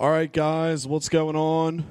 All 0.00 0.10
right, 0.10 0.32
guys, 0.32 0.86
what's 0.86 1.10
going 1.10 1.36
on? 1.36 1.84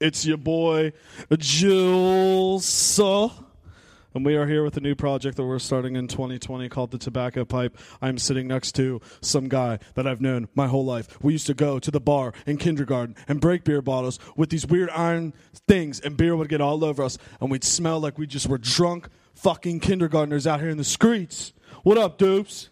It's 0.00 0.24
your 0.24 0.38
boy 0.38 0.94
Jules, 1.36 2.98
and 2.98 4.24
we 4.24 4.34
are 4.36 4.46
here 4.46 4.64
with 4.64 4.78
a 4.78 4.80
new 4.80 4.94
project 4.94 5.36
that 5.36 5.44
we're 5.44 5.58
starting 5.58 5.94
in 5.94 6.08
2020 6.08 6.70
called 6.70 6.90
the 6.90 6.96
Tobacco 6.96 7.44
Pipe. 7.44 7.76
I'm 8.00 8.16
sitting 8.16 8.48
next 8.48 8.72
to 8.76 9.02
some 9.20 9.48
guy 9.48 9.78
that 9.92 10.06
I've 10.06 10.22
known 10.22 10.48
my 10.54 10.68
whole 10.68 10.86
life. 10.86 11.22
We 11.22 11.34
used 11.34 11.48
to 11.48 11.54
go 11.54 11.78
to 11.78 11.90
the 11.90 12.00
bar 12.00 12.32
in 12.46 12.56
kindergarten 12.56 13.14
and 13.28 13.42
break 13.42 13.64
beer 13.64 13.82
bottles 13.82 14.18
with 14.36 14.48
these 14.48 14.66
weird 14.66 14.88
iron 14.88 15.34
things, 15.68 16.00
and 16.00 16.16
beer 16.16 16.34
would 16.34 16.48
get 16.48 16.62
all 16.62 16.82
over 16.82 17.02
us, 17.02 17.18
and 17.42 17.50
we'd 17.50 17.62
smell 17.62 18.00
like 18.00 18.16
we 18.16 18.26
just 18.26 18.48
were 18.48 18.56
drunk 18.56 19.10
fucking 19.34 19.80
kindergartners 19.80 20.46
out 20.46 20.60
here 20.60 20.70
in 20.70 20.78
the 20.78 20.82
streets. 20.82 21.52
What 21.82 21.98
up, 21.98 22.16
dupes? 22.16 22.70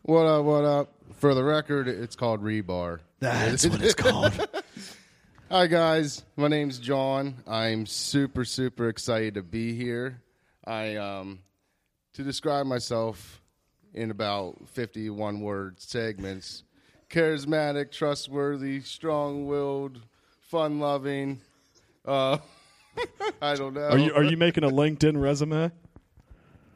What 0.00 0.24
up? 0.24 0.46
What 0.46 0.64
up? 0.64 0.94
For 1.12 1.34
the 1.34 1.44
record, 1.44 1.88
it's 1.88 2.16
called 2.16 2.42
rebar. 2.42 3.00
That's 3.20 3.66
what 3.68 3.82
it's 3.82 3.94
called. 3.94 4.32
Hi 5.50 5.66
guys, 5.66 6.24
my 6.36 6.48
name's 6.48 6.78
John. 6.78 7.34
I'm 7.46 7.84
super 7.84 8.46
super 8.46 8.88
excited 8.88 9.34
to 9.34 9.42
be 9.42 9.74
here. 9.74 10.22
I 10.64 10.96
um 10.96 11.40
to 12.14 12.22
describe 12.22 12.64
myself 12.64 13.42
in 13.92 14.10
about 14.10 14.68
51 14.70 15.40
word 15.40 15.80
segments. 15.80 16.62
Charismatic, 17.10 17.90
trustworthy, 17.90 18.80
strong-willed, 18.80 20.00
fun-loving. 20.40 21.42
Uh 22.06 22.38
I 23.42 23.54
don't 23.54 23.74
know. 23.74 23.88
Are 23.88 23.98
you 23.98 24.14
are 24.14 24.24
you 24.24 24.38
making 24.38 24.64
a 24.64 24.70
LinkedIn 24.70 25.20
resume? 25.20 25.70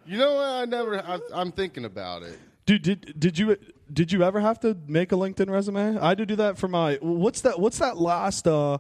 You 0.05 0.19
know 0.19 0.35
what? 0.35 0.47
I 0.47 0.65
never 0.66 1.01
I, 1.01 1.21
I'm 1.33 1.52
thinking 1.52 1.87
about 1.87 2.23
it. 2.23 2.38
Dude, 2.66 2.83
did 2.83 3.19
did 3.19 3.38
you 3.38 3.57
did 3.95 4.12
you 4.12 4.23
ever 4.23 4.41
have 4.41 4.61
to 4.61 4.77
make 4.87 5.12
a 5.12 5.15
LinkedIn 5.15 5.48
resume? 5.48 5.98
I 5.98 6.11
had 6.11 6.19
to 6.19 6.27
do 6.27 6.37
that 6.37 6.59
for 6.59 6.69
my 6.69 6.98
what's 7.01 7.43
that 7.43 7.61
what's 7.61 7.79
that 7.79 7.97
last 7.97 8.47
uh 8.47 8.79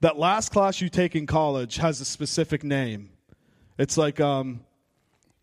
that 0.00 0.18
last 0.18 0.50
class 0.52 0.80
you 0.80 0.88
take 0.88 1.16
in 1.16 1.26
college 1.26 1.76
has 1.76 2.00
a 2.00 2.04
specific 2.04 2.62
name. 2.62 3.10
It's 3.78 3.96
like 3.96 4.20
um 4.20 4.60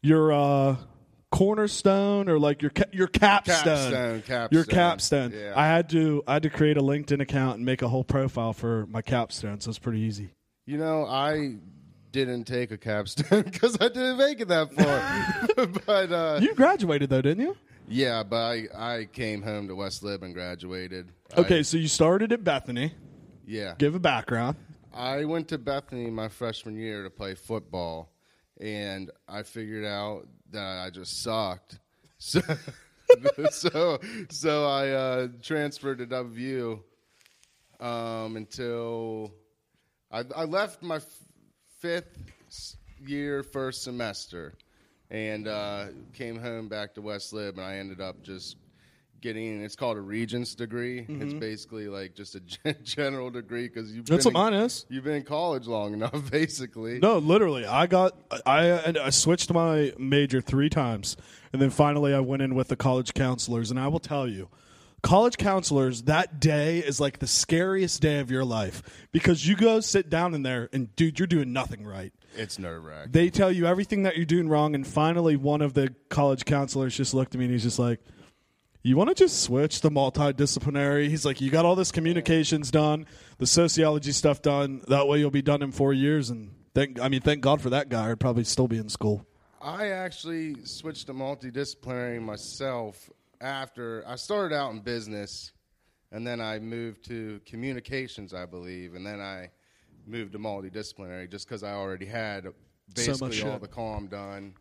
your 0.02 0.32
uh 0.32 0.76
cornerstone 1.32 2.30
or 2.30 2.40
like 2.40 2.62
your 2.62 2.72
ca- 2.72 2.86
your 2.92 3.08
capstone. 3.08 3.64
Capstone, 3.64 4.22
capstone. 4.22 4.50
Your 4.52 4.64
capstone. 4.66 5.32
Yeah. 5.36 5.54
I 5.56 5.68
had 5.68 5.90
to 5.90 6.24
I 6.28 6.34
had 6.34 6.44
to 6.44 6.50
create 6.50 6.78
a 6.78 6.82
LinkedIn 6.82 7.22
account 7.22 7.58
and 7.58 7.66
make 7.66 7.82
a 7.82 7.88
whole 7.88 8.04
profile 8.04 8.54
for 8.54 8.86
my 8.88 9.02
capstone, 9.02 9.60
so 9.60 9.70
it's 9.70 9.80
pretty 9.80 10.02
easy. 10.02 10.30
You 10.66 10.78
know, 10.78 11.06
I 11.06 11.56
didn't 12.12 12.46
take 12.46 12.72
a 12.72 12.78
capstone 12.78 13.42
because 13.52 13.78
I 13.80 13.88
didn't 13.88 14.18
make 14.18 14.40
it 14.40 14.48
that 14.50 14.74
far. 14.74 15.68
but 15.86 16.12
uh, 16.12 16.40
You 16.42 16.54
graduated 16.56 17.10
though, 17.10 17.22
didn't 17.22 17.44
you? 17.44 17.58
Yeah, 17.88 18.24
but 18.24 18.38
I, 18.38 18.68
I 18.76 19.06
came 19.06 19.42
home 19.42 19.68
to 19.68 19.76
West 19.76 20.04
Lib 20.04 20.24
and 20.24 20.34
graduated. 20.34 21.12
Okay, 21.38 21.60
I, 21.60 21.62
so 21.62 21.78
you 21.78 21.88
started 21.88 22.32
at 22.32 22.44
Bethany. 22.44 22.94
yeah. 23.46 23.76
Give 23.78 23.96
a 23.96 24.00
background. 24.00 24.58
I 24.94 25.26
went 25.26 25.48
to 25.50 25.58
Bethany 25.58 26.10
my 26.10 26.28
freshman 26.28 26.76
year 26.76 27.04
to 27.04 27.10
play 27.10 27.36
football, 27.36 28.12
and 28.60 29.12
I 29.28 29.44
figured 29.44 29.86
out 29.86 30.28
that 30.52 30.80
I 30.80 30.90
just 30.90 31.22
sucked. 31.24 31.80
So, 32.20 32.42
so, 33.52 34.00
so 34.30 34.66
I 34.66 34.90
uh, 34.90 35.28
transferred 35.44 36.00
to 36.00 36.08
WVU 36.08 36.80
um, 37.80 38.36
until 38.36 39.32
I, 40.12 40.24
I 40.36 40.46
left 40.46 40.82
my 40.82 40.96
f- 40.96 41.06
fifth 41.80 42.18
year, 43.00 43.44
first 43.44 43.84
semester, 43.84 44.56
and 45.10 45.48
uh, 45.48 45.86
came 46.14 46.40
home 46.40 46.68
back 46.68 46.94
to 46.96 47.02
West 47.02 47.34
Lib, 47.34 47.58
and 47.58 47.66
I 47.66 47.78
ended 47.78 48.02
up 48.02 48.22
just 48.24 48.58
getting 49.20 49.64
it's 49.64 49.76
called 49.76 49.98
a 49.98 50.02
regents 50.02 50.54
degree. 50.54 51.04
It's 51.10 51.34
basically 51.34 51.88
like 51.88 52.14
just 52.14 52.36
a 52.36 52.40
gen- 52.42 52.76
general 52.84 53.30
degree 53.32 53.68
because 53.68 53.92
you've 53.92 54.06
That's 54.06 54.26
been 54.26 54.34
what 54.34 54.48
in- 54.48 54.54
mine 54.60 54.66
is. 54.66 54.86
You've 54.90 55.04
been 55.04 55.16
in 55.16 55.24
college 55.24 55.66
long 55.68 55.94
enough, 55.94 56.30
basically. 56.32 57.00
No, 57.00 57.18
literally, 57.18 57.66
I 57.66 57.88
got 57.88 58.14
I 58.46 58.66
and 58.68 58.98
I 58.98 59.10
switched 59.10 59.52
my 59.52 59.94
major 59.98 60.42
three 60.42 60.70
times, 60.70 61.18
and 61.52 61.62
then 61.62 61.70
finally 61.70 62.14
I 62.14 62.20
went 62.20 62.42
in 62.42 62.54
with 62.56 62.68
the 62.68 62.76
college 62.76 63.14
counselors. 63.14 63.72
And 63.72 63.80
I 63.80 63.88
will 63.88 64.00
tell 64.00 64.28
you, 64.28 64.50
college 65.02 65.38
counselors 65.38 66.04
that 66.04 66.40
day 66.40 66.80
is 66.80 67.00
like 67.00 67.20
the 67.20 67.28
scariest 67.28 68.02
day 68.02 68.20
of 68.20 68.30
your 68.30 68.46
life 68.46 69.08
because 69.12 69.48
you 69.48 69.56
go 69.56 69.80
sit 69.80 70.10
down 70.10 70.34
in 70.36 70.44
there 70.44 70.70
and 70.74 70.96
dude, 70.96 71.18
you're 71.20 71.28
doing 71.28 71.54
nothing 71.54 71.86
right. 71.86 72.14
It's 72.38 72.60
nerve 72.60 72.84
wracking. 72.84 73.12
They 73.12 73.30
tell 73.30 73.52
you 73.52 73.66
everything 73.66 74.04
that 74.04 74.16
you're 74.16 74.26
doing 74.26 74.48
wrong, 74.48 74.76
and 74.76 74.86
finally 74.86 75.36
one 75.36 75.62
of 75.62 75.74
the 75.74 75.94
college 76.10 76.46
counselors 76.46 76.96
just 76.96 77.14
looked 77.14 77.36
at 77.36 77.40
me 77.40 77.46
and 77.46 77.54
he's 77.54 77.64
just 77.64 77.80
like. 77.80 78.00
You 78.84 78.96
want 78.96 79.10
to 79.10 79.16
just 79.16 79.44
switch 79.44 79.82
the 79.82 79.90
multidisciplinary? 79.90 81.10
He's 81.10 81.26
like, 81.26 81.42
you 81.42 81.50
got 81.50 81.66
all 81.66 81.76
this 81.76 81.92
communications 81.92 82.72
done, 82.72 83.06
the 83.38 83.48
sociology 83.48 84.14
stuff 84.14 84.42
done. 84.42 84.82
That 84.88 85.10
way, 85.10 85.18
you'll 85.20 85.30
be 85.30 85.42
done 85.42 85.62
in 85.62 85.74
four 85.74 85.92
years. 85.92 86.30
And 86.30 86.52
thank, 86.74 86.98
I 86.98 87.10
mean, 87.10 87.20
thank 87.20 87.42
God 87.42 87.60
for 87.60 87.70
that 87.72 87.90
guy. 87.90 88.10
I'd 88.10 88.20
probably 88.20 88.46
still 88.46 88.70
be 88.70 88.78
in 88.78 88.88
school. 88.88 89.26
I 89.60 89.88
actually 89.88 90.64
switched 90.64 91.08
to 91.08 91.14
multidisciplinary 91.14 92.22
myself 92.22 93.10
after 93.42 94.06
I 94.08 94.16
started 94.16 94.56
out 94.56 94.72
in 94.72 94.80
business, 94.80 95.52
and 96.14 96.26
then 96.26 96.40
I 96.40 96.60
moved 96.60 97.04
to 97.06 97.42
communications, 97.46 98.34
I 98.34 98.46
believe, 98.46 98.94
and 98.94 99.06
then 99.06 99.20
I 99.20 99.50
moved 100.08 100.34
to 100.34 100.40
multidisciplinary 100.40 101.30
just 101.30 101.48
because 101.48 101.64
I 101.64 101.74
already 101.74 102.06
had 102.06 102.44
So 102.44 102.54
basically 102.96 103.42
all 103.44 103.60
the 103.60 103.68
calm 103.68 104.08
done. 104.08 104.54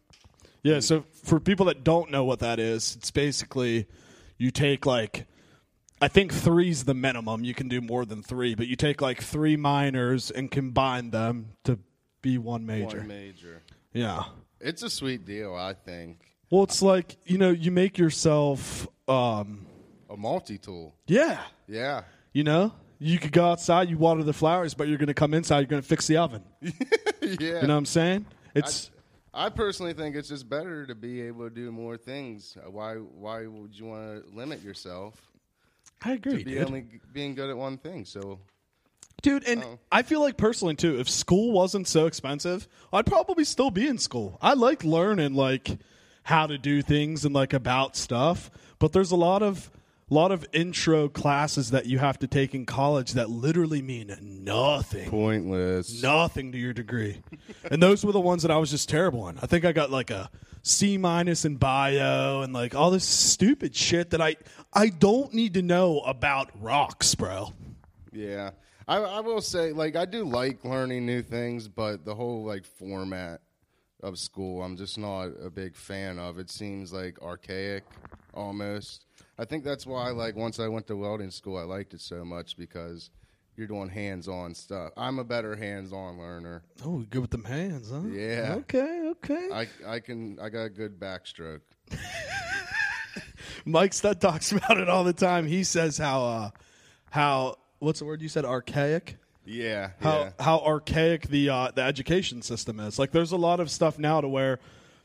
Yeah. 0.62 0.80
So 0.80 1.04
for 1.24 1.38
people 1.38 1.66
that 1.66 1.84
don't 1.84 2.10
know 2.10 2.24
what 2.24 2.40
that 2.40 2.58
is, 2.58 2.96
it's 2.96 3.10
basically 3.10 3.86
you 4.38 4.50
take 4.50 4.84
like, 4.84 5.26
I 6.00 6.08
think 6.08 6.32
three's 6.32 6.84
the 6.84 6.94
minimum. 6.94 7.44
You 7.44 7.54
can 7.54 7.68
do 7.68 7.80
more 7.80 8.04
than 8.04 8.22
three, 8.22 8.54
but 8.54 8.66
you 8.66 8.76
take 8.76 9.00
like 9.00 9.22
three 9.22 9.56
minors 9.56 10.30
and 10.30 10.50
combine 10.50 11.10
them 11.10 11.52
to 11.64 11.78
be 12.20 12.36
one 12.38 12.66
major. 12.66 12.98
One 12.98 13.08
major. 13.08 13.62
yeah. 13.92 14.24
It's 14.60 14.82
a 14.82 14.90
sweet 14.90 15.24
deal, 15.24 15.54
I 15.54 15.74
think. 15.74 16.18
Well, 16.50 16.64
it's 16.64 16.82
like 16.82 17.16
you 17.26 17.38
know, 17.38 17.50
you 17.50 17.70
make 17.70 17.98
yourself. 17.98 18.88
um 19.08 19.66
A 20.10 20.16
multi 20.16 20.58
tool. 20.58 20.94
Yeah. 21.06 21.40
Yeah. 21.68 22.02
You 22.32 22.44
know, 22.44 22.72
you 22.98 23.18
could 23.18 23.32
go 23.32 23.50
outside, 23.50 23.88
you 23.90 23.98
water 23.98 24.22
the 24.22 24.32
flowers, 24.32 24.74
but 24.74 24.88
you're 24.88 24.98
going 24.98 25.08
to 25.08 25.14
come 25.14 25.34
inside, 25.34 25.58
you're 25.58 25.66
going 25.66 25.82
to 25.82 25.88
fix 25.88 26.06
the 26.06 26.16
oven. 26.16 26.42
yeah. 26.62 26.70
You 27.20 27.36
know 27.52 27.60
what 27.60 27.70
I'm 27.70 27.84
saying? 27.86 28.26
It's 28.54 28.90
I 29.34 29.50
personally 29.50 29.92
think 29.92 30.16
it's 30.16 30.28
just 30.28 30.48
better 30.48 30.86
to 30.86 30.94
be 30.94 31.20
able 31.22 31.48
to 31.48 31.54
do 31.54 31.70
more 31.70 31.96
things. 31.98 32.56
Uh, 32.56 32.70
Why? 32.70 32.94
Why 32.94 33.46
would 33.46 33.78
you 33.78 33.84
want 33.86 34.24
to 34.26 34.34
limit 34.36 34.62
yourself 34.62 35.14
I 36.02 36.12
agree, 36.12 36.38
to 36.38 36.44
be 36.44 36.54
dude. 36.54 36.64
only 36.66 36.82
g- 36.82 37.00
being 37.12 37.34
good 37.34 37.50
at 37.50 37.56
one 37.56 37.76
thing? 37.76 38.04
So 38.06 38.38
dude, 39.22 39.44
and 39.46 39.62
Oh. 39.62 39.78
I 39.92 40.02
feel 40.02 40.20
like 40.20 40.36
personally 40.38 40.74
too, 40.74 40.98
if 40.98 41.08
school 41.10 41.52
wasn't 41.52 41.86
so 41.88 42.06
expensive, 42.06 42.66
I'd 42.92 43.04
probably 43.06 43.44
still 43.44 43.70
be 43.70 43.86
in 43.86 43.98
school. 43.98 44.38
I 44.40 44.54
like 44.54 44.84
learning 44.84 45.34
like 45.34 45.78
how 46.22 46.46
to 46.46 46.56
do 46.58 46.80
things 46.80 47.24
and 47.26 47.34
like 47.34 47.52
about 47.52 47.94
stuff, 47.96 48.50
but 48.78 48.92
there's 48.92 49.10
a 49.10 49.16
lot 49.16 49.42
of 49.42 49.70
lot 50.14 50.30
of 50.30 50.46
intro 50.52 51.08
classes 51.08 51.72
that 51.72 51.86
you 51.86 51.98
have 51.98 52.18
to 52.20 52.28
take 52.28 52.54
in 52.54 52.64
college 52.64 53.14
that 53.14 53.28
literally 53.28 53.82
mean 53.82 54.16
nothing. 54.44 55.10
pointless. 55.10 56.02
nothing 56.02 56.52
to 56.52 56.58
your 56.58 56.72
degree. 56.72 57.22
and 57.70 57.82
those 57.82 58.04
were 58.04 58.12
the 58.12 58.20
ones 58.20 58.42
that 58.42 58.50
I 58.50 58.58
was 58.58 58.70
just 58.70 58.88
terrible 58.88 59.28
in. 59.28 59.38
I 59.42 59.46
think 59.46 59.64
I 59.64 59.72
got 59.72 59.90
like 59.90 60.10
a 60.10 60.30
C 60.62 60.96
minus 60.96 61.44
in 61.44 61.56
bio 61.56 62.42
and 62.42 62.52
like 62.52 62.74
all 62.74 62.90
this 62.90 63.04
stupid 63.04 63.74
shit 63.74 64.10
that 64.10 64.20
I 64.20 64.36
I 64.72 64.88
don't 64.88 65.34
need 65.34 65.54
to 65.54 65.62
know 65.62 66.00
about 66.00 66.50
rocks, 66.60 67.14
bro. 67.14 67.52
Yeah, 68.12 68.50
I, 68.88 68.98
I 68.98 69.20
will 69.20 69.40
say, 69.40 69.72
like, 69.72 69.96
I 69.96 70.04
do 70.04 70.24
like 70.24 70.64
learning 70.64 71.06
new 71.06 71.22
things, 71.22 71.66
but 71.66 72.04
the 72.04 72.14
whole 72.14 72.44
like 72.44 72.64
format 72.64 73.40
of 74.02 74.18
school, 74.18 74.62
I'm 74.62 74.76
just 74.76 74.98
not 74.98 75.30
a 75.42 75.50
big 75.50 75.74
fan 75.74 76.18
of. 76.18 76.38
It 76.38 76.50
seems 76.50 76.92
like 76.92 77.20
archaic, 77.22 77.84
almost. 78.32 79.05
I 79.38 79.44
think 79.44 79.64
that's 79.64 79.86
why, 79.86 80.10
like, 80.10 80.34
once 80.34 80.58
I 80.58 80.68
went 80.68 80.86
to 80.86 80.96
welding 80.96 81.30
school, 81.30 81.58
I 81.58 81.62
liked 81.62 81.92
it 81.94 82.00
so 82.00 82.24
much 82.24 82.56
because 82.56 83.10
you're 83.56 83.66
doing 83.66 83.88
hands-on 83.88 84.54
stuff. 84.54 84.92
I'm 84.96 85.18
a 85.18 85.24
better 85.24 85.56
hands-on 85.56 86.18
learner. 86.18 86.62
Oh, 86.84 87.04
good 87.10 87.20
with 87.20 87.30
them 87.30 87.44
hands, 87.44 87.90
huh? 87.90 88.02
Yeah. 88.08 88.54
Okay, 88.58 89.08
okay. 89.10 89.48
I 89.52 89.68
I 89.86 90.00
can 90.00 90.38
I 90.40 90.48
got 90.48 90.64
a 90.64 90.70
good 90.70 90.98
backstroke. 90.98 91.60
Mike 93.64 93.94
Stud 93.94 94.20
talks 94.20 94.52
about 94.52 94.78
it 94.78 94.88
all 94.88 95.04
the 95.04 95.12
time. 95.12 95.46
He 95.46 95.64
says 95.64 95.98
how 95.98 96.24
uh 96.24 96.50
how 97.10 97.56
what's 97.78 97.98
the 97.98 98.04
word 98.04 98.20
you 98.22 98.28
said 98.28 98.44
archaic? 98.44 99.16
Yeah, 99.44 99.90
how 100.00 100.18
yeah. 100.18 100.30
how 100.40 100.58
archaic 100.60 101.28
the 101.28 101.48
uh, 101.50 101.70
the 101.74 101.82
education 101.82 102.42
system 102.42 102.80
is. 102.80 102.98
Like, 102.98 103.12
there's 103.12 103.32
a 103.32 103.36
lot 103.36 103.60
of 103.60 103.70
stuff 103.70 103.98
now 103.98 104.20
to 104.20 104.28
where 104.28 104.58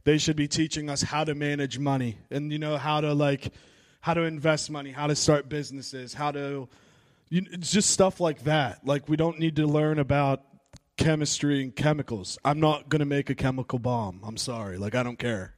they 0.03 0.17
should 0.17 0.35
be 0.35 0.47
teaching 0.47 0.89
us 0.89 1.01
how 1.03 1.23
to 1.23 1.35
manage 1.35 1.77
money 1.77 2.17
and 2.31 2.51
you 2.51 2.57
know 2.57 2.77
how 2.77 3.01
to 3.01 3.13
like 3.13 3.53
how 4.01 4.13
to 4.13 4.21
invest 4.21 4.69
money, 4.69 4.91
how 4.91 5.07
to 5.07 5.15
start 5.15 5.47
businesses, 5.47 6.13
how 6.13 6.31
to 6.31 6.67
you, 7.29 7.45
it's 7.51 7.71
just 7.71 7.91
stuff 7.91 8.19
like 8.19 8.43
that. 8.43 8.85
Like, 8.85 9.07
we 9.07 9.15
don't 9.15 9.39
need 9.39 9.55
to 9.55 9.65
learn 9.65 9.99
about 9.99 10.43
chemistry 10.97 11.63
and 11.63 11.73
chemicals. 11.73 12.37
I'm 12.43 12.59
not 12.59 12.89
gonna 12.89 13.05
make 13.05 13.29
a 13.29 13.35
chemical 13.35 13.79
bomb. 13.79 14.21
I'm 14.23 14.37
sorry. 14.37 14.77
Like, 14.77 14.95
I 14.95 15.03
don't 15.03 15.17
care. 15.17 15.55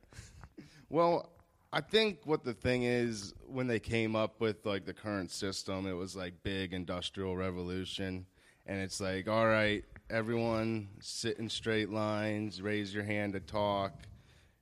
Well, 0.90 1.32
I 1.72 1.82
think 1.82 2.20
what 2.26 2.44
the 2.44 2.54
thing 2.54 2.84
is 2.84 3.34
when 3.48 3.66
they 3.66 3.80
came 3.80 4.16
up 4.16 4.40
with 4.40 4.64
like 4.64 4.86
the 4.86 4.94
current 4.94 5.32
system, 5.32 5.88
it 5.88 5.94
was 5.94 6.16
like 6.16 6.44
big 6.44 6.74
industrial 6.74 7.36
revolution, 7.36 8.28
and 8.68 8.80
it's 8.80 9.02
like, 9.02 9.28
all 9.28 9.48
right, 9.48 9.84
everyone 10.10 10.90
sit 11.02 11.40
in 11.40 11.50
straight 11.50 11.90
lines, 11.90 12.62
raise 12.62 12.94
your 12.94 13.04
hand 13.04 13.34
to 13.34 13.40
talk. 13.40 13.94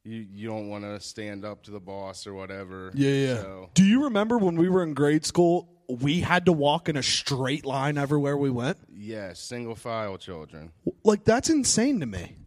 You 0.04 0.26
you 0.34 0.48
don't 0.48 0.68
want 0.70 0.84
to 0.84 1.00
stand 1.00 1.46
up 1.46 1.64
to 1.64 1.72
the 1.72 1.80
boss 1.80 2.26
or 2.26 2.34
whatever. 2.34 2.92
Yeah, 2.96 3.12
yeah. 3.12 3.36
So, 3.42 3.70
Do 3.74 3.84
you 3.84 4.06
remember 4.06 4.38
when 4.38 4.56
we 4.56 4.68
were 4.70 4.82
in 4.84 4.94
grade 4.94 5.26
school? 5.26 5.70
We 5.88 6.22
had 6.22 6.46
to 6.46 6.54
walk 6.54 6.88
in 6.90 6.96
a 6.96 7.04
straight 7.04 7.66
line 7.66 7.98
everywhere 7.98 8.38
we 8.38 8.50
went. 8.50 8.78
yeah, 8.96 9.34
single 9.34 9.76
file 9.76 10.18
children. 10.18 10.72
Like 11.04 11.24
that's 11.26 11.50
insane 11.50 12.00
to 12.00 12.06
me. 12.06 12.38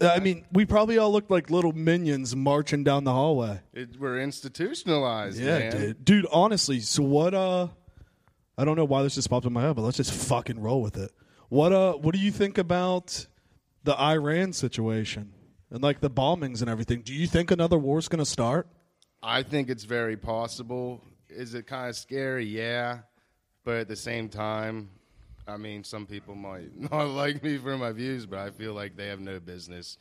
I 0.00 0.18
mean, 0.18 0.44
we 0.52 0.64
probably 0.64 0.98
all 0.98 1.12
looked 1.12 1.30
like 1.30 1.50
little 1.50 1.72
minions 1.72 2.34
marching 2.34 2.82
down 2.82 3.04
the 3.04 3.12
hallway. 3.12 3.60
It, 3.72 4.00
we're 4.00 4.20
institutionalized. 4.20 5.38
Yeah, 5.38 5.58
man. 5.58 5.72
dude. 5.72 6.04
Dude, 6.04 6.26
honestly, 6.32 6.80
so 6.80 7.02
what 7.02 7.34
uh 7.34 7.68
I 8.58 8.64
don't 8.64 8.76
know 8.76 8.84
why 8.86 9.02
this 9.02 9.14
just 9.16 9.28
popped 9.30 9.46
in 9.46 9.52
my 9.52 9.60
head, 9.62 9.76
but 9.76 9.82
let's 9.82 9.98
just 9.98 10.12
fucking 10.12 10.58
roll 10.60 10.80
with 10.82 10.96
it. 10.96 11.12
What 11.48 11.72
uh 11.72 11.92
what 11.92 12.14
do 12.14 12.20
you 12.20 12.32
think 12.32 12.56
about 12.58 13.26
the 13.84 13.94
Iran 14.00 14.52
situation 14.54 15.33
and 15.74 15.82
like 15.82 16.00
the 16.00 16.08
bombings 16.08 16.60
and 16.60 16.70
everything? 16.70 17.02
Do 17.02 17.12
you 17.12 17.26
think 17.26 17.50
another 17.50 17.76
war's 17.76 18.06
going 18.06 18.20
to 18.20 18.30
start? 18.30 18.68
I 19.22 19.42
think 19.42 19.68
it's 19.68 19.82
very 19.84 20.16
possible. 20.16 21.02
Is 21.28 21.54
it 21.54 21.66
kind 21.66 21.90
of 21.90 21.96
scary? 21.96 22.46
Yeah. 22.46 23.00
But 23.64 23.78
at 23.78 23.88
the 23.88 23.96
same 23.96 24.28
time, 24.28 24.90
I 25.48 25.56
mean, 25.56 25.82
some 25.82 26.06
people 26.06 26.36
might 26.36 26.78
not 26.92 27.08
like 27.08 27.42
me 27.42 27.58
for 27.58 27.76
my 27.76 27.90
views, 27.90 28.24
but 28.24 28.38
I 28.38 28.50
feel 28.50 28.72
like 28.72 28.96
they 28.96 29.08
have 29.08 29.20
no 29.20 29.40
business 29.40 29.98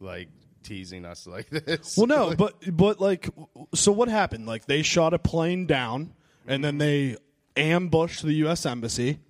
like 0.00 0.28
teasing 0.62 1.04
us 1.04 1.26
like 1.26 1.50
this. 1.50 1.96
Well, 1.98 2.06
no, 2.06 2.34
but 2.34 2.54
but 2.74 2.98
like 2.98 3.28
so 3.74 3.92
what 3.92 4.08
happened? 4.08 4.46
Like 4.46 4.64
they 4.64 4.80
shot 4.82 5.12
a 5.12 5.18
plane 5.18 5.66
down 5.66 6.14
and 6.46 6.64
then 6.64 6.78
they 6.78 7.16
ambushed 7.56 8.22
the 8.22 8.32
US 8.46 8.64
embassy. 8.64 9.20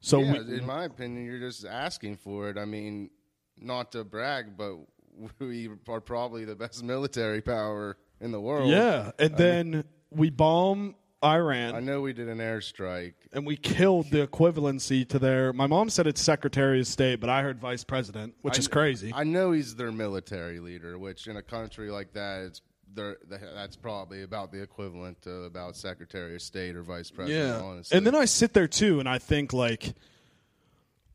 So 0.00 0.20
yeah, 0.20 0.32
we, 0.32 0.58
in 0.58 0.66
my 0.66 0.84
opinion, 0.84 1.24
you're 1.24 1.40
just 1.40 1.64
asking 1.64 2.18
for 2.18 2.50
it. 2.50 2.56
I 2.58 2.66
mean, 2.66 3.10
not 3.58 3.92
to 3.92 4.04
brag, 4.04 4.56
but 4.56 4.76
we 5.38 5.68
are 5.88 6.00
probably 6.00 6.44
the 6.44 6.54
best 6.56 6.82
military 6.82 7.40
power 7.40 7.96
in 8.20 8.32
the 8.32 8.40
world. 8.40 8.70
yeah, 8.70 9.10
and 9.18 9.36
then 9.36 9.84
we 10.10 10.30
bomb 10.30 10.94
Iran. 11.24 11.74
I 11.74 11.80
know 11.80 12.00
we 12.02 12.12
did 12.12 12.28
an 12.28 12.38
airstrike. 12.38 13.14
and 13.32 13.46
we 13.46 13.56
killed 13.56 14.10
the 14.10 14.26
equivalency 14.26 15.08
to 15.08 15.18
their. 15.18 15.52
My 15.52 15.66
mom 15.66 15.88
said 15.90 16.06
it's 16.06 16.20
Secretary 16.20 16.80
of 16.80 16.86
State, 16.86 17.20
but 17.20 17.30
I 17.30 17.42
heard 17.42 17.58
Vice 17.60 17.82
President, 17.84 18.34
which 18.42 18.56
I 18.56 18.58
is 18.58 18.68
kn- 18.68 18.72
crazy. 18.72 19.12
I 19.14 19.24
know 19.24 19.52
he's 19.52 19.74
their 19.76 19.90
military 19.92 20.60
leader, 20.60 20.98
which 20.98 21.26
in 21.26 21.36
a 21.36 21.42
country 21.42 21.90
like 21.90 22.12
that, 22.12 22.42
it's 22.42 22.60
they're- 22.94 23.16
that's 23.28 23.74
probably 23.74 24.22
about 24.22 24.52
the 24.52 24.62
equivalent 24.62 25.20
to 25.22 25.44
about 25.44 25.76
Secretary 25.76 26.34
of 26.36 26.42
State 26.42 26.76
or 26.76 26.82
Vice 26.82 27.10
President. 27.10 27.58
yeah, 27.60 27.60
honestly. 27.66 27.96
and 27.96 28.06
then 28.06 28.14
I 28.14 28.24
sit 28.26 28.52
there 28.52 28.68
too, 28.68 29.00
and 29.00 29.08
I 29.08 29.18
think 29.18 29.52
like, 29.52 29.94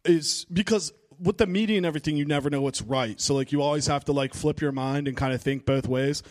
is 0.03 0.45
because 0.51 0.91
with 1.21 1.37
the 1.37 1.47
media 1.47 1.77
and 1.77 1.85
everything, 1.85 2.17
you 2.17 2.25
never 2.25 2.49
know 2.49 2.61
what's 2.61 2.81
right. 2.81 3.19
So 3.19 3.35
like, 3.35 3.51
you 3.51 3.61
always 3.61 3.87
have 3.87 4.05
to 4.05 4.11
like 4.11 4.33
flip 4.33 4.61
your 4.61 4.71
mind 4.71 5.07
and 5.07 5.17
kind 5.17 5.33
of 5.33 5.41
think 5.41 5.65
both 5.65 5.87
ways. 5.87 6.23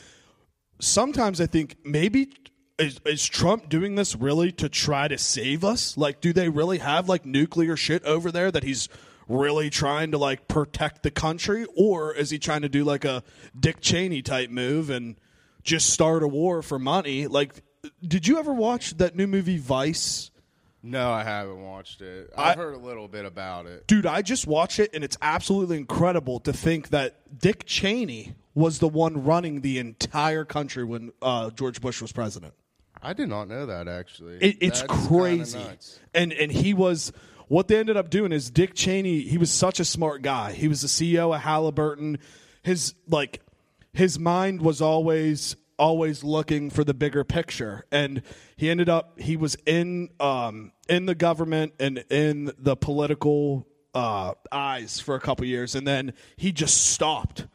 Sometimes 0.80 1.40
I 1.40 1.46
think 1.46 1.76
maybe. 1.84 2.32
Is, 2.78 3.00
is 3.04 3.26
Trump 3.26 3.68
doing 3.68 3.96
this 3.96 4.14
really 4.14 4.52
to 4.52 4.68
try 4.68 5.08
to 5.08 5.18
save 5.18 5.64
us? 5.64 5.96
Like, 5.96 6.20
do 6.20 6.32
they 6.32 6.48
really 6.48 6.78
have 6.78 7.08
like 7.08 7.26
nuclear 7.26 7.76
shit 7.76 8.04
over 8.04 8.30
there 8.30 8.52
that 8.52 8.62
he's 8.62 8.88
really 9.28 9.68
trying 9.68 10.12
to 10.12 10.18
like 10.18 10.48
protect 10.48 11.02
the 11.02 11.10
country, 11.10 11.66
or 11.76 12.14
is 12.14 12.30
he 12.30 12.38
trying 12.38 12.62
to 12.62 12.68
do 12.68 12.84
like 12.84 13.04
a 13.04 13.22
Dick 13.58 13.80
Cheney 13.80 14.22
type 14.22 14.50
move 14.50 14.90
and 14.90 15.16
just 15.62 15.90
start 15.90 16.22
a 16.22 16.28
war 16.28 16.62
for 16.62 16.78
money? 16.78 17.26
Like, 17.26 17.62
did 18.06 18.26
you 18.26 18.38
ever 18.38 18.52
watch 18.52 18.96
that 18.96 19.14
new 19.14 19.26
movie 19.26 19.58
Vice? 19.58 20.30
No, 20.82 21.10
I 21.10 21.24
haven't 21.24 21.62
watched 21.62 22.00
it. 22.02 22.30
I- 22.36 22.50
I've 22.50 22.56
heard 22.56 22.74
a 22.74 22.78
little 22.78 23.08
bit 23.08 23.24
about 23.24 23.66
it. 23.66 23.86
Dude, 23.86 24.06
I 24.06 24.22
just 24.22 24.46
watched 24.46 24.78
it 24.78 24.90
and 24.94 25.02
it's 25.02 25.16
absolutely 25.20 25.76
incredible 25.76 26.40
to 26.40 26.52
think 26.52 26.90
that 26.90 27.38
Dick 27.38 27.64
Cheney 27.66 28.34
was 28.54 28.78
the 28.78 28.88
one 28.88 29.24
running 29.24 29.60
the 29.60 29.78
entire 29.78 30.44
country 30.44 30.84
when 30.84 31.12
uh, 31.22 31.50
George 31.50 31.80
Bush 31.80 32.00
was 32.02 32.12
president. 32.12 32.54
I 33.02 33.12
did 33.12 33.28
not 33.28 33.48
know 33.48 33.66
that 33.66 33.86
actually. 33.88 34.38
It, 34.38 34.56
it's 34.60 34.80
That's 34.82 35.06
crazy. 35.06 35.64
And 36.14 36.32
and 36.32 36.50
he 36.50 36.74
was 36.74 37.12
what 37.46 37.68
they 37.68 37.78
ended 37.78 37.96
up 37.96 38.10
doing 38.10 38.32
is 38.32 38.50
Dick 38.50 38.74
Cheney. 38.74 39.20
He 39.20 39.38
was 39.38 39.50
such 39.50 39.80
a 39.80 39.84
smart 39.84 40.22
guy. 40.22 40.52
He 40.52 40.68
was 40.68 40.82
the 40.82 40.88
CEO 40.88 41.34
of 41.34 41.40
Halliburton. 41.40 42.18
His 42.62 42.94
like 43.08 43.40
his 43.92 44.18
mind 44.18 44.60
was 44.62 44.82
always 44.82 45.56
always 45.78 46.24
looking 46.24 46.70
for 46.70 46.84
the 46.84 46.94
bigger 46.94 47.24
picture, 47.24 47.84
and 47.90 48.22
he 48.56 48.70
ended 48.70 48.88
up 48.88 49.18
he 49.18 49.36
was 49.36 49.56
in 49.66 50.10
um 50.20 50.72
in 50.88 51.06
the 51.06 51.14
government 51.14 51.74
and 51.78 51.98
in 52.10 52.52
the 52.58 52.76
political 52.76 53.66
uh, 53.94 54.34
eyes 54.52 55.00
for 55.00 55.14
a 55.14 55.20
couple 55.20 55.44
years, 55.44 55.74
and 55.74 55.86
then 55.86 56.12
he 56.36 56.52
just 56.52 56.88
stopped 56.92 57.46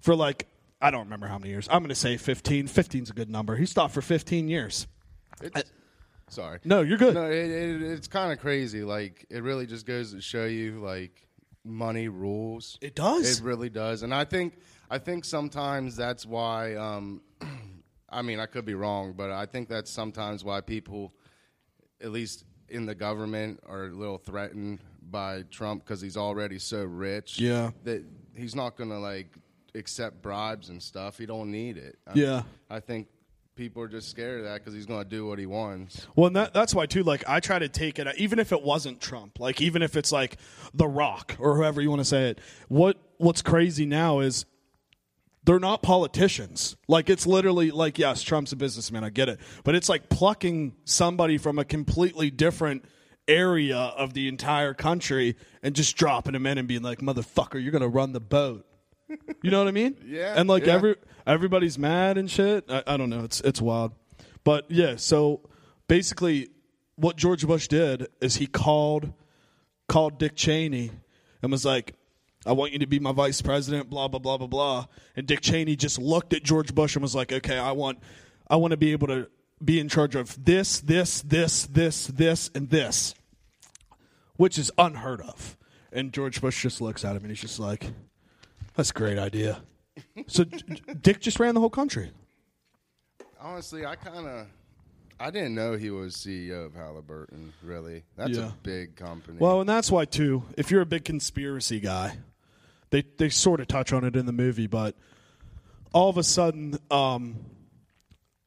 for 0.00 0.14
like. 0.14 0.48
I 0.84 0.90
don't 0.90 1.04
remember 1.04 1.28
how 1.28 1.38
many 1.38 1.50
years. 1.50 1.68
I'm 1.70 1.78
going 1.78 1.90
to 1.90 1.94
say 1.94 2.16
15. 2.16 2.66
15's 2.66 3.10
a 3.10 3.12
good 3.12 3.30
number. 3.30 3.54
He 3.54 3.66
stopped 3.66 3.94
for 3.94 4.02
15 4.02 4.48
years. 4.48 4.88
It's, 5.40 5.62
sorry. 6.28 6.58
No, 6.64 6.80
you're 6.80 6.98
good. 6.98 7.14
No, 7.14 7.30
it, 7.30 7.50
it, 7.50 7.82
it's 7.82 8.08
kind 8.08 8.32
of 8.32 8.40
crazy. 8.40 8.82
Like 8.82 9.24
it 9.30 9.44
really 9.44 9.66
just 9.66 9.86
goes 9.86 10.12
to 10.12 10.20
show 10.20 10.44
you 10.44 10.80
like 10.80 11.28
money 11.64 12.08
rules. 12.08 12.78
It 12.80 12.94
does. 12.94 13.38
It 13.38 13.44
really 13.44 13.70
does, 13.70 14.02
and 14.02 14.12
I 14.12 14.24
think 14.24 14.54
I 14.90 14.98
think 14.98 15.24
sometimes 15.24 15.96
that's 15.96 16.26
why. 16.26 16.74
Um, 16.74 17.22
I 18.12 18.22
mean, 18.22 18.38
I 18.38 18.46
could 18.46 18.64
be 18.64 18.74
wrong, 18.74 19.14
but 19.16 19.30
I 19.30 19.46
think 19.46 19.68
that's 19.68 19.90
sometimes 19.90 20.44
why 20.44 20.60
people, 20.60 21.12
at 22.00 22.10
least 22.12 22.44
in 22.68 22.86
the 22.86 22.94
government, 22.94 23.60
are 23.66 23.84
a 23.84 23.88
little 23.88 24.18
threatened 24.18 24.80
by 25.10 25.42
Trump 25.50 25.84
because 25.84 26.00
he's 26.00 26.16
already 26.16 26.58
so 26.58 26.84
rich. 26.84 27.38
Yeah. 27.38 27.70
that 27.84 28.04
he's 28.34 28.54
not 28.54 28.76
gonna 28.76 28.98
like 28.98 29.28
accept 29.74 30.22
bribes 30.22 30.68
and 30.68 30.82
stuff. 30.82 31.18
He 31.18 31.26
don't 31.26 31.50
need 31.50 31.76
it. 31.76 31.98
I 32.06 32.12
Yeah. 32.14 32.42
I 32.70 32.80
think 32.80 33.08
people 33.54 33.82
are 33.82 33.88
just 33.88 34.08
scared 34.08 34.40
of 34.40 34.46
that 34.46 34.60
because 34.60 34.74
he's 34.74 34.86
gonna 34.86 35.04
do 35.04 35.26
what 35.26 35.38
he 35.38 35.46
wants. 35.46 36.06
Well, 36.16 36.28
and 36.28 36.36
that, 36.36 36.54
that's 36.54 36.74
why 36.74 36.86
too. 36.86 37.02
Like, 37.02 37.28
I 37.28 37.40
try 37.40 37.58
to 37.58 37.68
take 37.68 37.98
it, 37.98 38.06
even 38.16 38.38
if 38.38 38.52
it 38.52 38.62
wasn't 38.62 39.00
Trump. 39.00 39.40
Like, 39.40 39.60
even 39.60 39.82
if 39.82 39.96
it's 39.96 40.12
like 40.12 40.36
The 40.74 40.88
Rock 40.88 41.36
or 41.38 41.56
whoever 41.56 41.80
you 41.80 41.90
want 41.90 42.00
to 42.00 42.06
say 42.06 42.30
it. 42.30 42.40
What 42.68 42.96
What's 43.18 43.42
crazy 43.42 43.86
now 43.86 44.20
is 44.20 44.46
they're 45.44 45.58
not 45.58 45.82
politicians. 45.82 46.76
Like, 46.88 47.10
it's 47.10 47.26
literally 47.26 47.70
like, 47.70 47.98
yes, 47.98 48.22
Trump's 48.22 48.52
a 48.52 48.56
businessman. 48.56 49.04
I 49.04 49.10
get 49.10 49.28
it, 49.28 49.40
but 49.64 49.74
it's 49.74 49.88
like 49.88 50.08
plucking 50.08 50.74
somebody 50.84 51.38
from 51.38 51.58
a 51.58 51.64
completely 51.64 52.30
different 52.30 52.84
area 53.28 53.76
of 53.76 54.14
the 54.14 54.28
entire 54.28 54.74
country 54.74 55.36
and 55.62 55.74
just 55.74 55.96
dropping 55.96 56.34
him 56.34 56.46
in 56.46 56.58
and 56.58 56.66
being 56.66 56.82
like, 56.82 56.98
"Motherfucker, 56.98 57.62
you're 57.62 57.72
gonna 57.72 57.88
run 57.88 58.12
the 58.12 58.20
boat." 58.20 58.66
You 59.42 59.50
know 59.50 59.58
what 59.58 59.68
I 59.68 59.72
mean? 59.72 59.96
Yeah, 60.06 60.34
And 60.36 60.48
like 60.48 60.66
yeah. 60.66 60.74
every 60.74 60.96
everybody's 61.26 61.78
mad 61.78 62.18
and 62.18 62.30
shit. 62.30 62.64
I, 62.68 62.82
I 62.86 62.96
don't 62.96 63.10
know. 63.10 63.24
It's 63.24 63.40
it's 63.42 63.60
wild. 63.60 63.92
But 64.44 64.70
yeah, 64.70 64.96
so 64.96 65.48
basically, 65.86 66.48
what 66.96 67.16
George 67.16 67.46
Bush 67.46 67.68
did 67.68 68.06
is 68.20 68.36
he 68.36 68.46
called 68.46 69.12
called 69.88 70.18
Dick 70.18 70.34
Cheney 70.34 70.90
and 71.42 71.52
was 71.52 71.64
like, 71.64 71.94
"I 72.46 72.52
want 72.52 72.72
you 72.72 72.78
to 72.80 72.86
be 72.86 72.98
my 72.98 73.12
vice 73.12 73.40
president." 73.42 73.88
Blah 73.90 74.08
blah 74.08 74.18
blah 74.20 74.38
blah 74.38 74.46
blah. 74.46 74.86
And 75.16 75.26
Dick 75.26 75.40
Cheney 75.40 75.76
just 75.76 75.98
looked 75.98 76.32
at 76.32 76.42
George 76.42 76.74
Bush 76.74 76.96
and 76.96 77.02
was 77.02 77.14
like, 77.14 77.32
"Okay, 77.32 77.58
I 77.58 77.72
want 77.72 77.98
I 78.48 78.56
want 78.56 78.72
to 78.72 78.76
be 78.76 78.92
able 78.92 79.06
to 79.08 79.28
be 79.64 79.78
in 79.78 79.88
charge 79.88 80.16
of 80.16 80.44
this, 80.44 80.80
this, 80.80 81.22
this, 81.22 81.66
this, 81.66 82.06
this, 82.08 82.50
and 82.54 82.68
this," 82.70 83.14
which 84.36 84.58
is 84.58 84.70
unheard 84.78 85.20
of. 85.20 85.56
And 85.92 86.12
George 86.12 86.40
Bush 86.40 86.62
just 86.62 86.80
looks 86.80 87.04
at 87.04 87.14
him 87.16 87.22
and 87.22 87.30
he's 87.30 87.40
just 87.40 87.58
like, 87.60 87.86
"That's 88.74 88.90
a 88.90 88.94
great 88.94 89.18
idea." 89.18 89.62
So 90.26 90.44
Dick 90.44 91.20
just 91.20 91.38
ran 91.38 91.54
the 91.54 91.60
whole 91.60 91.70
country. 91.70 92.10
Honestly, 93.40 93.84
I 93.84 93.96
kind 93.96 94.26
of. 94.26 94.46
I 95.20 95.30
didn't 95.30 95.54
know 95.54 95.76
he 95.76 95.90
was 95.90 96.16
CEO 96.16 96.66
of 96.66 96.74
Halliburton. 96.74 97.52
Really, 97.62 98.02
that's 98.16 98.36
Yeah. 98.36 98.48
a 98.48 98.52
big 98.62 98.96
company. 98.96 99.38
Well, 99.38 99.60
and 99.60 99.68
that's 99.68 99.90
why 99.90 100.04
too. 100.04 100.42
If 100.56 100.70
you're 100.70 100.80
a 100.80 100.86
big 100.86 101.04
conspiracy 101.04 101.78
guy, 101.78 102.16
they 102.92 103.02
they 103.16 103.28
sort 103.30 103.60
of 103.60 103.66
touch 103.66 103.92
on 103.92 104.04
it 104.04 104.14
in 104.14 104.26
the 104.26 104.32
movie, 104.32 104.68
but 104.68 104.94
all 105.92 106.08
of 106.08 106.18
a 106.18 106.22
sudden, 106.22 106.78
um, 106.90 107.36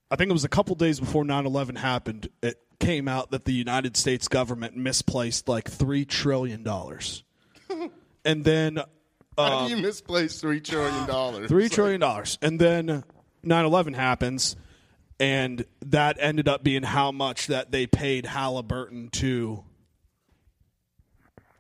I 0.10 0.16
think 0.16 0.30
it 0.30 0.34
was 0.34 0.46
a 0.46 0.50
couple 0.50 0.76
days 0.76 1.00
before 1.00 1.26
9/11 1.26 1.78
happened. 1.78 2.30
It 2.42 2.62
came 2.80 3.08
out 3.08 3.32
that 3.32 3.46
the 3.46 3.52
United 3.52 3.98
States 3.98 4.28
government 4.28 4.78
misplaced 4.78 5.50
like 5.50 5.70
three 5.70 6.06
trillion 6.06 6.64
dollars, 6.64 7.24
and 8.26 8.46
then 8.46 8.80
how 9.38 9.68
do 9.68 9.76
you 9.76 9.82
misplace 9.82 10.40
three 10.40 10.62
trillion 10.62 11.06
dollars? 11.08 11.50
three 11.50 11.68
trillion 11.68 12.00
dollars, 12.00 12.38
and 12.42 12.60
then 12.62 13.04
9/11 13.44 13.96
happens, 13.96 14.56
and 15.20 15.66
that 15.88 16.18
ended 16.20 16.48
up 16.48 16.64
being 16.64 16.84
how 16.84 17.12
much 17.12 17.48
that 17.48 17.72
they 17.72 17.88
paid 17.88 18.28
Halliburton 18.28 19.10
to. 19.10 19.64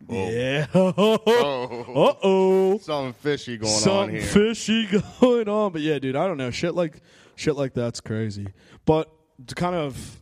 Yeah. 0.10 0.68
uh 0.74 0.94
Oh, 0.98 2.18
oh. 2.24 2.78
something 2.80 3.14
fishy 3.14 3.58
going 3.58 3.74
on 3.74 3.80
Something 3.80 4.16
here. 4.18 4.26
fishy 4.26 4.88
going 5.22 5.48
on. 5.50 5.72
But 5.72 5.82
yeah, 5.82 6.00
dude, 6.00 6.16
I 6.16 6.28
don't 6.28 6.38
know. 6.38 6.52
Shit 6.52 6.76
like 6.76 7.02
shit 7.36 7.56
like 7.56 7.74
that's 7.74 8.02
crazy. 8.02 8.48
But 8.86 9.12
to 9.48 9.56
kind 9.56 9.76
of 9.76 10.22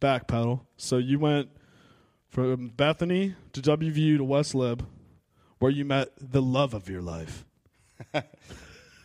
backpedal. 0.00 0.60
So 0.76 0.98
you 0.98 1.18
went 1.18 1.48
from 2.28 2.68
Bethany 2.68 3.34
to 3.52 3.60
WVU 3.62 4.18
to 4.18 4.24
West 4.24 4.54
Lib, 4.54 4.86
where 5.58 5.70
you 5.70 5.84
met 5.84 6.10
the 6.20 6.42
love 6.42 6.74
of 6.74 6.88
your 6.88 7.02
life. 7.02 7.44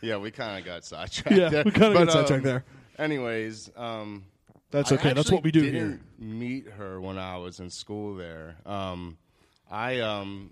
Yeah, 0.01 0.15
we 0.15 0.31
kind 0.31 0.57
of 0.57 0.63
got 0.65 0.85
sidetracked. 0.85 1.37
Yeah, 1.37 1.49
there. 1.49 1.63
we 1.65 1.71
kinda 1.71 1.91
got 1.93 2.05
But, 2.05 2.11
sidetracked 2.13 2.45
um, 2.45 2.49
there. 2.49 2.63
Anyways, 2.97 3.69
um, 3.75 4.23
That's 4.71 4.93
I 4.93 4.95
okay. 4.95 5.11
That's 5.11 5.29
what 5.29 5.43
we 5.43 5.51
do 5.51 5.59
didn't 5.61 5.75
here. 5.75 5.99
Meet 6.17 6.69
her 6.69 7.01
when 7.01 7.17
I 7.17 7.35
was 7.37 7.59
in 7.59 7.69
school 7.69 8.15
there. 8.15 8.55
Um, 8.65 9.17
I 9.69 9.99
um, 9.99 10.51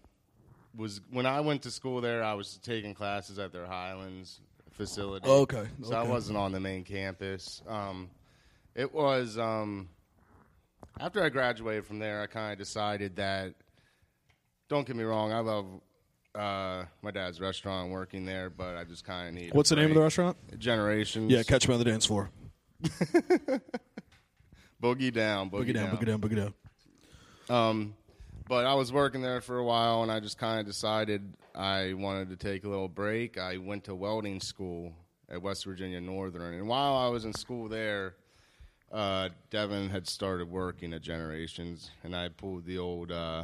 was 0.75 1.01
when 1.11 1.25
I 1.25 1.41
went 1.41 1.63
to 1.63 1.71
school 1.71 2.01
there. 2.01 2.23
I 2.23 2.35
was 2.35 2.57
taking 2.63 2.93
classes 2.93 3.39
at 3.39 3.51
their 3.51 3.65
Highlands 3.65 4.39
facility. 4.71 5.27
Okay, 5.27 5.65
so 5.83 5.95
I 5.95 6.03
wasn't 6.03 6.37
on 6.37 6.51
the 6.51 6.59
main 6.59 6.83
campus. 6.83 7.61
Um, 7.67 8.09
it 8.75 8.93
was 8.93 9.37
um, 9.37 9.89
after 10.99 11.23
I 11.23 11.29
graduated 11.29 11.85
from 11.85 11.99
there. 11.99 12.21
I 12.21 12.27
kind 12.27 12.51
of 12.53 12.59
decided 12.59 13.15
that. 13.17 13.55
Don't 14.69 14.85
get 14.85 14.97
me 14.97 15.03
wrong. 15.05 15.31
I 15.31 15.39
love 15.39 15.65
uh, 16.35 16.83
my 17.01 17.11
dad's 17.11 17.39
restaurant, 17.39 17.89
working 17.89 18.25
there, 18.25 18.49
but 18.49 18.75
I 18.75 18.83
just 18.83 19.05
kind 19.05 19.29
of 19.29 19.33
need. 19.33 19.53
What's 19.53 19.69
the 19.69 19.77
name 19.77 19.89
of 19.89 19.95
the 19.95 20.01
restaurant? 20.01 20.37
Generations. 20.59 21.31
Yeah, 21.31 21.43
catch 21.43 21.67
me 21.67 21.73
on 21.73 21.79
the 21.79 21.85
dance 21.85 22.05
floor. 22.05 22.29
Boogie 24.83 25.11
down, 25.11 25.49
boogie, 25.49 25.69
Boogie 25.69 25.73
down, 25.73 25.97
boogie 25.97 26.05
down, 26.05 26.21
boogie 26.21 26.35
down. 26.35 26.53
Um, 27.49 27.95
but 28.47 28.65
I 28.65 28.73
was 28.73 28.91
working 28.91 29.21
there 29.21 29.41
for 29.41 29.57
a 29.57 29.63
while, 29.63 30.03
and 30.03 30.11
I 30.11 30.19
just 30.19 30.37
kind 30.37 30.59
of 30.59 30.65
decided 30.65 31.33
I 31.55 31.93
wanted 31.93 32.29
to 32.29 32.35
take 32.35 32.63
a 32.63 32.69
little 32.69 32.87
break. 32.87 33.37
I 33.37 33.57
went 33.57 33.83
to 33.85 33.95
welding 33.95 34.39
school 34.39 34.93
at 35.29 35.41
West 35.41 35.65
Virginia 35.65 35.99
Northern, 36.01 36.53
and 36.55 36.67
while 36.67 36.95
I 36.95 37.07
was 37.09 37.25
in 37.25 37.33
school 37.33 37.67
there, 37.67 38.15
uh, 38.91 39.29
Devin 39.49 39.89
had 39.89 40.07
started 40.07 40.49
working 40.49 40.93
at 40.93 41.01
Generations, 41.01 41.91
and 42.03 42.15
I 42.15 42.29
pulled 42.29 42.65
the 42.65 42.77
old 42.77 43.11
uh, 43.11 43.43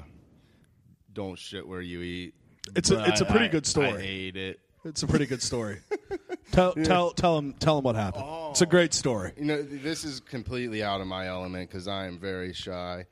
"Don't 1.13 1.37
shit 1.37 1.67
where 1.67 1.81
you 1.81 2.01
eat." 2.01 2.33
It's 2.75 2.91
a- 2.91 3.03
it's 3.05 3.19
a 3.21 3.25
pretty 3.25 3.45
I- 3.45 3.49
good 3.49 3.65
story. 3.65 3.89
I 3.91 3.97
ate 3.99 4.37
it. 4.37 4.59
It's 4.85 5.03
a 5.03 5.07
pretty 5.07 5.25
good 5.25 5.41
story. 5.41 5.79
tell 6.51 6.73
tell 6.73 7.11
tell 7.11 7.37
him 7.37 7.53
tell 7.53 7.77
him 7.77 7.83
what 7.85 7.95
happened. 7.95 8.25
It's 8.51 8.61
a 8.61 8.65
great 8.65 8.93
story. 8.93 9.31
You 9.37 9.45
know, 9.45 9.61
this 9.61 10.03
is 10.03 10.19
completely 10.19 10.83
out 10.83 10.99
of 11.01 11.07
my 11.07 11.27
element 11.27 11.69
because 11.69 11.87
I 11.87 12.05
am 12.05 12.19
very 12.19 12.51
shy. 12.53 13.05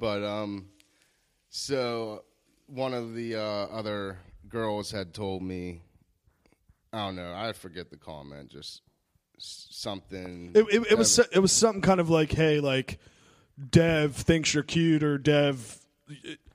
But 0.00 0.22
um, 0.24 0.66
so 1.50 2.24
one 2.66 2.94
of 2.94 3.14
the 3.14 3.36
uh, 3.36 3.40
other 3.40 4.18
girls 4.48 4.90
had 4.90 5.14
told 5.14 5.42
me, 5.42 5.82
I 6.92 7.06
don't 7.06 7.16
know, 7.16 7.34
I 7.34 7.52
forget 7.52 7.90
the 7.90 7.96
comment, 7.96 8.50
just 8.50 8.82
something. 9.38 10.52
It, 10.54 10.66
it, 10.70 10.92
it 10.92 10.98
was 10.98 11.18
it 11.18 11.38
was 11.38 11.52
something 11.52 11.82
kind 11.82 12.00
of 12.00 12.10
like, 12.10 12.32
hey, 12.32 12.60
like 12.60 12.98
Dev 13.70 14.14
thinks 14.14 14.54
you're 14.54 14.62
cute, 14.62 15.02
or 15.02 15.18
Dev. 15.18 15.78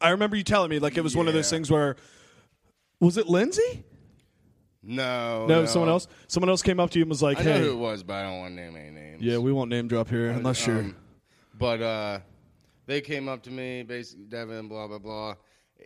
I 0.01 0.09
remember 0.09 0.35
you 0.35 0.43
telling 0.43 0.69
me 0.69 0.79
like 0.79 0.97
it 0.97 1.01
was 1.01 1.15
one 1.15 1.27
of 1.27 1.33
those 1.33 1.50
things 1.50 1.69
where 1.69 1.95
was 3.00 3.17
it 3.17 3.27
Lindsay? 3.27 3.83
no, 4.81 5.45
No, 5.45 5.65
someone 5.65 5.89
else. 5.89 6.07
Someone 6.27 6.50
else 6.50 6.62
came 6.62 6.79
up 6.79 6.89
to 6.91 7.00
you 7.00 7.03
and 7.03 7.09
was 7.09 7.21
like, 7.21 7.39
I 7.39 7.43
know 7.43 7.53
hey, 7.53 7.59
who 7.62 7.71
it 7.71 7.77
was, 7.77 8.03
but 8.03 8.15
I 8.15 8.23
don't 8.23 8.39
want 8.39 8.55
to 8.55 8.62
name 8.62 8.75
any 8.75 8.89
names. 8.89 9.21
yeah, 9.21 9.38
we 9.38 9.51
won't 9.53 9.69
name 9.69 9.88
drop 9.88 10.09
here 10.09 10.29
unless 10.29 10.65
you're. 10.65 10.79
Um, 10.79 10.95
but 11.57 11.81
uh, 11.81 12.19
they 12.85 13.01
came 13.01 13.27
up 13.27 13.43
to 13.43 13.51
me, 13.51 13.83
basically, 13.83 14.25
Devin, 14.25 14.67
blah 14.67 14.87
blah 14.87 14.99
blah, 14.99 15.35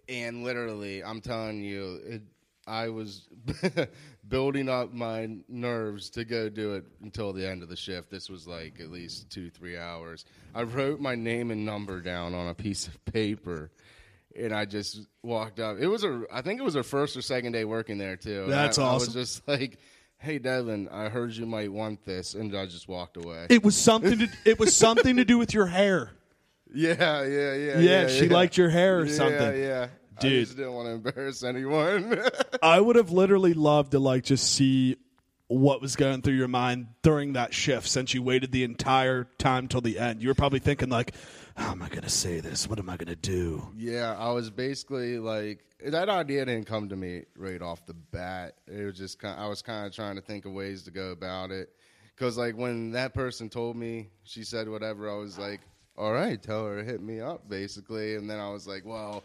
and 0.10 0.44
literally, 0.44 1.04
I'm 1.04 1.22
telling 1.22 1.64
you, 1.64 2.00
it, 2.06 2.22
I 2.68 2.90
was 2.90 3.30
building 4.28 4.68
up 4.68 4.94
my 4.94 5.30
nerves 5.48 6.10
to 6.12 6.26
go 6.26 6.50
do 6.50 6.76
it 6.76 6.86
until 7.02 7.32
the 7.32 7.48
end 7.48 7.64
of 7.64 7.70
the 7.70 7.78
shift. 7.78 8.12
This 8.12 8.30
was 8.30 8.46
like 8.46 8.80
at 8.82 8.92
least 8.92 9.30
two, 9.30 9.50
three 9.50 9.78
hours. 9.78 10.26
I 10.54 10.64
wrote 10.64 11.00
my 11.00 11.16
name 11.16 11.50
and 11.52 11.66
number 11.66 12.02
down 12.02 12.34
on 12.34 12.48
a 12.48 12.54
piece 12.54 12.88
of 12.88 13.04
paper. 13.06 13.72
And 14.36 14.54
I 14.54 14.66
just 14.66 15.00
walked 15.24 15.60
up. 15.60 15.78
It 15.80 15.88
was 15.88 16.04
a, 16.04 16.24
I 16.32 16.42
think 16.42 16.60
it 16.60 16.64
was 16.64 16.76
her 16.76 16.84
first 16.84 17.16
or 17.18 17.22
second 17.22 17.54
day 17.54 17.64
working 17.64 17.98
there 17.98 18.18
too. 18.18 18.46
That's 18.48 18.78
I, 18.78 18.84
I 18.84 18.94
was 18.94 19.04
awesome. 19.04 19.14
just 19.14 19.48
like, 19.48 19.80
"Hey, 20.20 20.38
Devin, 20.38 20.90
I 20.90 21.10
heard 21.10 21.32
you 21.34 21.48
might 21.48 21.72
want 21.72 22.06
this," 22.06 22.36
and 22.36 22.56
I 22.56 22.68
just 22.68 22.88
walked 22.88 23.18
away. 23.18 23.48
It 23.50 23.64
was 23.64 23.76
something. 23.76 24.20
To, 24.20 24.30
it 24.46 24.60
was 24.60 24.76
something 24.76 25.16
to 25.16 25.26
do 25.26 25.40
with 25.40 25.56
your 25.56 25.66
hair. 25.66 26.12
Yeah, 26.74 27.24
yeah, 27.24 27.54
yeah. 27.54 27.80
Yeah, 27.80 28.08
she 28.08 28.30
liked 28.30 28.58
your 28.58 28.70
hair 28.70 29.00
or 29.00 29.08
something. 29.08 29.60
Yeah, 29.62 29.88
I 30.18 30.22
Dude. 30.22 30.46
just 30.46 30.58
didn't 30.58 30.74
want 30.74 30.88
to 30.88 31.10
embarrass 31.10 31.44
anyone. 31.44 32.22
I 32.62 32.80
would 32.80 32.96
have 32.96 33.12
literally 33.12 33.54
loved 33.54 33.92
to 33.92 34.00
like 34.00 34.24
just 34.24 34.54
see 34.54 34.98
what 35.48 35.82
was 35.82 35.96
going 35.96 36.22
through 36.22 36.34
your 36.34 36.50
mind 36.50 36.88
during 37.04 37.34
that 37.34 37.54
shift 37.54 37.88
since 37.88 38.14
you 38.14 38.22
waited 38.22 38.52
the 38.52 38.64
entire 38.66 39.24
time 39.38 39.68
till 39.68 39.80
the 39.82 39.98
end. 39.98 40.22
You 40.22 40.28
were 40.28 40.36
probably 40.36 40.60
thinking 40.60 40.90
like, 40.90 41.14
how 41.56 41.72
am 41.72 41.82
I 41.82 41.88
going 41.88 42.02
to 42.04 42.10
say 42.10 42.42
this? 42.42 42.68
What 42.68 42.80
am 42.80 42.90
I 42.90 42.98
going 42.98 43.08
to 43.08 43.16
do? 43.16 43.72
yeah, 43.78 44.14
I 44.18 44.32
was 44.32 44.50
basically 44.50 45.20
like 45.20 45.64
that 45.86 46.10
idea 46.10 46.44
didn't 46.46 46.66
come 46.68 46.90
to 46.90 46.96
me 46.96 47.24
right 47.38 47.62
off 47.62 47.86
the 47.86 47.94
bat. 47.94 48.56
It 48.68 48.84
was 48.84 48.98
just 48.98 49.20
kind. 49.20 49.40
I 49.40 49.48
was 49.48 49.62
kind 49.62 49.86
of 49.88 49.94
trying 49.94 50.16
to 50.16 50.22
think 50.22 50.46
of 50.46 50.52
ways 50.52 50.84
to 50.84 50.92
go 50.92 51.12
about 51.12 51.52
it. 51.52 51.70
Because 52.16 52.38
like 52.38 52.58
when 52.58 52.92
that 52.92 53.14
person 53.14 53.48
told 53.48 53.76
me, 53.78 54.10
she 54.24 54.44
said 54.44 54.68
whatever. 54.68 55.10
I 55.10 55.16
was 55.16 55.38
like, 55.38 55.62
all 55.98 56.14
right, 56.14 56.42
tell 56.42 56.66
her 56.66 56.78
to 56.78 56.84
hit 56.84 57.02
me 57.02 57.20
up, 57.20 57.50
basically. 57.50 58.16
And 58.16 58.30
then 58.30 58.40
I 58.40 58.50
was 58.50 58.68
like, 58.68 58.86
well, 58.86 59.24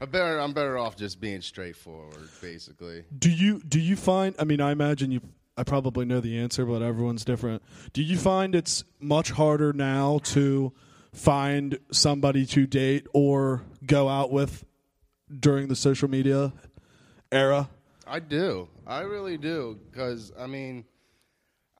I 0.00 0.06
better. 0.06 0.40
I'm 0.40 0.52
better 0.52 0.78
off 0.78 0.96
just 0.96 1.20
being 1.20 1.42
straightforward, 1.42 2.28
basically. 2.40 3.04
Do 3.18 3.30
you 3.30 3.60
do 3.60 3.78
you 3.78 3.96
find 3.96 4.34
I 4.38 4.44
mean 4.44 4.60
I 4.60 4.72
imagine 4.72 5.10
you 5.10 5.20
I 5.56 5.62
probably 5.62 6.06
know 6.06 6.20
the 6.20 6.38
answer 6.38 6.64
but 6.64 6.80
everyone's 6.82 7.24
different. 7.24 7.62
Do 7.92 8.02
you 8.02 8.16
find 8.16 8.54
it's 8.54 8.84
much 8.98 9.32
harder 9.32 9.72
now 9.72 10.20
to 10.24 10.72
find 11.12 11.78
somebody 11.90 12.46
to 12.46 12.66
date 12.66 13.06
or 13.12 13.62
go 13.84 14.08
out 14.08 14.30
with 14.30 14.64
during 15.38 15.68
the 15.68 15.76
social 15.76 16.08
media 16.08 16.52
era? 17.30 17.68
I 18.06 18.20
do. 18.20 18.68
I 18.86 19.00
really 19.02 19.38
do. 19.38 19.78
Because, 19.90 20.32
I 20.38 20.46
mean, 20.46 20.84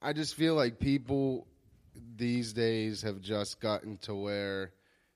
I 0.01 0.13
just 0.13 0.35
feel 0.35 0.55
like 0.55 0.79
people 0.79 1.47
these 2.15 2.53
days 2.53 3.01
have 3.01 3.21
just 3.21 3.59
gotten 3.59 3.97
to 3.97 4.15
where 4.15 4.73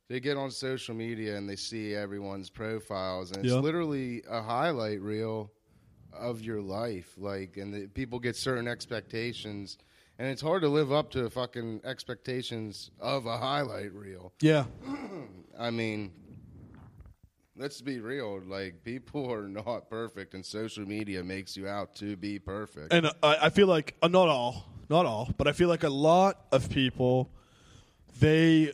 they 0.07 0.19
get 0.19 0.37
on 0.37 0.51
social 0.51 0.93
media 0.93 1.35
and 1.35 1.49
they 1.49 1.55
see 1.55 1.93
everyone's 1.95 2.49
profiles, 2.49 3.31
and 3.31 3.45
it's 3.45 3.53
literally 3.53 4.23
a 4.29 4.41
highlight 4.41 5.01
reel 5.01 5.51
of 6.13 6.41
your 6.41 6.61
life. 6.61 7.13
Like, 7.17 7.57
and 7.57 7.73
the, 7.73 7.87
people 7.87 8.19
get 8.19 8.35
certain 8.35 8.67
expectations. 8.67 9.77
And 10.17 10.29
it's 10.29 10.41
hard 10.41 10.61
to 10.61 10.69
live 10.69 10.93
up 10.93 11.11
to 11.11 11.29
fucking 11.29 11.81
expectations 11.83 12.91
of 13.01 13.25
a 13.25 13.37
highlight 13.37 13.93
reel. 13.93 14.31
Yeah. 14.41 14.65
I 15.59 15.71
mean, 15.71 16.13
let's 17.57 17.81
be 17.81 17.99
real. 17.99 18.41
Like, 18.45 18.83
people 18.83 19.29
are 19.33 19.47
not 19.47 19.89
perfect, 19.89 20.33
and 20.33 20.45
social 20.45 20.87
media 20.87 21.23
makes 21.23 21.57
you 21.57 21.67
out 21.67 21.95
to 21.95 22.15
be 22.15 22.39
perfect. 22.39 22.93
And 22.93 23.07
I, 23.21 23.37
I 23.43 23.49
feel 23.49 23.67
like 23.67 23.95
uh, 24.01 24.07
not 24.07 24.29
all, 24.29 24.65
not 24.89 25.05
all, 25.05 25.29
but 25.37 25.47
I 25.47 25.51
feel 25.51 25.69
like 25.69 25.83
a 25.83 25.89
lot 25.89 26.45
of 26.51 26.69
people, 26.69 27.29
they, 28.19 28.73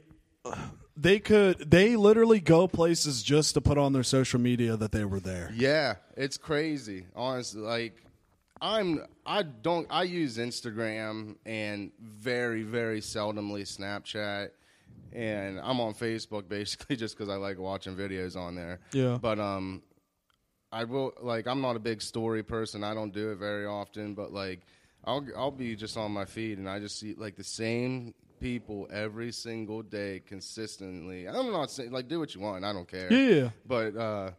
they 0.96 1.20
could, 1.20 1.70
they 1.72 1.96
literally 1.96 2.40
go 2.40 2.68
places 2.68 3.24
just 3.24 3.54
to 3.56 3.62
put 3.62 3.78
on 3.78 3.94
their 3.94 4.04
social 4.04 4.40
media 4.40 4.76
that 4.78 4.92
they 4.92 5.06
were 5.06 5.20
there. 5.20 5.52
yeah, 5.54 5.96
it's 6.16 6.38
crazy. 6.38 7.06
Honestly, 7.16 7.62
like, 7.62 8.04
I'm, 8.62 9.06
I 9.26 9.42
don't, 9.42 9.88
I 9.90 10.04
use 10.04 10.38
Instagram 10.38 11.36
and 11.46 11.92
very, 12.00 12.64
very 12.64 13.02
seldomly 13.02 13.64
Snapchat. 13.64 14.50
And 15.14 15.60
I'm 15.60 15.82
on 15.82 15.94
Facebook 15.94 16.48
basically 16.48 16.96
just 16.98 17.18
because 17.18 17.30
I 17.30 17.36
like 17.36 17.58
watching 17.58 17.96
videos 17.96 18.38
on 18.38 18.56
there. 18.56 18.80
Yeah. 18.94 19.18
But 19.20 19.40
um, 19.40 19.82
I 20.72 20.86
will 20.86 21.14
like 21.22 21.48
I'm 21.48 21.62
not 21.62 21.76
a 21.76 21.80
big 21.80 22.02
story 22.02 22.44
person. 22.44 22.84
I 22.84 22.94
don't 22.94 23.14
do 23.14 23.32
it 23.32 23.36
very 23.36 23.66
often, 23.66 24.14
but 24.14 24.32
like 24.32 24.62
I'll 25.06 25.26
I'll 25.36 25.52
be 25.52 25.76
just 25.76 25.98
on 25.98 26.12
my 26.12 26.26
feed 26.26 26.58
and 26.58 26.70
I 26.70 26.80
just 26.80 27.00
see 27.00 27.16
like 27.18 27.36
the 27.36 27.44
same 27.44 28.14
people 28.40 28.88
every 28.92 29.32
single 29.32 29.82
day 29.82 30.22
consistently. 30.28 31.28
I'm 31.28 31.52
not 31.52 31.72
saying 31.72 31.92
like 31.92 32.08
do 32.08 32.20
what 32.20 32.34
you 32.36 32.42
want. 32.42 32.64
I 32.66 32.74
don't 32.74 32.88
care. 32.88 33.12
Yeah. 33.12 33.50
But 33.68 33.96
uh, 33.96 34.32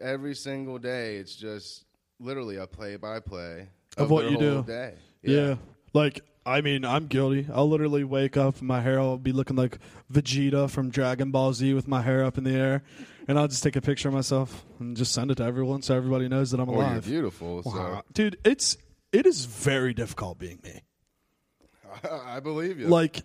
every 0.00 0.34
single 0.34 0.78
day 0.78 1.16
it's 1.16 1.34
just 1.36 1.84
literally 2.18 2.56
a 2.56 2.66
play 2.66 2.96
by 2.96 3.20
play 3.20 3.68
Of 3.96 4.10
what 4.10 4.30
you 4.30 4.38
do. 4.38 4.62
Day. 4.62 4.94
Yeah. 5.22 5.56
Like, 5.92 6.20
I 6.44 6.60
mean, 6.60 6.84
I'm 6.84 7.06
guilty. 7.06 7.46
I'll 7.52 7.68
literally 7.68 8.04
wake 8.04 8.36
up 8.36 8.58
and 8.58 8.68
my 8.68 8.80
hair 8.80 9.00
will 9.00 9.18
be 9.18 9.32
looking 9.32 9.56
like 9.56 9.78
Vegeta 10.12 10.70
from 10.70 10.90
Dragon 10.90 11.30
Ball 11.30 11.52
Z 11.52 11.74
with 11.74 11.88
my 11.88 12.02
hair 12.02 12.24
up 12.24 12.38
in 12.38 12.44
the 12.44 12.52
air. 12.54 12.82
And 13.28 13.38
I'll 13.38 13.48
just 13.48 13.62
take 13.62 13.74
a 13.76 13.80
picture 13.80 14.08
of 14.08 14.14
myself 14.14 14.64
and 14.78 14.96
just 14.96 15.12
send 15.12 15.30
it 15.30 15.36
to 15.36 15.44
everyone 15.44 15.82
so 15.82 15.96
everybody 15.96 16.28
knows 16.28 16.52
that 16.52 16.60
I'm 16.60 16.68
you're 16.68 16.76
alive. 16.78 17.04
beautiful. 17.04 17.62
So 17.64 17.70
Wow. 17.70 18.02
Dude, 18.12 18.38
it's 18.44 18.76
it 19.12 19.26
is 19.26 19.44
very 19.46 19.94
difficult 19.94 20.38
being 20.38 20.60
me. 20.62 20.82
I 22.10 22.40
believe 22.40 22.78
you. 22.80 22.88
Like 22.88 23.22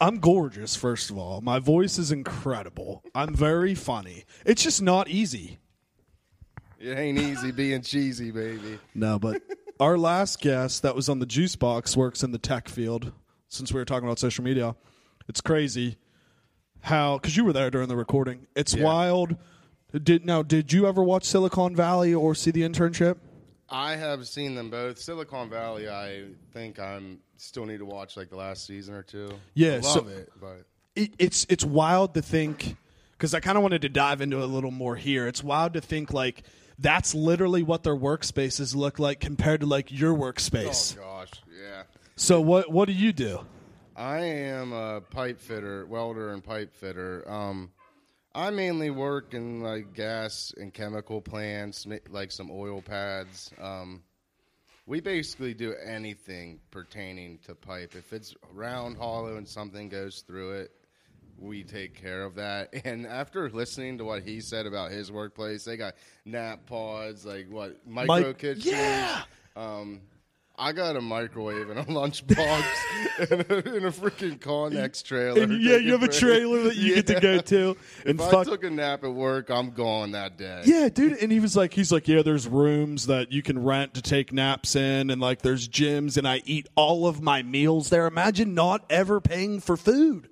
I'm 0.00 0.18
gorgeous, 0.18 0.76
first 0.76 1.10
of 1.10 1.18
all. 1.18 1.40
My 1.40 1.58
voice 1.58 1.98
is 1.98 2.12
incredible. 2.12 3.02
I'm 3.14 3.34
very 3.34 3.74
funny. 3.74 4.24
It's 4.44 4.62
just 4.62 4.82
not 4.82 5.08
easy. 5.08 5.58
it 6.78 6.96
ain't 6.98 7.18
easy 7.18 7.50
being 7.50 7.82
cheesy, 7.82 8.30
baby. 8.30 8.78
No, 8.94 9.18
but 9.18 9.42
our 9.80 9.96
last 9.96 10.40
guest 10.40 10.82
that 10.82 10.94
was 10.94 11.08
on 11.08 11.18
the 11.18 11.26
juice 11.26 11.56
box 11.56 11.96
works 11.96 12.22
in 12.22 12.32
the 12.32 12.38
tech 12.38 12.68
field. 12.68 13.12
since 13.48 13.72
we 13.72 13.80
were 13.80 13.84
talking 13.84 14.06
about 14.06 14.18
social 14.18 14.44
media, 14.44 14.74
it's 15.28 15.40
crazy 15.40 15.96
how 16.80 17.16
because 17.18 17.36
you 17.36 17.44
were 17.44 17.52
there 17.52 17.70
during 17.70 17.88
the 17.88 17.96
recording. 17.96 18.46
It's 18.54 18.74
Yeah. 18.74 18.84
wild. 18.84 19.36
Did 20.02 20.26
now? 20.26 20.42
Did 20.42 20.72
you 20.74 20.86
ever 20.86 21.02
watch 21.02 21.24
Silicon 21.24 21.74
Valley 21.74 22.12
or 22.12 22.34
see 22.34 22.50
the 22.50 22.62
internship? 22.62 23.16
I 23.68 23.96
have 23.96 24.26
seen 24.28 24.54
them 24.54 24.70
both. 24.70 24.98
Silicon 24.98 25.50
Valley, 25.50 25.88
I 25.88 26.24
think 26.52 26.78
I'm 26.78 27.18
still 27.36 27.66
need 27.66 27.78
to 27.78 27.84
watch 27.84 28.16
like 28.16 28.30
the 28.30 28.36
last 28.36 28.66
season 28.66 28.94
or 28.94 29.02
two. 29.02 29.30
Yeah, 29.54 29.76
I 29.76 29.80
so- 29.80 30.00
love 30.00 30.08
it, 30.08 30.30
but 30.40 30.64
it, 30.94 31.12
it's 31.18 31.46
it's 31.48 31.64
wild 31.64 32.14
to 32.14 32.22
think 32.22 32.76
because 33.12 33.34
I 33.34 33.40
kind 33.40 33.56
of 33.56 33.62
wanted 33.62 33.82
to 33.82 33.88
dive 33.88 34.20
into 34.20 34.38
it 34.38 34.42
a 34.42 34.46
little 34.46 34.70
more 34.70 34.96
here. 34.96 35.26
It's 35.26 35.42
wild 35.42 35.74
to 35.74 35.80
think 35.80 36.12
like 36.12 36.42
that's 36.78 37.14
literally 37.14 37.62
what 37.62 37.82
their 37.82 37.96
workspaces 37.96 38.74
look 38.74 38.98
like 38.98 39.20
compared 39.20 39.60
to 39.60 39.66
like 39.66 39.90
your 39.90 40.14
workspace. 40.14 40.96
oh 40.98 41.02
gosh, 41.02 41.30
yeah. 41.48 41.82
So 42.16 42.40
what 42.40 42.70
what 42.70 42.86
do 42.86 42.92
you 42.92 43.12
do? 43.12 43.40
I 43.96 44.18
am 44.18 44.72
a 44.72 45.00
pipe 45.00 45.40
fitter, 45.40 45.86
welder, 45.86 46.32
and 46.32 46.44
pipe 46.44 46.74
fitter. 46.74 47.24
Um, 47.30 47.70
I 48.36 48.50
mainly 48.50 48.90
work 48.90 49.32
in 49.32 49.62
like 49.62 49.94
gas 49.94 50.52
and 50.58 50.72
chemical 50.72 51.22
plants, 51.22 51.86
like 52.10 52.30
some 52.30 52.50
oil 52.52 52.82
pads. 52.82 53.50
Um, 53.58 54.02
we 54.84 55.00
basically 55.00 55.54
do 55.54 55.74
anything 55.82 56.60
pertaining 56.70 57.38
to 57.46 57.54
pipe. 57.54 57.94
If 57.96 58.12
it's 58.12 58.34
round, 58.52 58.98
hollow, 58.98 59.36
and 59.36 59.48
something 59.48 59.88
goes 59.88 60.20
through 60.26 60.52
it, 60.52 60.70
we 61.38 61.64
take 61.64 61.94
care 61.94 62.24
of 62.24 62.34
that. 62.34 62.74
And 62.84 63.06
after 63.06 63.48
listening 63.48 63.96
to 63.98 64.04
what 64.04 64.22
he 64.22 64.42
said 64.42 64.66
about 64.66 64.90
his 64.90 65.10
workplace, 65.10 65.64
they 65.64 65.78
got 65.78 65.94
nap 66.26 66.66
pods, 66.66 67.24
like 67.24 67.48
what 67.50 67.86
micro 67.86 68.06
Mike- 68.28 68.38
kitchens. 68.38 68.66
yeah. 68.66 69.22
Um, 69.56 70.02
I 70.58 70.72
got 70.72 70.96
a 70.96 71.00
microwave 71.00 71.68
and 71.68 71.78
a 71.78 71.84
lunchbox 71.86 72.64
and, 73.30 73.40
a, 73.42 73.56
and 73.56 73.86
a 73.86 73.90
freaking 73.90 74.38
Connex 74.38 75.02
trailer. 75.04 75.42
And 75.42 75.62
yeah, 75.62 75.76
you 75.76 75.92
have 75.92 76.02
a 76.02 76.08
trailer 76.20 76.62
that 76.64 76.76
you 76.76 76.94
get 76.94 77.06
to 77.08 77.20
go 77.20 77.38
to 77.38 77.76
and 78.04 78.20
If 78.20 78.32
I 78.32 78.44
took 78.44 78.64
a 78.64 78.70
nap 78.70 79.04
at 79.04 79.12
work, 79.12 79.50
I'm 79.50 79.70
gone 79.70 80.12
that 80.12 80.36
day. 80.38 80.62
yeah, 80.64 80.88
dude, 80.88 81.18
and 81.18 81.30
he 81.30 81.40
was 81.40 81.56
like, 81.56 81.74
he's 81.74 81.92
like, 81.92 82.08
yeah, 82.08 82.22
there's 82.22 82.48
rooms 82.48 83.06
that 83.06 83.32
you 83.32 83.42
can 83.42 83.62
rent 83.62 83.94
to 83.94 84.02
take 84.02 84.32
naps 84.32 84.76
in, 84.76 85.10
and 85.10 85.20
like 85.20 85.42
there's 85.42 85.68
gyms, 85.68 86.16
and 86.16 86.26
I 86.26 86.42
eat 86.44 86.68
all 86.74 87.06
of 87.06 87.20
my 87.20 87.42
meals 87.42 87.90
there. 87.90 88.06
Imagine 88.06 88.54
not 88.54 88.84
ever 88.88 89.20
paying 89.20 89.60
for 89.60 89.76
food. 89.76 90.28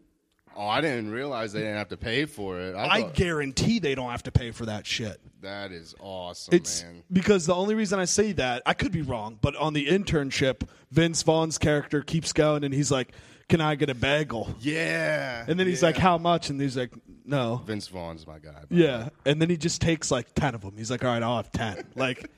Oh, 0.57 0.67
I 0.67 0.81
didn't 0.81 1.11
realize 1.11 1.53
they 1.53 1.61
didn't 1.61 1.77
have 1.77 1.89
to 1.89 1.97
pay 1.97 2.25
for 2.27 2.61
it. 2.61 2.75
I, 2.75 2.87
I 2.87 3.01
thought, 3.03 3.15
guarantee 3.15 3.79
they 3.79 3.95
don't 3.95 4.11
have 4.11 4.23
to 4.25 4.33
pay 4.33 4.51
for 4.51 4.67
that 4.67 4.87
shit. 4.87 5.21
that 5.43 5.73
is 5.73 5.95
awesome, 6.01 6.55
It's 6.55 6.83
man. 6.83 7.03
because 7.13 7.47
the 7.47 7.55
only 7.55 7.75
reason 7.75 7.99
I 7.99 8.05
say 8.05 8.33
that, 8.33 8.63
I 8.67 8.75
could 8.75 8.93
be 8.93 9.03
wrong, 9.03 9.39
but 9.41 9.55
on 9.57 9.73
the 9.73 9.87
internship, 9.87 10.67
Vince 10.91 11.23
Vaughn's 11.23 11.59
character 11.59 12.03
keeps 12.03 12.33
going 12.33 12.65
and 12.65 12.73
he's 12.73 12.91
like, 12.91 13.13
Can 13.49 13.61
I 13.61 13.75
get 13.75 13.91
a 13.91 13.95
bagel? 13.95 14.55
Yeah. 14.61 15.45
And 15.47 15.59
then 15.61 15.67
he's 15.67 15.83
yeah. 15.83 15.89
like, 15.89 15.97
How 15.99 16.19
much? 16.19 16.51
And 16.51 16.61
he's 16.61 16.77
like, 16.77 16.93
No. 17.25 17.63
Vince 17.67 17.89
Vaughn's 17.89 18.27
my 18.27 18.39
guy. 18.39 18.63
Yeah. 18.71 19.09
And 19.27 19.41
then 19.43 19.51
he 19.51 19.57
just 19.57 19.81
takes 19.81 20.11
like 20.11 20.33
10 20.35 20.55
of 20.55 20.61
them. 20.63 20.75
He's 20.77 20.91
like, 20.91 21.05
All 21.05 21.11
right, 21.11 21.23
I'll 21.23 21.37
have 21.37 21.53
10. 21.53 21.85
like, 21.95 22.31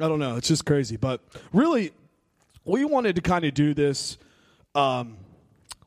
I 0.00 0.08
don't 0.08 0.18
know. 0.18 0.36
It's 0.36 0.48
just 0.48 0.64
crazy. 0.64 0.96
But 0.96 1.20
really, 1.52 1.92
we 2.64 2.84
wanted 2.84 3.16
to 3.16 3.22
kind 3.22 3.44
of 3.44 3.54
do 3.54 3.74
this. 3.74 4.16
Um, 4.74 5.18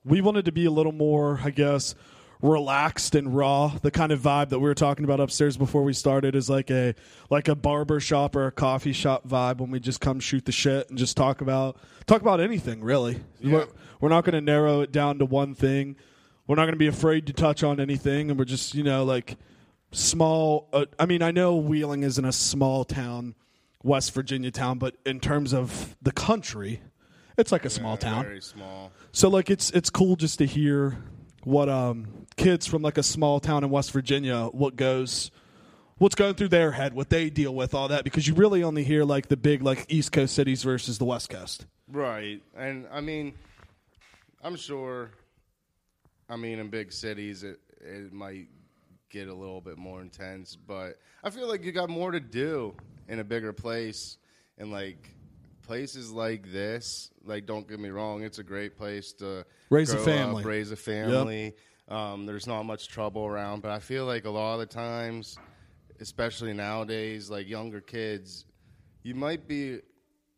we 0.06 0.22
wanted 0.22 0.46
to 0.46 0.52
be 0.52 0.66
a 0.66 0.72
little 0.72 0.92
more, 0.92 1.40
I 1.44 1.50
guess, 1.50 1.96
relaxed 2.42 3.16
and 3.16 3.36
raw. 3.36 3.70
The 3.82 3.90
kind 3.90 4.12
of 4.12 4.20
vibe 4.20 4.50
that 4.50 4.60
we 4.60 4.66
were 4.66 4.76
talking 4.76 5.06
about 5.06 5.20
upstairs 5.20 5.56
before 5.58 5.84
we 5.84 5.94
started 5.94 6.36
is 6.36 6.50
like 6.50 6.70
a 6.70 6.94
like 7.30 7.48
a 7.48 7.56
barber 7.56 8.00
shop 8.00 8.36
or 8.36 8.48
a 8.48 8.52
coffee 8.52 8.94
shop 8.94 9.28
vibe 9.28 9.60
when 9.60 9.72
we 9.72 9.80
just 9.80 10.02
come 10.02 10.20
shoot 10.20 10.46
the 10.46 10.52
shit 10.52 10.90
and 10.90 10.98
just 10.98 11.16
talk 11.16 11.42
about 11.42 11.78
talk 12.06 12.22
about 12.22 12.42
anything 12.42 12.84
really. 12.84 13.22
We're, 13.42 13.68
we're 14.02 14.10
not 14.10 14.26
going 14.26 14.34
to 14.34 14.42
narrow 14.42 14.82
it 14.82 14.92
down 14.92 15.20
to 15.20 15.26
one 15.26 15.56
thing. 15.56 15.96
We're 16.46 16.58
not 16.58 16.64
going 16.64 16.74
to 16.74 16.80
be 16.80 16.88
afraid 16.88 17.28
to 17.28 17.34
touch 17.34 17.64
on 17.64 17.80
anything, 17.80 18.30
and 18.30 18.38
we're 18.38 18.46
just 18.46 18.76
you 18.76 18.84
know 18.84 19.06
like 19.06 19.38
small. 19.92 20.68
Uh, 20.74 20.86
I 21.00 21.06
mean, 21.06 21.22
I 21.22 21.32
know 21.32 21.56
Wheeling 21.56 22.04
isn't 22.04 22.26
a 22.26 22.34
small 22.34 22.84
town, 22.84 23.36
West 23.82 24.14
Virginia 24.14 24.52
town, 24.52 24.80
but 24.80 24.98
in 25.06 25.22
terms 25.22 25.54
of 25.54 25.96
the 26.02 26.12
country, 26.12 26.82
it's 27.38 27.52
like 27.52 27.66
a 27.66 27.70
small 27.70 27.98
town. 27.98 28.26
Very 28.26 28.42
small. 28.42 28.92
So 29.12 29.30
like 29.30 29.50
it's 29.50 29.70
it's 29.72 29.90
cool 29.90 30.16
just 30.16 30.40
to 30.40 30.46
hear 30.46 30.98
what 31.44 31.70
um 31.70 32.26
kids 32.36 32.66
from 32.66 32.82
like 32.82 32.98
a 32.98 33.04
small 33.04 33.40
town 33.40 33.64
in 33.64 33.70
West 33.70 33.92
Virginia 33.92 34.46
what 34.46 34.76
goes 34.76 35.30
what's 35.98 36.16
going 36.16 36.34
through 36.34 36.50
their 36.50 36.72
head, 36.72 36.94
what 36.94 37.10
they 37.10 37.30
deal 37.30 37.54
with, 37.54 37.74
all 37.74 37.88
that 37.88 38.04
because 38.04 38.28
you 38.28 38.34
really 38.34 38.64
only 38.64 38.84
hear 38.84 39.04
like 39.04 39.28
the 39.28 39.38
big 39.38 39.62
like 39.62 39.86
East 39.90 40.12
Coast 40.12 40.34
cities 40.34 40.64
versus 40.64 40.98
the 40.98 41.06
West 41.06 41.30
Coast. 41.30 41.66
Right. 41.88 42.42
And 42.58 42.88
I 42.92 43.02
mean, 43.02 43.34
I'm 44.44 44.56
sure, 44.56 45.12
I 46.30 46.36
mean, 46.36 46.60
in 46.60 46.70
big 46.70 46.92
cities, 46.92 47.44
it, 47.44 47.60
it 47.80 48.12
might 48.12 48.48
get 49.10 49.28
a 49.28 49.34
little 49.34 49.62
bit 49.62 49.78
more 49.78 50.02
intense, 50.02 50.56
but 50.56 50.98
I 51.24 51.30
feel 51.30 51.48
like 51.48 51.64
you 51.64 51.72
got 51.72 51.90
more 51.90 52.12
to 52.12 52.20
do 52.20 52.76
in 53.08 53.20
a 53.20 53.24
bigger 53.24 53.54
place. 53.54 54.18
And 54.58 54.72
like 54.72 55.10
places 55.64 56.12
like 56.12 56.52
this, 56.52 57.10
like, 57.24 57.46
don't 57.46 57.68
get 57.68 57.80
me 57.80 57.90
wrong, 57.90 58.24
it's 58.24 58.40
a 58.40 58.44
great 58.44 58.78
place 58.78 59.14
to 59.14 59.46
Raise 59.70 59.92
a 59.92 59.98
family. 59.98 60.44
up, 60.44 60.48
raise 60.48 60.72
a 60.72 60.76
family. 60.76 61.56
Um, 61.88 62.26
there's 62.26 62.48
not 62.48 62.64
much 62.64 62.88
trouble 62.88 63.26
around, 63.26 63.62
but 63.62 63.72
I 63.72 63.80
feel 63.80 64.06
like 64.06 64.26
a 64.26 64.30
lot 64.30 64.54
of 64.54 64.60
the 64.62 64.66
times, 64.66 65.38
especially 66.00 66.54
nowadays, 66.54 67.30
like 67.30 67.48
younger 67.48 67.82
kids, 67.82 68.46
you 69.04 69.16
might 69.16 69.48
be. 69.48 69.80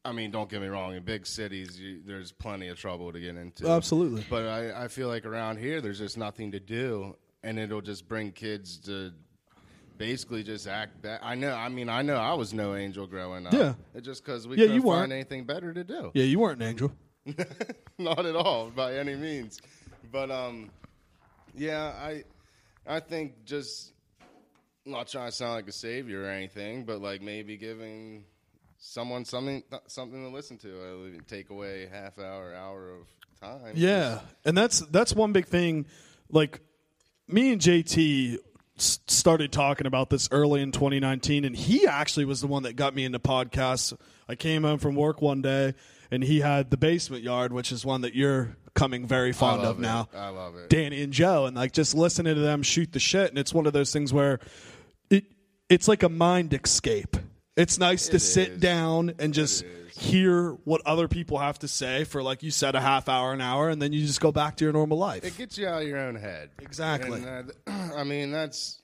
I 0.04 0.12
mean, 0.12 0.30
don't 0.30 0.48
get 0.50 0.62
me 0.62 0.68
wrong. 0.68 0.96
In 0.96 1.04
big 1.04 1.26
cities, 1.26 1.80
you, 1.80 2.02
there's 2.06 2.32
plenty 2.32 2.68
of 2.68 2.78
trouble 2.78 3.12
to 3.12 3.20
get 3.20 3.36
into. 3.36 3.68
Absolutely. 3.68 4.24
But 4.30 4.46
I, 4.48 4.84
I 4.84 4.88
feel 4.88 5.08
like 5.08 5.26
around 5.26 5.58
here, 5.58 5.82
there's 5.82 5.98
just 5.98 6.16
nothing 6.16 6.52
to 6.52 6.60
do, 6.60 7.16
and 7.44 7.58
it'll 7.58 7.82
just 7.82 8.08
bring 8.08 8.32
kids 8.32 8.78
to 8.86 9.14
basically 9.98 10.44
just 10.44 10.68
act. 10.68 11.04
That 11.04 11.22
I 11.24 11.36
know. 11.36 11.54
I 11.54 11.70
mean, 11.70 11.90
I 11.90 12.02
know 12.02 12.16
I 12.16 12.34
was 12.34 12.54
no 12.54 12.76
angel 12.76 13.08
growing 13.08 13.48
up. 13.48 13.54
Yeah. 13.54 13.74
It's 13.94 14.06
just 14.06 14.24
because 14.24 14.48
we 14.48 14.56
Yeah, 14.58 14.64
couldn't 14.64 14.76
you 14.76 14.82
weren't. 14.84 15.02
find 15.02 15.14
anything 15.14 15.46
better 15.46 15.74
to 15.74 15.84
do. 15.84 16.12
Yeah, 16.14 16.24
you 16.26 16.40
weren't 16.40 16.62
an 16.62 16.68
angel. 16.70 16.92
Not 17.98 18.26
at 18.26 18.36
all, 18.36 18.70
by 18.70 18.96
any 18.96 19.16
means. 19.16 19.60
But 20.12 20.30
um, 20.32 20.70
yeah, 21.56 21.84
I 21.86 22.24
I 22.88 23.00
think 23.00 23.46
just 23.46 23.92
not 24.86 25.08
trying 25.08 25.30
to 25.30 25.32
sound 25.32 25.54
like 25.54 25.68
a 25.68 25.72
savior 25.72 26.24
or 26.24 26.30
anything, 26.30 26.86
but 26.86 27.02
like 27.02 27.22
maybe 27.22 27.58
giving 27.58 28.26
someone 28.78 29.26
something 29.26 29.64
something 29.88 30.22
to 30.24 30.30
listen 30.30 30.58
to. 30.60 30.70
Uh, 30.70 31.20
take 31.28 31.50
away 31.50 31.88
half 31.92 32.20
hour, 32.20 32.54
hour 32.54 32.92
of 32.92 33.08
time. 33.42 33.72
Yeah, 33.76 34.20
and 34.46 34.56
that's 34.56 34.80
that's 34.92 35.14
one 35.14 35.32
big 35.34 35.48
thing. 35.48 35.88
Like 36.30 36.60
me 37.28 37.52
and 37.54 37.60
JT 37.62 38.38
started 38.78 39.52
talking 39.52 39.88
about 39.88 40.10
this 40.10 40.28
early 40.32 40.62
in 40.62 40.72
2019, 40.72 41.46
and 41.46 41.56
he 41.56 41.88
actually 41.88 42.26
was 42.26 42.42
the 42.42 42.48
one 42.48 42.64
that 42.64 42.76
got 42.76 42.94
me 42.94 43.06
into 43.06 43.20
podcasts. 43.20 43.98
I 44.28 44.36
came 44.36 44.64
home 44.64 44.80
from 44.80 44.96
work 44.96 45.22
one 45.22 45.42
day, 45.42 45.74
and 46.12 46.24
he 46.24 46.42
had 46.42 46.72
the 46.72 46.78
Basement 46.78 47.24
Yard, 47.24 47.54
which 47.54 47.72
is 47.72 47.86
one 47.86 48.02
that 48.02 48.16
you're 48.16 48.56
coming 48.74 49.08
very 49.08 49.32
fond 49.32 49.62
of 49.62 49.80
it. 49.80 49.82
now. 49.82 50.10
I 50.14 50.30
love 50.30 50.56
it. 50.58 50.70
Danny 50.70 51.02
and 51.02 51.14
Joe, 51.14 51.46
and 51.46 51.56
like 51.56 51.72
just 51.72 51.96
listening 51.96 52.36
to 52.36 52.42
them 52.42 52.62
shoot 52.62 52.92
the 52.92 53.00
shit, 53.00 53.30
and 53.30 53.38
it's 53.38 53.54
one 53.54 53.66
of 53.66 53.74
those 53.74 53.92
things 53.94 54.12
where 54.14 54.40
it 55.10 55.26
it's 55.70 55.88
like 55.88 56.04
a 56.04 56.10
mind 56.10 56.54
escape. 56.54 57.16
It's 57.56 57.80
nice 57.80 58.10
to 58.10 58.18
It 58.18 58.20
sit 58.20 58.60
down 58.60 59.14
and 59.18 59.34
just 59.34 59.64
is. 59.64 59.85
Hear 59.98 60.52
what 60.66 60.82
other 60.86 61.08
people 61.08 61.38
have 61.38 61.58
to 61.60 61.68
say 61.68 62.04
for 62.04 62.22
like 62.22 62.44
you 62.44 62.52
said 62.52 62.76
a 62.76 62.82
half 62.82 63.08
hour 63.08 63.32
an 63.32 63.42
hour 63.42 63.70
and 63.70 63.82
then 63.82 63.94
you 63.94 64.06
just 64.06 64.20
go 64.20 64.32
back 64.32 64.58
to 64.58 64.66
your 64.66 64.74
normal 64.74 64.98
life. 64.98 65.24
It 65.24 65.38
gets 65.38 65.58
you 65.58 65.68
out 65.68 65.84
of 65.84 65.88
your 65.88 66.00
own 66.00 66.16
head. 66.16 66.50
Exactly. 66.62 67.24
And, 67.24 67.52
uh, 67.68 67.94
I 67.96 68.04
mean, 68.04 68.32
that's, 68.32 68.82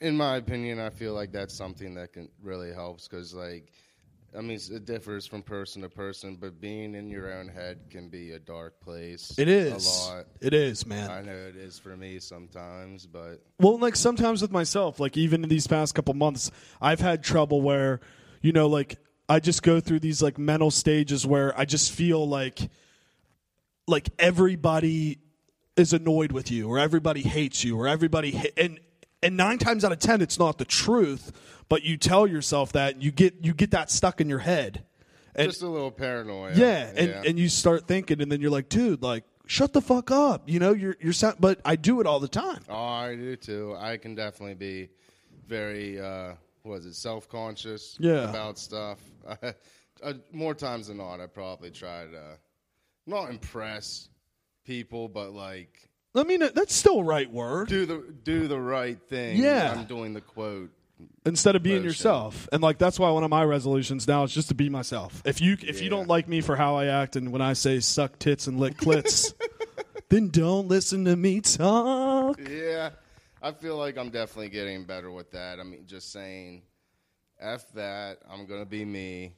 in 0.00 0.16
my 0.16 0.36
opinion, 0.36 0.78
I 0.78 0.90
feel 0.90 1.14
like 1.14 1.32
that's 1.32 1.54
something 1.54 1.94
that 1.94 2.12
can 2.12 2.28
really 2.42 2.72
helps 2.72 3.08
because, 3.08 3.34
like, 3.34 3.72
I 4.36 4.42
mean, 4.42 4.60
it 4.70 4.84
differs 4.84 5.26
from 5.26 5.42
person 5.42 5.82
to 5.82 5.88
person, 5.88 6.36
but 6.36 6.60
being 6.60 6.94
in 6.94 7.08
your 7.08 7.32
own 7.32 7.48
head 7.48 7.78
can 7.90 8.08
be 8.08 8.32
a 8.32 8.38
dark 8.38 8.78
place. 8.80 9.32
It 9.38 9.48
is. 9.48 9.86
a 9.86 10.14
lot. 10.14 10.26
It 10.40 10.52
is, 10.52 10.86
man. 10.86 11.10
I 11.10 11.22
know 11.22 11.32
it 11.32 11.56
is 11.56 11.78
for 11.78 11.96
me 11.96 12.18
sometimes, 12.18 13.06
but 13.06 13.40
Well, 13.58 13.78
like 13.78 13.96
sometimes 13.96 14.42
with 14.42 14.52
myself, 14.52 15.00
like 15.00 15.16
even 15.16 15.42
in 15.42 15.48
these 15.48 15.66
past 15.66 15.94
couple 15.94 16.12
months, 16.14 16.50
I've 16.80 17.00
had 17.00 17.24
trouble 17.24 17.62
where, 17.62 18.00
you 18.42 18.52
know, 18.52 18.66
like 18.66 18.98
I 19.28 19.40
just 19.40 19.62
go 19.62 19.80
through 19.80 20.00
these 20.00 20.22
like 20.22 20.38
mental 20.38 20.70
stages 20.70 21.26
where 21.26 21.58
I 21.58 21.64
just 21.64 21.92
feel 21.92 22.26
like, 22.28 22.70
like 23.88 24.08
everybody 24.18 25.18
is 25.76 25.92
annoyed 25.92 26.32
with 26.32 26.50
you, 26.50 26.68
or 26.68 26.78
everybody 26.78 27.22
hates 27.22 27.64
you, 27.64 27.78
or 27.78 27.86
everybody 27.88 28.32
ha- 28.32 28.52
and 28.56 28.80
and 29.22 29.36
nine 29.36 29.58
times 29.58 29.84
out 29.84 29.92
of 29.92 29.98
ten, 29.98 30.20
it's 30.20 30.38
not 30.38 30.58
the 30.58 30.64
truth, 30.64 31.32
but 31.68 31.82
you 31.82 31.96
tell 31.96 32.26
yourself 32.26 32.72
that 32.72 32.94
and 32.94 33.02
you 33.02 33.10
get 33.10 33.34
you 33.44 33.52
get 33.52 33.72
that 33.72 33.90
stuck 33.90 34.20
in 34.20 34.28
your 34.28 34.38
head, 34.38 34.84
and 35.34 35.48
just 35.48 35.62
a 35.62 35.68
little 35.68 35.90
paranoia. 35.90 36.52
yeah, 36.54 36.90
and 36.94 37.26
and 37.26 37.38
you 37.38 37.48
start 37.48 37.86
thinking, 37.88 38.22
and 38.22 38.30
then 38.30 38.40
you're 38.40 38.50
like, 38.50 38.68
dude, 38.68 39.02
like 39.02 39.24
shut 39.48 39.72
the 39.72 39.80
fuck 39.80 40.10
up, 40.10 40.48
you 40.48 40.58
know, 40.58 40.72
you're 40.72 40.96
you're 41.00 41.12
sound, 41.12 41.36
but 41.40 41.60
I 41.64 41.76
do 41.76 42.00
it 42.00 42.06
all 42.06 42.20
the 42.20 42.28
time. 42.28 42.62
oh, 42.68 42.74
I 42.74 43.14
do 43.16 43.36
too. 43.36 43.76
I 43.78 43.96
can 43.96 44.14
definitely 44.14 44.54
be 44.54 44.88
very, 45.46 46.00
uh, 46.00 46.34
what 46.66 46.80
is 46.80 46.86
it, 46.86 46.94
self 46.94 47.28
conscious 47.28 47.96
Yeah. 48.00 48.28
about 48.28 48.58
stuff. 48.58 48.98
uh, 50.02 50.12
more 50.32 50.54
times 50.54 50.88
than 50.88 50.98
not, 50.98 51.20
I 51.20 51.26
probably 51.26 51.70
try 51.70 52.04
to 52.06 52.38
not 53.06 53.30
impress 53.30 54.08
people, 54.64 55.08
but 55.08 55.32
like 55.32 55.88
I 56.14 56.24
mean, 56.24 56.40
that's 56.40 56.74
still 56.74 57.00
a 57.00 57.04
right 57.04 57.30
word. 57.30 57.68
do 57.68 57.84
the 57.86 58.04
do 58.24 58.48
the 58.48 58.58
right 58.58 59.00
thing. 59.08 59.36
Yeah. 59.38 59.74
I'm 59.76 59.84
doing 59.84 60.14
the 60.14 60.22
quote. 60.22 60.70
instead 61.26 61.54
of 61.56 61.62
being 61.62 61.76
Motion. 61.76 61.88
yourself. 61.88 62.48
And 62.52 62.62
like 62.62 62.78
that's 62.78 62.98
why 62.98 63.10
one 63.10 63.22
of 63.22 63.28
my 63.30 63.44
resolutions 63.44 64.08
now 64.08 64.24
is 64.24 64.32
just 64.32 64.48
to 64.48 64.54
be 64.54 64.68
myself. 64.70 65.22
If 65.26 65.40
you 65.42 65.56
if 65.62 65.82
you 65.82 65.90
don't 65.90 66.08
like 66.08 66.26
me 66.26 66.40
for 66.40 66.56
how 66.56 66.76
I 66.76 66.86
act 66.86 67.16
and 67.16 67.32
when 67.32 67.42
I 67.42 67.52
say 67.52 67.80
suck 67.80 68.18
tits 68.18 68.46
and 68.46 68.58
lick 68.58 68.78
clits, 68.78 69.34
then 70.08 70.30
don't 70.30 70.68
listen 70.68 71.04
to 71.04 71.16
me 71.16 71.42
talk. 71.42 72.40
Yeah, 72.40 72.90
I 73.46 73.52
feel 73.52 73.76
like 73.76 73.96
I'm 73.96 74.10
definitely 74.10 74.48
getting 74.48 74.82
better 74.82 75.08
with 75.08 75.30
that. 75.30 75.60
I 75.60 75.62
mean, 75.62 75.84
just 75.86 76.10
saying, 76.10 76.62
"f 77.38 77.64
that." 77.74 78.18
I'm 78.28 78.44
gonna 78.44 78.66
be 78.66 78.84
me. 78.84 79.34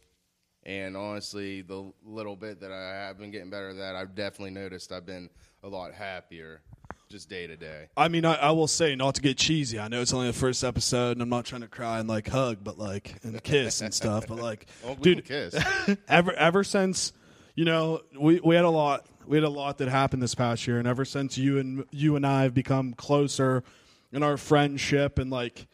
And 0.64 0.96
honestly, 0.96 1.60
the 1.60 1.92
little 2.02 2.34
bit 2.34 2.60
that 2.60 2.72
I 2.72 3.06
have 3.06 3.18
been 3.18 3.30
getting 3.30 3.50
better 3.50 3.68
at 3.68 3.76
that, 3.76 3.96
I've 3.96 4.14
definitely 4.14 4.52
noticed 4.52 4.92
I've 4.92 5.04
been 5.04 5.28
a 5.62 5.68
lot 5.68 5.92
happier, 5.92 6.62
just 7.10 7.28
day 7.28 7.46
to 7.46 7.56
day. 7.58 7.88
I 7.98 8.08
mean, 8.08 8.24
I, 8.24 8.36
I 8.36 8.50
will 8.52 8.66
say 8.66 8.96
not 8.96 9.14
to 9.16 9.20
get 9.20 9.36
cheesy. 9.36 9.78
I 9.78 9.88
know 9.88 10.00
it's 10.00 10.14
only 10.14 10.28
the 10.28 10.32
first 10.32 10.64
episode, 10.64 11.12
and 11.12 11.20
I'm 11.22 11.28
not 11.28 11.44
trying 11.44 11.60
to 11.60 11.68
cry 11.68 11.98
and 11.98 12.08
like 12.08 12.28
hug, 12.28 12.64
but 12.64 12.78
like 12.78 13.16
and 13.24 13.42
kiss 13.44 13.82
and 13.82 13.92
stuff. 13.92 14.26
But 14.26 14.38
like, 14.38 14.68
Oh, 14.86 14.94
we 14.94 15.16
dude, 15.16 15.26
kiss. 15.26 15.54
ever 16.08 16.32
ever 16.32 16.64
since 16.64 17.12
you 17.54 17.66
know 17.66 18.00
we 18.18 18.40
we 18.40 18.54
had 18.54 18.64
a 18.64 18.70
lot 18.70 19.04
we 19.26 19.36
had 19.36 19.44
a 19.44 19.50
lot 19.50 19.76
that 19.78 19.88
happened 19.88 20.22
this 20.22 20.34
past 20.34 20.66
year, 20.66 20.78
and 20.78 20.88
ever 20.88 21.04
since 21.04 21.36
you 21.36 21.58
and 21.58 21.84
you 21.90 22.16
and 22.16 22.26
I 22.26 22.44
have 22.44 22.54
become 22.54 22.94
closer 22.94 23.64
in 24.12 24.22
our 24.22 24.36
friendship 24.36 25.18
and 25.18 25.30
like 25.30 25.66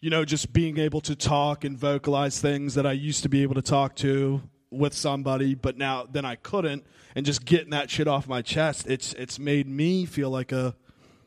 you 0.00 0.10
know 0.10 0.24
just 0.24 0.52
being 0.52 0.78
able 0.78 1.00
to 1.02 1.14
talk 1.14 1.64
and 1.64 1.78
vocalize 1.78 2.40
things 2.40 2.74
that 2.74 2.86
I 2.86 2.92
used 2.92 3.22
to 3.22 3.28
be 3.28 3.42
able 3.42 3.54
to 3.54 3.62
talk 3.62 3.94
to 3.96 4.42
with 4.70 4.94
somebody, 4.94 5.54
but 5.54 5.76
now 5.78 6.06
then 6.10 6.24
I 6.24 6.36
couldn't, 6.36 6.84
and 7.14 7.24
just 7.24 7.44
getting 7.44 7.70
that 7.70 7.90
shit 7.90 8.08
off 8.08 8.28
my 8.28 8.42
chest. 8.42 8.86
It's 8.86 9.12
it's 9.14 9.38
made 9.38 9.66
me 9.66 10.04
feel 10.04 10.30
like 10.30 10.52
a 10.52 10.74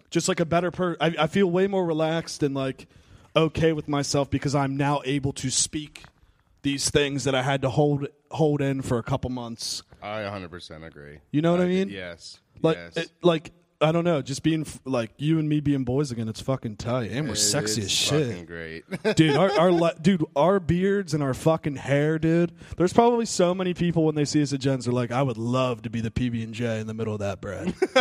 just 0.10 0.28
like 0.28 0.40
a 0.40 0.46
better 0.46 0.72
person. 0.72 0.98
I, 1.02 1.24
I 1.24 1.28
feel 1.28 1.50
way 1.50 1.68
more 1.68 1.86
relaxed 1.86 2.44
and 2.44 2.54
like 2.54 2.88
okay 3.36 3.74
with 3.74 3.88
myself 3.88 4.30
because 4.30 4.56
I'm 4.56 4.78
now 4.78 5.02
able 5.06 5.34
to 5.34 5.50
speak 5.50 6.04
these 6.62 6.90
things 6.90 7.24
that 7.24 7.34
I 7.34 7.42
had 7.42 7.62
to 7.64 7.70
hold 7.70 8.08
hold 8.30 8.62
in 8.62 8.82
for 8.82 8.98
a 8.98 9.04
couple 9.04 9.30
months. 9.30 9.84
I 10.02 10.22
100% 10.22 10.86
agree. 10.86 11.20
You 11.32 11.42
know 11.42 11.52
what 11.52 11.62
I 11.62 11.68
mean? 11.68 11.90
Yes. 11.90 12.40
Like, 12.64 12.78
yes. 12.78 12.98
it, 12.98 13.12
like 13.22 13.52
I 13.82 13.92
don't 13.92 14.04
know, 14.04 14.22
just 14.22 14.44
being 14.44 14.66
like 14.86 15.12
you 15.18 15.40
and 15.40 15.50
me 15.50 15.60
being 15.60 15.84
boys 15.84 16.12
again. 16.12 16.30
It's 16.30 16.40
fucking 16.42 16.76
tight, 16.78 17.12
and 17.12 17.26
we're 17.28 17.34
It- 17.34 17.38
sexy 17.38 17.82
as 17.82 17.92
shit, 17.92 18.28
fucking 18.28 18.46
great. 18.46 18.84
dude. 19.16 19.36
Our, 19.36 19.52
our 19.60 19.72
le- 19.72 19.96
dude, 20.00 20.24
our 20.36 20.60
beards 20.60 21.14
and 21.16 21.24
our 21.24 21.34
fucking 21.34 21.78
hair, 21.78 22.20
dude. 22.20 22.52
There's 22.78 22.94
probably 22.94 23.26
so 23.26 23.56
many 23.56 23.74
people 23.74 24.06
when 24.06 24.14
they 24.16 24.26
see 24.26 24.42
us 24.42 24.54
at 24.54 24.60
Jens 24.60 24.88
are 24.88 24.92
like, 24.92 25.12
I 25.12 25.24
would 25.24 25.38
love 25.38 25.82
to 25.82 25.90
be 25.90 26.00
the 26.02 26.12
PB 26.12 26.44
and 26.44 26.54
J 26.54 26.80
in 26.80 26.86
the 26.88 26.94
middle 26.94 27.14
of 27.14 27.22
that 27.22 27.42
bread. 27.42 27.74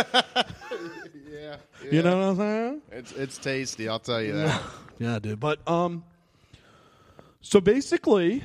yeah, 1.31 1.55
You 1.91 2.03
know 2.03 2.17
what 2.17 2.23
I'm 2.25 2.37
saying? 2.37 2.81
It's 2.91 3.11
it's 3.13 3.37
tasty. 3.37 3.89
I'll 3.89 3.99
tell 3.99 4.21
you 4.21 4.33
that. 4.33 4.61
Yeah, 4.99 5.17
dude. 5.19 5.39
But 5.39 5.67
um, 5.67 6.03
so 7.41 7.59
basically, 7.59 8.43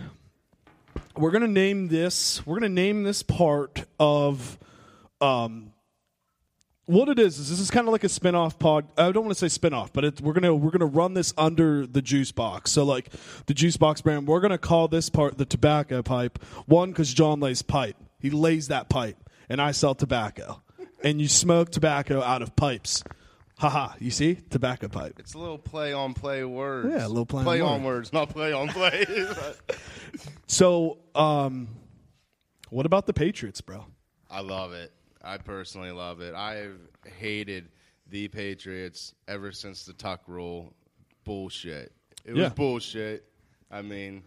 we're 1.17 1.31
gonna 1.33 1.47
name 1.49 1.89
this. 1.89 2.45
We're 2.47 2.57
gonna 2.57 2.69
name 2.71 3.03
this 3.05 3.23
part 3.23 3.85
of 4.01 4.59
um. 5.21 5.73
What 6.87 7.09
it 7.09 7.19
is 7.19 7.39
is 7.41 7.51
this 7.51 7.59
is 7.59 7.69
kind 7.71 7.89
of 7.89 7.93
like 7.93 8.05
a 8.05 8.09
spin-off 8.09 8.59
pod. 8.61 8.87
I 8.97 9.11
don't 9.11 9.25
want 9.25 9.37
to 9.37 9.39
say 9.39 9.49
spin-off, 9.49 9.93
but 9.93 10.05
it, 10.05 10.21
we're 10.21 10.33
gonna 10.33 10.55
we're 10.55 10.71
gonna 10.71 10.87
run 10.87 11.15
this 11.15 11.35
under 11.37 11.85
the 11.85 12.01
juice 12.01 12.31
box. 12.31 12.71
So 12.71 12.85
like 12.85 13.11
the 13.47 13.55
juice 13.55 13.77
box 13.77 14.01
brand, 14.01 14.29
we're 14.29 14.41
gonna 14.41 14.57
call 14.57 14.87
this 14.87 15.11
part 15.11 15.37
the 15.37 15.45
tobacco 15.45 16.03
pipe. 16.03 16.43
One 16.67 16.91
because 16.91 17.13
John 17.13 17.41
lays 17.41 17.63
pipe. 17.63 17.97
He 18.21 18.31
lays 18.31 18.69
that 18.69 18.89
pipe, 18.89 19.17
and 19.49 19.61
I 19.61 19.73
sell 19.73 19.95
tobacco. 19.97 20.63
and 21.03 21.21
you 21.21 21.27
smoke 21.29 21.71
tobacco 21.71 22.23
out 22.23 22.41
of 22.43 22.55
pipes. 22.55 23.03
Haha, 23.59 23.95
you 23.99 24.11
see? 24.11 24.35
Tobacco 24.35 24.87
pipe. 24.89 25.15
It's 25.19 25.33
a 25.35 25.39
little 25.39 25.59
play 25.59 25.93
on 25.93 26.13
play 26.15 26.45
words. 26.45 26.89
Yeah, 26.91 27.07
a 27.07 27.09
little 27.09 27.25
play 27.27 27.39
on 27.41 27.45
play 27.45 27.63
word. 27.63 27.69
on 27.69 27.83
words, 27.85 28.13
not 28.13 28.29
play 28.29 28.53
on 28.53 28.69
play. 28.69 29.07
So, 30.47 30.99
um, 31.15 31.69
what 32.71 32.87
about 32.87 33.07
the 33.07 33.13
Patriots, 33.13 33.61
bro? 33.61 33.87
I 34.31 34.41
love 34.41 34.73
it. 34.73 34.93
I 35.27 35.39
personally 35.39 35.91
love 35.91 36.21
it. 36.21 36.35
I've 36.35 36.79
hated 37.19 37.69
the 38.09 38.29
Patriots 38.29 39.15
ever 39.27 39.53
since 39.53 39.85
the 39.85 39.93
Tuck 39.93 40.23
rule. 40.27 40.73
Bullshit. 41.25 41.93
It 42.25 42.35
was 42.35 42.53
bullshit. 42.53 43.25
I 43.71 43.83
mean, 43.83 44.23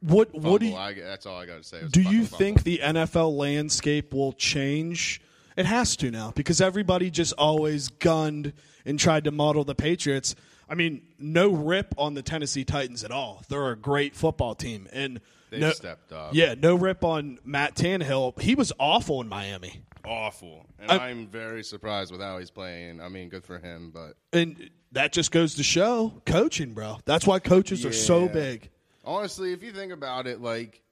What 0.00 0.32
fumble, 0.32 0.52
what 0.52 0.60
do 0.60 0.68
you, 0.68 0.76
I, 0.76 0.94
that's 0.94 1.26
all 1.26 1.38
I 1.38 1.46
got 1.46 1.58
to 1.58 1.64
say. 1.64 1.82
Do 1.90 2.00
you 2.00 2.24
fumble. 2.24 2.38
think 2.38 2.62
the 2.62 2.80
NFL 2.82 3.36
landscape 3.36 4.14
will 4.14 4.32
change? 4.32 5.20
It 5.56 5.66
has 5.66 5.96
to 5.96 6.10
now 6.10 6.32
because 6.34 6.60
everybody 6.60 7.10
just 7.10 7.34
always 7.36 7.88
gunned 7.88 8.52
and 8.86 8.98
tried 8.98 9.24
to 9.24 9.30
model 9.30 9.64
the 9.64 9.74
Patriots. 9.74 10.34
I 10.68 10.74
mean, 10.74 11.02
no 11.18 11.50
rip 11.50 11.94
on 11.98 12.14
the 12.14 12.22
Tennessee 12.22 12.64
Titans 12.64 13.04
at 13.04 13.10
all. 13.10 13.42
They're 13.48 13.70
a 13.70 13.76
great 13.76 14.14
football 14.14 14.54
team, 14.54 14.88
and 14.92 15.20
They've 15.50 15.60
no, 15.60 15.72
stepped 15.72 16.12
up. 16.12 16.34
Yeah, 16.34 16.54
no 16.56 16.74
rip 16.74 17.04
on 17.04 17.38
Matt 17.44 17.74
Tannehill. 17.74 18.40
He 18.40 18.54
was 18.54 18.72
awful 18.78 19.20
in 19.20 19.28
Miami, 19.28 19.82
awful? 20.04 20.64
And 20.78 20.90
I- 20.90 21.08
I'm 21.08 21.26
very 21.26 21.62
surprised 21.64 22.12
with 22.12 22.20
how 22.20 22.38
he's 22.38 22.50
playing. 22.50 23.00
I 23.00 23.08
mean, 23.08 23.28
good 23.28 23.44
for 23.44 23.58
him, 23.58 23.90
but 23.92 24.14
and 24.32 24.70
that 24.92 25.12
just 25.12 25.30
goes 25.32 25.56
to 25.56 25.62
show 25.62 26.22
coaching, 26.24 26.72
bro. 26.72 26.98
That's 27.04 27.26
why 27.26 27.38
coaches 27.40 27.84
are 27.84 27.92
so 27.92 28.28
big. 28.28 28.70
honestly, 29.04 29.52
if 29.52 29.62
you 29.62 29.72
think 29.72 29.92
about 29.92 30.26
it, 30.26 30.40
like, 30.40 30.82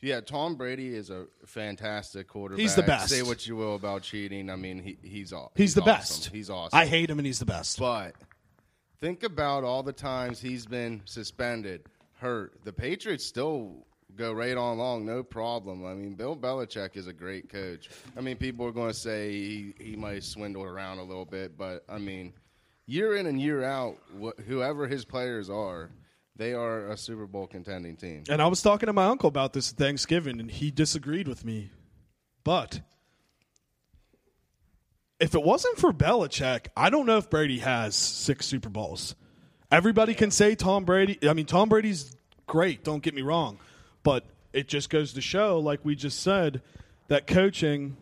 yeah, 0.00 0.20
Tom 0.20 0.56
Brady 0.56 0.94
is 0.96 1.10
a 1.10 1.26
fantastic 1.46 2.26
quarterback. 2.26 2.60
He's 2.60 2.74
the 2.74 2.82
best. 2.82 3.08
Say 3.10 3.22
what 3.22 3.46
you 3.46 3.54
will 3.54 3.76
about 3.76 4.02
cheating. 4.02 4.50
I 4.50 4.56
mean, 4.56 4.80
he, 4.82 4.98
he's 5.00 5.32
all 5.32 5.52
He's, 5.54 5.74
the 5.74 5.80
awesome. 5.82 5.94
best. 5.94 6.26
He's 6.30 6.50
awesome. 6.50 6.76
I 6.76 6.86
hate 6.86 7.08
him, 7.08 7.20
and 7.20 7.26
he's 7.26 7.38
the 7.38 7.44
best. 7.46 7.78
But 7.78 8.16
think 9.00 9.22
about 9.22 9.62
all 9.62 9.84
the 9.84 9.92
times 9.92 10.40
he's 10.40 10.66
been 10.66 11.02
suspended, 11.04 11.82
hurt. 12.18 12.52
The 12.64 12.72
Patriots 12.72 13.24
still 13.24 13.86
go 14.16 14.32
right 14.32 14.56
on 14.56 14.78
along, 14.78 15.06
no 15.06 15.22
problem. 15.22 15.84
I 15.84 15.94
mean, 15.94 16.14
Bill 16.14 16.36
Belichick 16.36 16.96
is 16.96 17.06
a 17.06 17.12
great 17.12 17.48
coach. 17.48 17.88
I 18.16 18.20
mean, 18.20 18.36
people 18.36 18.66
are 18.66 18.72
going 18.72 18.90
to 18.90 18.96
say 18.98 19.32
he, 19.32 19.74
he 19.78 19.96
might 19.96 20.24
swindle 20.24 20.64
around 20.64 20.98
a 20.98 21.04
little 21.04 21.24
bit, 21.24 21.56
but 21.56 21.84
I 21.88 21.98
mean, 21.98 22.32
year 22.86 23.16
in 23.16 23.26
and 23.26 23.40
year 23.40 23.62
out, 23.62 23.96
wh- 24.20 24.40
whoever 24.46 24.86
his 24.86 25.04
players 25.04 25.48
are, 25.48 25.90
they 26.36 26.54
are 26.54 26.88
a 26.88 26.96
Super 26.96 27.26
Bowl 27.26 27.46
contending 27.46 27.96
team. 27.96 28.24
And 28.28 28.40
I 28.40 28.46
was 28.46 28.62
talking 28.62 28.86
to 28.86 28.92
my 28.92 29.06
uncle 29.06 29.28
about 29.28 29.52
this 29.52 29.70
Thanksgiving, 29.70 30.40
and 30.40 30.50
he 30.50 30.70
disagreed 30.70 31.28
with 31.28 31.44
me. 31.44 31.70
But 32.44 32.80
if 35.20 35.34
it 35.34 35.42
wasn't 35.42 35.78
for 35.78 35.92
Belichick, 35.92 36.68
I 36.76 36.90
don't 36.90 37.06
know 37.06 37.18
if 37.18 37.30
Brady 37.30 37.58
has 37.58 37.94
six 37.94 38.46
Super 38.46 38.68
Bowls. 38.68 39.14
Everybody 39.70 40.14
can 40.14 40.30
say 40.30 40.54
Tom 40.54 40.84
Brady. 40.84 41.18
I 41.28 41.32
mean, 41.32 41.46
Tom 41.46 41.68
Brady's 41.68 42.16
great, 42.46 42.82
don't 42.84 43.02
get 43.02 43.14
me 43.14 43.22
wrong. 43.22 43.58
But 44.02 44.24
it 44.52 44.68
just 44.68 44.90
goes 44.90 45.12
to 45.14 45.20
show, 45.20 45.58
like 45.58 45.84
we 45.84 45.94
just 45.94 46.20
said, 46.20 46.62
that 47.08 47.26
coaching. 47.26 47.96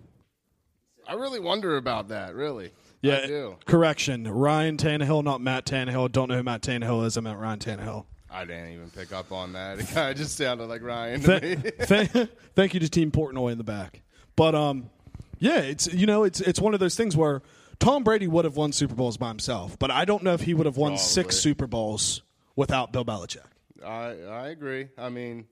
I 1.07 1.15
really 1.15 1.41
wonder 1.41 1.77
about 1.77 2.09
that, 2.09 2.35
really. 2.35 2.73
Yeah, 3.03 3.21
I 3.25 3.27
do. 3.27 3.57
correction. 3.67 4.25
Ryan 4.31 4.77
Tannehill, 4.77 5.25
not 5.25 5.41
Matt 5.41 5.65
Tannehill. 5.65 6.13
Don't 6.13 6.29
know 6.29 6.37
who 6.37 6.43
Matt 6.43 6.63
Tannehill 6.63 7.07
is. 7.07 7.17
I 7.17 7.21
meant 7.23 7.39
Ryan 7.39 7.59
Tannehill. 7.59 8.05
I 8.31 8.45
didn't 8.45 8.75
even 8.75 8.91
pick 8.91 9.13
up 9.13 9.33
on 9.33 9.55
that. 9.55 9.79
It 9.81 9.89
kind 9.89 10.11
of 10.11 10.17
just 10.17 10.37
sounded 10.37 10.67
like 10.67 10.83
Ryan 10.83 11.21
Th- 11.21 11.59
th- 11.89 12.29
thank 12.55 12.75
you 12.75 12.81
to 12.81 12.89
Team 12.89 13.11
Portnoy 13.11 13.53
in 13.53 13.59
the 13.59 13.65
back. 13.65 14.03
But 14.37 14.55
um, 14.55 14.91
yeah, 15.39 15.59
it's 15.61 15.93
you 15.93 16.07
know 16.07 16.25
it's 16.25 16.41
it's 16.41 16.61
one 16.61 16.75
of 16.75 16.81
those 16.81 16.95
things 16.95 17.17
where 17.17 17.43
Tom 17.81 18.05
Brady 18.05 18.27
would 18.29 18.45
have 18.45 18.57
won 18.57 18.73
Super 18.73 18.95
Bowls 18.95 19.17
by 19.17 19.29
himself, 19.29 19.79
but 19.79 19.91
I 19.91 20.05
don't 20.05 20.23
know 20.23 20.35
if 20.35 20.43
he 20.43 20.55
would 20.55 20.67
have 20.67 20.77
won 20.77 20.97
six 20.99 21.39
Super 21.39 21.67
Bowls 21.67 22.23
without 22.55 22.93
Bill 22.93 23.05
Belichick. 23.05 23.47
I 23.85 24.11
I 24.31 24.49
agree. 24.49 24.89
I 24.97 25.09
mean, 25.09 25.47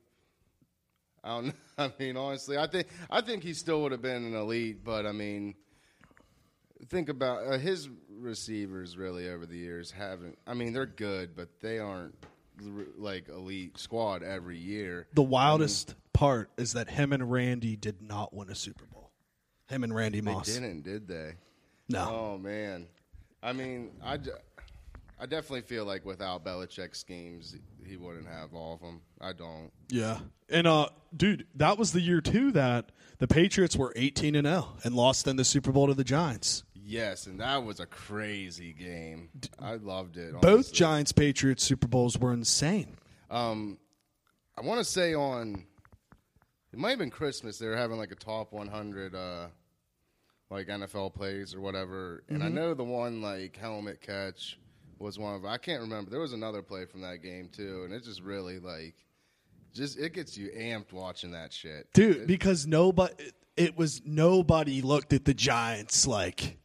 I 1.25 1.29
don't. 1.29 1.55
I 1.79 1.93
mean, 1.99 2.17
honestly, 2.17 2.59
I 2.59 2.67
think 2.67 2.89
I 3.11 3.21
think 3.21 3.43
he 3.43 3.55
still 3.55 3.83
would 3.83 3.93
have 3.93 4.03
been 4.03 4.25
an 4.25 4.35
elite, 4.35 4.85
but 4.85 5.07
I 5.07 5.13
mean, 5.13 5.55
think 6.89 7.09
about 7.09 7.47
uh, 7.47 7.59
his 7.59 7.89
receivers. 8.11 8.97
Really, 8.97 9.29
over 9.29 9.47
the 9.47 9.57
years, 9.57 9.91
haven't. 9.91 10.39
I 10.47 10.55
mean, 10.55 10.73
they're 10.73 10.87
good, 10.87 11.37
but 11.37 11.49
they 11.61 11.79
aren't 11.79 12.15
like 12.97 13.29
elite 13.29 13.79
squad 13.79 14.23
every 14.23 14.59
year. 14.59 15.07
The 15.15 15.23
wildest 15.23 15.95
part 16.13 16.51
is 16.57 16.73
that 16.73 16.91
him 16.91 17.13
and 17.13 17.31
Randy 17.31 17.77
did 17.77 18.03
not 18.03 18.35
win 18.35 18.51
a 18.51 18.55
Super 18.55 18.85
Bowl. 18.87 19.11
Him 19.69 19.85
and 19.85 19.95
Randy 19.95 20.21
They 20.21 20.35
didn't, 20.45 20.83
did 20.83 21.07
they? 21.07 21.35
No. 21.89 22.09
Oh 22.11 22.39
man, 22.39 22.87
I 23.43 23.53
mean, 23.53 23.91
I. 24.03 24.19
I 25.21 25.27
definitely 25.27 25.63
feel 25.63 25.85
like 25.85 26.05
without 26.05 26.45
Belichick's 26.45 26.99
schemes, 26.99 27.57
he 27.85 27.97
wouldn't 27.97 28.29
have 28.29 28.55
all 28.55 28.75
of 28.75 28.81
them. 28.81 29.01
I 29.21 29.33
don't. 29.33 29.71
Yeah. 29.89 30.19
And 30.49 30.67
uh 30.67 30.89
dude, 31.17 31.47
that 31.57 31.79
was 31.79 31.93
the 31.93 32.01
year 32.01 32.21
too 32.21 32.53
that 32.53 32.93
the 33.19 33.27
Patriots 33.27 33.75
were 33.77 33.93
18 33.97 34.35
and 34.37 34.47
0 34.47 34.69
and 34.85 34.95
lost 34.95 35.27
in 35.27 35.37
the 35.37 35.45
Super 35.45 35.73
Bowl 35.73 35.89
to 35.89 35.95
the 35.95 36.05
Giants. 36.05 36.63
Yes, 36.75 37.27
and 37.27 37.41
that 37.41 37.65
was 37.65 37.81
a 37.81 37.87
crazy 37.87 38.73
game. 38.73 39.29
I 39.59 39.75
loved 39.75 40.17
it. 40.17 40.41
Both. 40.41 40.73
Giants 40.73 41.13
Patriots 41.13 41.63
Super 41.63 41.87
Bowls 41.87 42.17
were 42.17 42.33
insane. 42.33 42.97
Um, 43.31 43.77
I 44.57 44.63
want 44.63 44.79
to 44.79 44.85
say 44.85 45.15
on 45.15 45.65
it 46.73 46.79
might 46.79 46.91
have 46.91 46.99
been 46.99 47.11
Christmas. 47.11 47.59
They 47.59 47.67
were 47.67 47.77
having 47.77 47.99
like 47.99 48.13
a 48.13 48.15
top 48.17 48.53
100 48.53 49.15
uh, 49.15 49.49
like 50.51 50.69
NFL 50.69 51.15
plays 51.15 51.55
or 51.55 51.61
whatever. 51.61 52.23
And 52.29 52.39
Mm-hmm. 52.39 52.47
I 52.47 52.51
know 52.51 52.73
the 52.75 52.85
one 52.85 53.21
like 53.21 53.57
helmet 53.57 54.01
catch 54.01 54.59
was 54.99 55.19
one 55.19 55.35
of 55.35 55.45
I 55.45 55.59
can't 55.59 55.81
remember. 55.81 56.11
There 56.11 56.21
was 56.21 56.33
another 56.33 56.63
play 56.63 56.85
from 56.87 57.01
that 57.03 57.23
game 57.23 57.49
too, 57.53 57.83
and 57.85 57.93
it 57.93 58.05
just 58.05 58.23
really 58.23 58.59
like 58.59 58.95
just 59.75 59.99
it 59.99 60.13
gets 60.15 60.37
you 60.37 60.51
amped 60.57 60.93
watching 60.93 61.33
that 61.33 61.53
shit. 61.53 61.93
dude. 61.93 62.27
Because 62.27 62.67
nobody, 62.67 63.15
it 63.57 63.77
was 63.77 64.03
nobody 64.05 64.83
looked 64.83 65.13
at 65.13 65.25
the 65.25 65.35
Giants 65.35 66.07
like, 66.07 66.59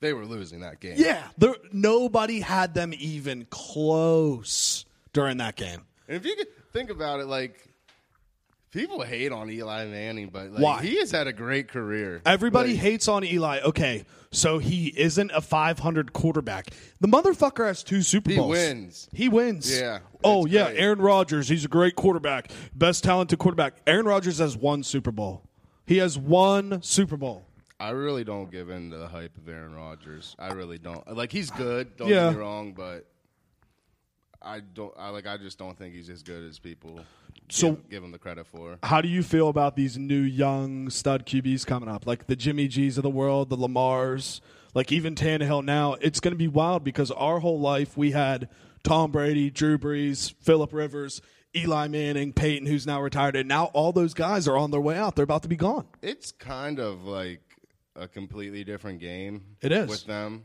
They 0.00 0.12
were 0.12 0.24
losing 0.24 0.60
that 0.60 0.80
game. 0.80 0.94
yeah, 0.96 1.28
there, 1.36 1.56
nobody 1.72 2.40
had 2.40 2.74
them 2.74 2.92
even 2.98 3.46
close 3.50 4.84
during 5.12 5.36
that 5.38 5.56
game. 5.56 5.82
And 6.08 6.16
if 6.16 6.24
you 6.24 6.36
could 6.36 6.48
think 6.72 6.90
about 6.90 7.20
it, 7.20 7.26
like 7.26 7.68
people 8.70 9.02
hate 9.02 9.32
on 9.32 9.50
Eli 9.50 9.86
Manning, 9.86 10.28
but 10.32 10.50
like, 10.52 10.62
Why? 10.62 10.82
he 10.82 10.98
has 10.98 11.10
had 11.10 11.26
a 11.26 11.32
great 11.32 11.68
career. 11.68 12.20
Everybody 12.26 12.70
Like, 12.72 12.78
hates 12.80 13.08
on 13.08 13.24
Eli. 13.24 13.60
Okay, 13.60 14.04
so 14.30 14.58
he 14.58 14.88
isn't 14.96 15.30
a 15.32 15.40
500 15.40 16.12
quarterback. 16.12 16.70
The 17.00 17.08
motherfucker 17.08 17.66
has 17.66 17.82
two 17.82 18.02
Super 18.02 18.34
Bowls. 18.36 18.56
He 18.56 18.62
wins. 18.68 19.08
He 19.12 19.28
wins. 19.28 19.78
Yeah, 19.80 20.00
Oh 20.24 20.46
yeah, 20.46 20.66
great. 20.66 20.78
Aaron 20.80 21.00
Rodgers. 21.00 21.48
He's 21.48 21.64
a 21.64 21.68
great 21.68 21.94
quarterback, 21.96 22.50
best 22.74 23.04
talented 23.04 23.38
quarterback. 23.38 23.74
Aaron 23.86 24.06
Rodgers 24.06 24.38
has 24.38 24.56
one 24.56 24.82
Super 24.82 25.12
Bowl. 25.12 25.44
He 25.86 25.98
has 25.98 26.18
one 26.18 26.82
Super 26.82 27.16
Bowl. 27.16 27.44
I 27.80 27.90
really 27.90 28.24
don't 28.24 28.50
give 28.50 28.70
in 28.70 28.90
to 28.90 28.98
the 28.98 29.06
hype 29.06 29.36
of 29.38 29.48
Aaron 29.48 29.72
Rodgers. 29.72 30.34
I 30.38 30.52
really 30.52 30.78
don't. 30.78 31.16
Like 31.16 31.30
he's 31.30 31.50
good. 31.50 31.96
Don't 31.96 32.08
Yeah. 32.08 32.24
get 32.30 32.32
me 32.34 32.40
wrong, 32.40 32.72
but 32.72 33.06
I 34.42 34.60
don't. 34.60 34.92
I 34.98 35.10
like. 35.10 35.26
I 35.26 35.36
just 35.36 35.58
don't 35.58 35.76
think 35.78 35.94
he's 35.94 36.10
as 36.10 36.22
good 36.22 36.44
as 36.44 36.58
people 36.58 37.00
So- 37.50 37.72
give, 37.72 37.90
give 37.90 38.04
him 38.04 38.12
the 38.12 38.18
credit 38.18 38.46
for. 38.46 38.78
How 38.82 39.00
do 39.00 39.08
you 39.08 39.22
feel 39.22 39.48
about 39.48 39.76
these 39.76 39.96
new 39.98 40.20
young 40.20 40.90
stud 40.90 41.26
QBs 41.26 41.66
coming 41.66 41.88
up, 41.88 42.06
like 42.06 42.26
the 42.26 42.36
Jimmy 42.36 42.68
G's 42.68 42.96
of 42.98 43.02
the 43.02 43.10
world, 43.10 43.48
the 43.50 43.56
Lamars, 43.56 44.40
like 44.74 44.92
even 44.92 45.14
Tannehill? 45.14 45.64
Now 45.64 45.94
it's 45.94 46.20
going 46.20 46.32
to 46.32 46.38
be 46.38 46.48
wild 46.48 46.84
because 46.84 47.10
our 47.10 47.40
whole 47.40 47.60
life 47.60 47.96
we 47.96 48.10
had 48.12 48.48
Tom 48.84 49.10
Brady, 49.10 49.50
Drew 49.50 49.78
Brees, 49.78 50.32
Philip 50.40 50.72
Rivers, 50.72 51.20
Eli 51.56 51.88
Manning, 51.88 52.32
Peyton, 52.32 52.66
who's 52.66 52.86
now 52.86 53.00
retired, 53.00 53.34
and 53.34 53.48
now 53.48 53.66
all 53.66 53.92
those 53.92 54.14
guys 54.14 54.46
are 54.46 54.56
on 54.56 54.70
their 54.70 54.80
way 54.80 54.96
out. 54.96 55.16
They're 55.16 55.24
about 55.24 55.42
to 55.42 55.48
be 55.48 55.56
gone. 55.56 55.86
It's 56.02 56.30
kind 56.32 56.78
of 56.78 57.04
like 57.04 57.40
a 57.96 58.06
completely 58.06 58.64
different 58.64 59.00
game. 59.00 59.42
It 59.62 59.72
is. 59.72 59.88
with 59.88 60.06
them, 60.06 60.44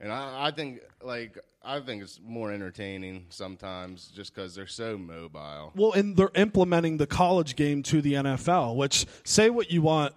and 0.00 0.10
I, 0.10 0.46
I 0.48 0.50
think 0.50 0.80
like 1.02 1.38
I 1.68 1.80
think 1.80 2.02
it's 2.02 2.18
more 2.24 2.50
entertaining 2.50 3.26
sometimes 3.28 4.08
just 4.08 4.34
because 4.34 4.54
they're 4.54 4.66
so 4.66 4.96
mobile. 4.96 5.72
Well, 5.76 5.92
and 5.92 6.16
they're 6.16 6.30
implementing 6.34 6.96
the 6.96 7.06
college 7.06 7.56
game 7.56 7.82
to 7.84 8.00
the 8.00 8.14
NFL, 8.14 8.74
which 8.76 9.04
say 9.24 9.50
what 9.50 9.70
you 9.70 9.82
want. 9.82 10.14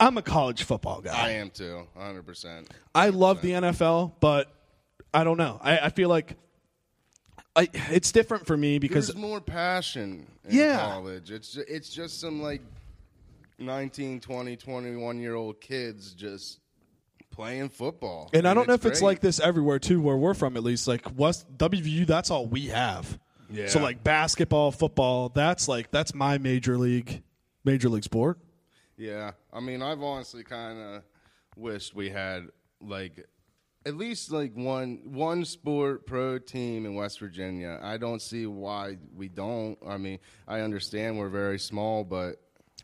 I'm 0.00 0.18
a 0.18 0.22
college 0.22 0.64
football 0.64 1.00
guy. 1.00 1.12
I 1.16 1.30
am 1.30 1.50
too, 1.50 1.86
hundred 1.96 2.24
percent. 2.26 2.68
I 2.94 3.10
love 3.10 3.42
the 3.42 3.50
NFL, 3.52 4.14
but 4.20 4.52
I 5.14 5.22
don't 5.24 5.38
know. 5.38 5.60
I, 5.62 5.78
I 5.78 5.88
feel 5.90 6.08
like 6.08 6.36
I, 7.56 7.68
it's 7.72 8.12
different 8.12 8.46
for 8.46 8.56
me 8.56 8.78
because 8.78 9.08
There's 9.08 9.18
more 9.18 9.40
passion 9.40 10.26
in 10.44 10.56
Yeah. 10.56 10.78
college. 10.78 11.30
It's 11.30 11.52
ju- 11.52 11.64
it's 11.68 11.88
just 11.90 12.20
some 12.20 12.40
like 12.42 12.62
19, 13.58 14.20
20, 14.20 14.56
21 14.56 15.18
year 15.20 15.34
old 15.34 15.60
kids 15.60 16.12
just 16.12 16.60
playing 17.38 17.68
football. 17.68 18.28
and 18.34 18.48
I 18.48 18.52
don't 18.52 18.66
know 18.66 18.74
if 18.74 18.84
it's 18.84 19.00
like 19.00 19.20
this 19.20 19.38
everywhere 19.38 19.78
too, 19.78 20.00
where 20.00 20.16
we're 20.16 20.34
from 20.34 20.56
at 20.56 20.64
least. 20.64 20.88
Like 20.88 21.06
West 21.16 21.46
WVU, 21.56 22.04
that's 22.04 22.32
all 22.32 22.46
we 22.46 22.66
have. 22.66 23.16
Yeah. 23.48 23.68
So 23.68 23.80
like 23.80 24.02
basketball, 24.02 24.72
football, 24.72 25.28
that's 25.28 25.68
like 25.68 25.92
that's 25.92 26.14
my 26.14 26.38
major 26.38 26.76
league, 26.76 27.22
major 27.64 27.88
league 27.88 28.02
sport. 28.02 28.38
Yeah, 28.96 29.30
I 29.52 29.60
mean, 29.60 29.82
I've 29.82 30.02
honestly 30.02 30.42
kind 30.42 30.78
of 30.80 31.02
wished 31.56 31.94
we 31.94 32.10
had 32.10 32.48
like 32.80 33.24
at 33.86 33.96
least 33.96 34.32
like 34.32 34.52
one 34.54 34.98
one 35.04 35.44
sport 35.44 36.06
pro 36.06 36.40
team 36.40 36.86
in 36.86 36.96
West 36.96 37.20
Virginia. 37.20 37.78
I 37.80 37.98
don't 37.98 38.20
see 38.20 38.46
why 38.46 38.96
we 39.14 39.28
don't. 39.28 39.78
I 39.86 39.96
mean, 39.96 40.18
I 40.48 40.60
understand 40.62 41.16
we're 41.16 41.28
very 41.28 41.60
small, 41.60 42.02
but 42.02 42.30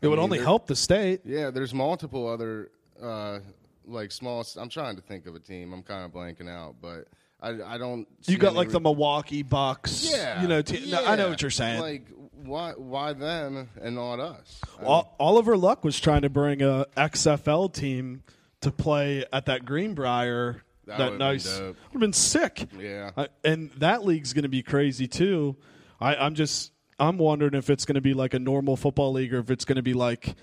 It 0.01 0.05
I 0.05 0.07
would 0.07 0.15
mean, 0.15 0.23
only 0.23 0.39
help 0.39 0.67
the 0.67 0.77
state. 0.77 1.21
Yeah, 1.25 1.51
there's 1.51 1.73
multiple 1.73 2.25
other 2.29 2.71
uh, 3.03 3.39
like 3.87 4.11
small. 4.11 4.45
I'm 4.57 4.69
trying 4.69 4.95
to 4.95 5.01
think 5.01 5.25
of 5.25 5.35
a 5.35 5.39
team. 5.39 5.73
I'm 5.73 5.83
kind 5.83 6.05
of 6.05 6.11
blanking 6.11 6.49
out, 6.49 6.75
but 6.81 7.07
I 7.41 7.75
I 7.75 7.77
don't. 7.77 8.07
You 8.27 8.37
got 8.37 8.55
like 8.55 8.67
re- 8.67 8.73
the 8.73 8.79
Milwaukee 8.79 9.43
Bucks. 9.43 10.09
yeah, 10.09 10.41
You 10.41 10.47
know, 10.47 10.61
te- 10.61 10.89
no, 10.91 11.03
I 11.05 11.15
know 11.15 11.29
what 11.29 11.41
you're 11.41 11.51
saying. 11.51 11.79
Like 11.79 12.07
why 12.31 12.73
why 12.73 13.13
them 13.13 13.69
and 13.81 13.95
not 13.95 14.19
us? 14.19 14.61
Ol- 14.81 15.13
Oliver 15.19 15.57
Luck 15.57 15.83
was 15.83 15.99
trying 15.99 16.21
to 16.21 16.29
bring 16.29 16.61
a 16.61 16.85
XFL 16.97 17.73
team 17.73 18.23
to 18.61 18.71
play 18.71 19.25
at 19.31 19.45
that 19.45 19.65
Greenbrier. 19.65 20.63
That 20.85 20.97
That, 20.97 21.17
nice 21.17 21.59
would 21.59 21.75
have 21.93 21.99
been 21.99 22.13
sick. 22.13 22.67
Yeah. 22.77 23.11
I, 23.17 23.27
and 23.43 23.71
that 23.77 24.05
league's 24.05 24.33
going 24.33 24.43
to 24.43 24.49
be 24.49 24.61
crazy 24.61 25.07
too. 25.07 25.55
I, 25.99 26.15
I'm 26.15 26.35
just 26.35 26.71
I'm 26.99 27.17
wondering 27.17 27.55
if 27.55 27.69
it's 27.69 27.85
going 27.85 27.95
to 27.95 28.01
be 28.01 28.13
like 28.13 28.33
a 28.33 28.39
normal 28.39 28.75
football 28.75 29.11
league 29.13 29.33
or 29.33 29.39
if 29.39 29.49
it's 29.49 29.65
going 29.65 29.77
to 29.77 29.81
be 29.81 29.93
like 29.93 30.35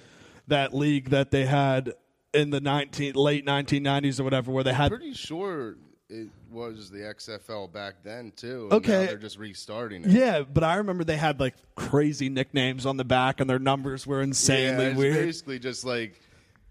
that 0.48 0.74
league 0.74 1.10
that 1.10 1.30
they 1.30 1.46
had 1.46 1.94
in 2.34 2.50
the 2.50 2.60
19 2.60 3.14
late 3.14 3.44
1990s 3.46 4.20
or 4.20 4.24
whatever, 4.24 4.50
where 4.52 4.64
they 4.64 4.72
had 4.72 4.90
pretty 4.90 5.12
sure 5.14 5.76
it 6.08 6.28
was 6.50 6.90
the 6.90 6.98
XFL 6.98 7.72
back 7.72 7.94
then 8.04 8.32
too. 8.36 8.64
and 8.64 8.72
Okay. 8.74 8.92
now 9.00 9.06
they're 9.06 9.16
just 9.18 9.38
restarting 9.38 10.04
it. 10.04 10.10
yeah, 10.10 10.40
but 10.42 10.62
I 10.64 10.76
remember 10.76 11.04
they 11.04 11.16
had 11.16 11.40
like 11.40 11.54
crazy 11.74 12.28
nicknames 12.28 12.84
on 12.86 12.96
the 12.98 13.04
back 13.04 13.40
and 13.40 13.48
their 13.48 13.58
numbers 13.58 14.06
were 14.06 14.18
Yeah, 14.18 14.24
insanely 14.24 14.84
it's 14.86 14.98
weird. 14.98 15.14
basically 15.14 15.58
just 15.58 15.84
like 15.84 16.20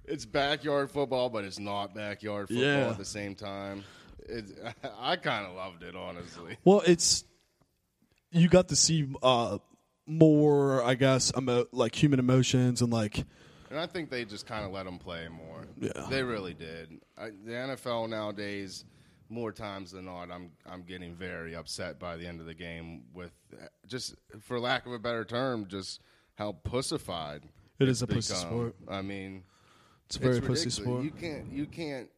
it's 0.06 0.26
backyard 0.26 0.92
football, 0.92 1.30
but 1.30 1.44
it's 1.44 1.58
not 1.60 1.96
backyard 1.96 2.48
football 2.50 2.64
Yeah. 2.66 2.90
at 2.90 2.98
the 2.98 3.06
same 3.06 3.34
time. 3.36 3.84
It, 4.30 4.46
I 5.00 5.16
kind 5.16 5.46
of 5.48 5.56
loved 5.56 5.84
it, 5.84 5.96
honestly. 5.96 6.58
Well, 6.64 6.84
it's 6.86 7.24
you 8.32 8.48
got 8.48 8.68
to 8.70 8.76
see 8.76 9.08
uh, 9.24 9.58
more, 10.06 10.84
I 10.84 10.94
guess, 10.96 11.32
emo- 11.38 11.66
like 11.72 11.96
human 11.96 12.20
emotions 12.20 12.82
and 12.82 12.92
like 12.94 13.24
And 13.72 13.80
I 13.80 13.88
think 13.88 14.10
they 14.10 14.26
just 14.26 14.46
kind 14.46 14.66
of 14.66 14.72
let 14.72 14.84
them 14.84 15.00
play 15.00 15.30
more. 15.30 15.66
Yeah. 15.80 16.08
they 16.10 16.24
really 16.24 16.54
did. 16.54 17.00
I, 17.18 17.28
the 17.28 17.52
NFL 17.52 18.10
nowadays, 18.10 18.84
more 19.30 19.54
times 19.54 19.92
than 19.92 20.06
not, 20.06 20.30
I'm 20.30 20.52
I'm 20.70 20.84
getting 20.84 21.16
very 21.16 21.56
upset 21.56 21.98
by 21.98 22.18
the 22.18 22.28
end 22.28 22.42
of 22.42 22.46
the 22.46 22.54
game 22.54 23.04
with 23.14 23.32
just, 23.88 24.16
for 24.42 24.60
lack 24.60 24.86
of 24.86 24.92
a 24.92 25.00
better 25.00 25.24
term, 25.24 25.68
just 25.68 26.02
how 26.36 26.52
pussified 26.52 27.44
it's 27.80 27.90
is 27.90 28.02
a 28.02 28.08
pussy 28.08 28.34
sport. 28.34 28.76
I 28.90 29.02
mean, 29.02 29.44
it's 30.06 30.18
a 30.18 30.20
very 30.20 30.42
pussy 30.42 30.70
sport. 30.70 31.06
You 31.06 31.12
can't 31.12 31.50
you 31.50 31.66
can't 31.66 32.10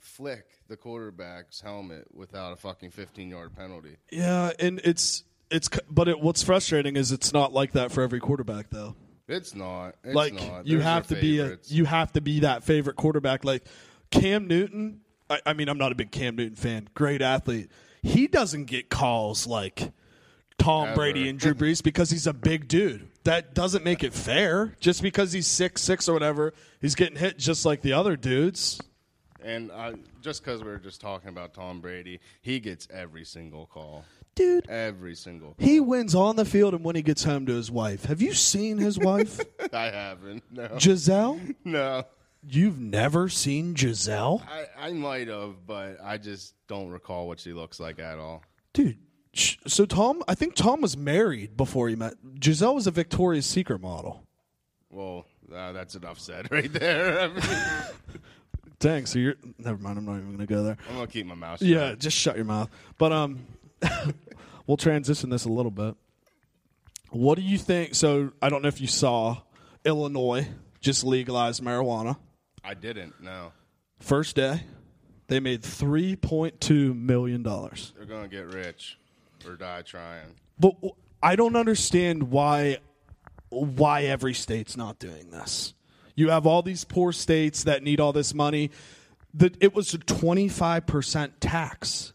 flick 0.00 0.44
the 0.68 0.76
quarterback's 0.76 1.62
helmet 1.62 2.08
without 2.12 2.52
a 2.52 2.56
fucking 2.56 2.90
15 2.90 3.30
yard 3.30 3.56
penalty. 3.56 3.96
Yeah, 4.12 4.52
and 4.58 4.80
it's 4.84 5.24
it's 5.50 5.70
but 5.90 6.08
it, 6.08 6.20
what's 6.20 6.42
frustrating 6.42 6.96
is 6.96 7.10
it's 7.10 7.32
not 7.32 7.54
like 7.54 7.72
that 7.72 7.90
for 7.90 8.02
every 8.02 8.20
quarterback 8.20 8.68
though. 8.68 8.96
It's 9.26 9.54
not. 9.54 9.96
It's 10.04 10.14
like 10.14 10.34
not. 10.34 10.66
you 10.66 10.78
There's 10.78 10.84
have 10.84 11.06
to 11.08 11.14
their 11.14 11.22
be 11.22 11.40
a 11.40 11.58
you 11.66 11.84
have 11.86 12.12
to 12.12 12.20
be 12.20 12.40
that 12.40 12.64
favorite 12.64 12.96
quarterback. 12.96 13.44
Like 13.44 13.64
Cam 14.10 14.46
Newton. 14.46 15.00
I, 15.30 15.40
I 15.46 15.52
mean, 15.54 15.68
I'm 15.68 15.78
not 15.78 15.92
a 15.92 15.94
big 15.94 16.10
Cam 16.10 16.36
Newton 16.36 16.56
fan. 16.56 16.88
Great 16.94 17.22
athlete. 17.22 17.70
He 18.02 18.26
doesn't 18.26 18.66
get 18.66 18.90
calls 18.90 19.46
like 19.46 19.92
Tom 20.58 20.88
Ever. 20.88 20.94
Brady 20.94 21.28
and 21.28 21.38
Drew 21.38 21.54
Brees 21.54 21.82
because 21.82 22.10
he's 22.10 22.26
a 22.26 22.34
big 22.34 22.68
dude. 22.68 23.08
That 23.24 23.54
doesn't 23.54 23.82
make 23.82 24.04
it 24.04 24.12
fair. 24.12 24.74
Just 24.80 25.02
because 25.02 25.32
he's 25.32 25.46
six 25.46 25.80
six 25.80 26.08
or 26.08 26.12
whatever, 26.12 26.52
he's 26.80 26.94
getting 26.94 27.16
hit 27.16 27.38
just 27.38 27.64
like 27.64 27.80
the 27.80 27.94
other 27.94 28.16
dudes. 28.16 28.80
And 29.42 29.72
I, 29.72 29.94
just 30.22 30.42
because 30.42 30.62
we 30.62 30.70
were 30.70 30.78
just 30.78 31.00
talking 31.00 31.28
about 31.28 31.52
Tom 31.54 31.80
Brady, 31.80 32.20
he 32.40 32.60
gets 32.60 32.88
every 32.90 33.24
single 33.24 33.66
call. 33.66 34.04
Dude, 34.34 34.68
Every 34.68 35.14
single 35.14 35.54
he 35.58 35.78
wins 35.80 36.14
on 36.14 36.36
the 36.36 36.44
field 36.44 36.74
and 36.74 36.82
when 36.84 36.96
he 36.96 37.02
gets 37.02 37.22
home 37.24 37.46
to 37.46 37.52
his 37.52 37.70
wife. 37.70 38.06
Have 38.06 38.20
you 38.20 38.32
seen 38.34 38.78
his 38.78 38.98
wife, 38.98 39.40
I 39.72 39.84
haven't. 39.86 40.42
No. 40.50 40.68
Gisele? 40.78 41.40
no. 41.64 42.04
You've 42.46 42.78
never 42.78 43.28
seen 43.30 43.72
Gisele? 43.74 44.42
I, 44.46 44.88
I 44.88 44.92
might 44.92 45.28
have, 45.28 45.66
but 45.66 45.96
I 46.02 46.18
just 46.18 46.54
don't 46.66 46.90
recall 46.90 47.26
what 47.26 47.40
she 47.40 47.52
looks 47.54 47.80
like 47.80 47.98
at 47.98 48.18
all. 48.18 48.42
Dude, 48.74 48.98
sh- 49.32 49.56
so 49.66 49.86
Tom, 49.86 50.22
I 50.28 50.34
think 50.34 50.54
Tom 50.54 50.80
was 50.82 50.94
married 50.96 51.56
before 51.56 51.88
he 51.88 51.96
met. 51.96 52.14
Gisele 52.38 52.74
was 52.74 52.86
a 52.86 52.90
Victoria's 52.90 53.46
Secret 53.46 53.80
model. 53.80 54.26
Well, 54.90 55.24
uh, 55.54 55.72
that's 55.72 55.94
enough 55.94 56.18
said 56.18 56.48
right 56.52 56.70
there. 56.72 57.20
I 57.20 57.28
mean, 58.08 58.20
Dang, 58.78 59.06
so 59.06 59.18
you're 59.18 59.36
never 59.58 59.78
mind, 59.78 59.96
I'm 59.98 60.04
not 60.04 60.16
even 60.18 60.32
gonna 60.32 60.46
go 60.46 60.64
there. 60.64 60.76
I'm 60.90 60.96
going 60.96 61.06
to 61.06 61.12
keep 61.12 61.24
my 61.26 61.34
mouth 61.34 61.60
shut. 61.60 61.68
Yeah, 61.68 61.94
just 61.94 62.16
shut 62.16 62.36
your 62.36 62.44
mouth. 62.44 62.68
But 62.98 63.12
um 63.12 63.46
we'll 64.66 64.76
transition 64.76 65.30
this 65.30 65.44
a 65.44 65.50
little 65.50 65.70
bit. 65.70 65.94
What 67.10 67.36
do 67.36 67.42
you 67.42 67.58
think 67.58 67.94
so 67.94 68.32
I 68.42 68.48
don't 68.48 68.62
know 68.62 68.68
if 68.68 68.80
you 68.80 68.88
saw 68.88 69.38
Illinois 69.84 70.48
just 70.80 71.04
legalized 71.04 71.62
marijuana. 71.62 72.16
I 72.62 72.74
didn't, 72.74 73.20
no. 73.20 73.52
First 74.00 74.36
day, 74.36 74.62
they 75.28 75.40
made 75.40 75.62
three 75.62 76.16
point 76.16 76.60
two 76.60 76.94
million 76.94 77.42
dollars. 77.42 77.92
They're 77.96 78.06
going 78.06 78.22
to 78.22 78.28
get 78.28 78.46
rich 78.46 78.98
or 79.46 79.56
die 79.56 79.82
trying. 79.82 80.34
But 80.58 80.74
I 81.22 81.36
don't 81.36 81.56
understand 81.56 82.30
why 82.30 82.78
why 83.48 84.02
every 84.04 84.34
state's 84.34 84.76
not 84.76 84.98
doing 84.98 85.30
this. 85.30 85.74
You 86.14 86.30
have 86.30 86.46
all 86.46 86.62
these 86.62 86.84
poor 86.84 87.12
states 87.12 87.64
that 87.64 87.82
need 87.82 88.00
all 88.00 88.12
this 88.12 88.34
money. 88.34 88.70
That 89.34 89.56
it 89.60 89.74
was 89.74 89.92
a 89.94 89.98
25% 89.98 91.32
tax. 91.40 92.12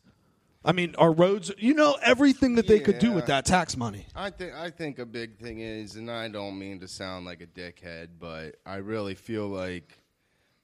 I 0.66 0.74
mean, 0.74 0.94
our 0.98 1.12
roads, 1.12 1.52
you 1.58 1.74
know, 1.74 1.98
everything 2.02 2.56
that 2.56 2.68
they 2.68 2.80
could 2.80 3.00
do 3.00 3.12
with 3.14 3.24
Yeah. 3.24 3.36
that 3.36 3.46
tax 3.46 3.78
money. 3.78 4.08
I 4.16 4.30
think 4.30 4.54
I 4.54 4.70
think 4.70 5.00
a 5.00 5.06
big 5.06 5.38
thing 5.38 5.60
is, 5.60 5.96
and 5.96 6.12
I 6.12 6.28
don't 6.28 6.60
mean 6.60 6.80
to 6.82 6.88
sound 6.88 7.26
like 7.26 7.42
a 7.42 7.48
dickhead, 7.48 8.10
but 8.20 8.58
I 8.66 8.78
really 8.78 9.16
feel 9.16 9.48
like 9.48 10.00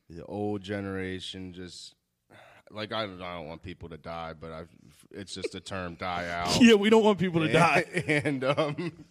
the 0.10 0.25
old 0.25 0.62
generation 0.62 1.53
just 1.53 1.95
like 2.71 2.91
I 2.91 3.05
don't, 3.05 3.21
I 3.21 3.36
don't 3.38 3.47
want 3.47 3.62
people 3.63 3.88
to 3.89 3.97
die, 3.97 4.34
but 4.39 4.51
I 4.51 4.63
it's 5.12 5.34
just 5.34 5.55
a 5.55 5.62
term 5.62 5.95
die 5.95 6.27
out. 6.29 6.62
Yeah, 6.62 6.73
we 6.73 6.89
don't 6.89 7.03
want 7.03 7.17
people 7.17 7.41
to 7.41 7.51
die. 7.53 7.86
and 8.08 8.43
um, 8.43 9.05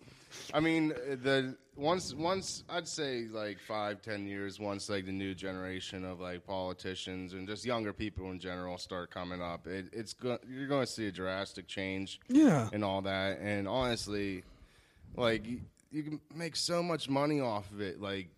I 0.52 0.60
mean 0.60 0.88
the 0.88 1.56
once 1.76 2.14
once 2.14 2.64
I'd 2.68 2.86
say 2.88 3.26
like 3.30 3.58
five 3.58 4.00
ten 4.02 4.26
years 4.26 4.60
once 4.60 4.88
like 4.88 5.06
the 5.06 5.12
new 5.12 5.34
generation 5.34 6.04
of 6.04 6.20
like 6.20 6.46
politicians 6.46 7.32
and 7.32 7.46
just 7.48 7.64
younger 7.64 7.92
people 7.92 8.30
in 8.30 8.38
general 8.38 8.78
start 8.78 9.10
coming 9.10 9.42
up, 9.42 9.66
it, 9.66 9.86
it's 9.92 10.12
go- 10.12 10.38
you're 10.48 10.68
going 10.68 10.86
to 10.86 10.90
see 10.92 11.08
a 11.08 11.12
drastic 11.12 11.66
change 11.66 12.20
Yeah. 12.28 12.68
and 12.72 12.84
all 12.84 13.02
that. 13.02 13.38
And 13.40 13.66
honestly, 13.66 14.44
like 15.16 15.46
you, 15.46 15.60
you 15.90 16.02
can 16.02 16.20
make 16.34 16.56
so 16.56 16.82
much 16.82 17.08
money 17.08 17.40
off 17.40 17.70
of 17.72 17.80
it, 17.80 18.00
like 18.00 18.28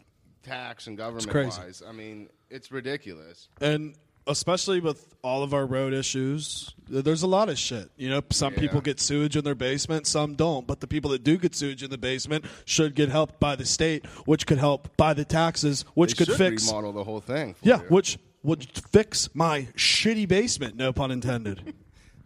tax 0.42 0.86
and 0.86 0.96
government 0.96 1.32
wise. 1.58 1.82
I 1.86 1.92
mean, 1.92 2.28
it's 2.50 2.70
ridiculous. 2.70 3.48
And 3.60 3.94
especially 4.26 4.80
with 4.80 5.14
all 5.22 5.42
of 5.42 5.52
our 5.54 5.66
road 5.66 5.92
issues, 5.92 6.74
there's 6.88 7.22
a 7.22 7.26
lot 7.26 7.48
of 7.48 7.58
shit. 7.58 7.90
You 7.96 8.08
know, 8.10 8.22
some 8.30 8.52
Yeah. 8.54 8.60
people 8.60 8.80
get 8.80 9.00
sewage 9.00 9.36
in 9.36 9.44
their 9.44 9.54
basement, 9.54 10.06
some 10.06 10.34
don't. 10.34 10.66
But 10.66 10.80
the 10.80 10.86
people 10.86 11.10
that 11.12 11.24
do 11.24 11.36
get 11.36 11.54
sewage 11.54 11.82
in 11.82 11.90
the 11.90 11.98
basement 11.98 12.44
should 12.64 12.94
get 12.94 13.08
helped 13.08 13.38
by 13.40 13.56
the 13.56 13.64
state, 13.66 14.06
which 14.24 14.46
could 14.46 14.58
help 14.58 14.96
by 14.96 15.14
the 15.14 15.24
taxes, 15.24 15.84
which 15.94 16.14
They 16.14 16.24
could 16.24 16.34
fix. 16.36 16.66
remodel 16.68 16.92
the 16.92 17.04
whole 17.04 17.20
thing. 17.20 17.54
Yeah, 17.62 17.80
you. 17.82 17.86
which 17.88 18.18
would 18.42 18.66
fix 18.92 19.28
my 19.34 19.68
shitty 19.76 20.28
basement. 20.28 20.76
No 20.76 20.92
pun 20.92 21.10
intended. 21.10 21.74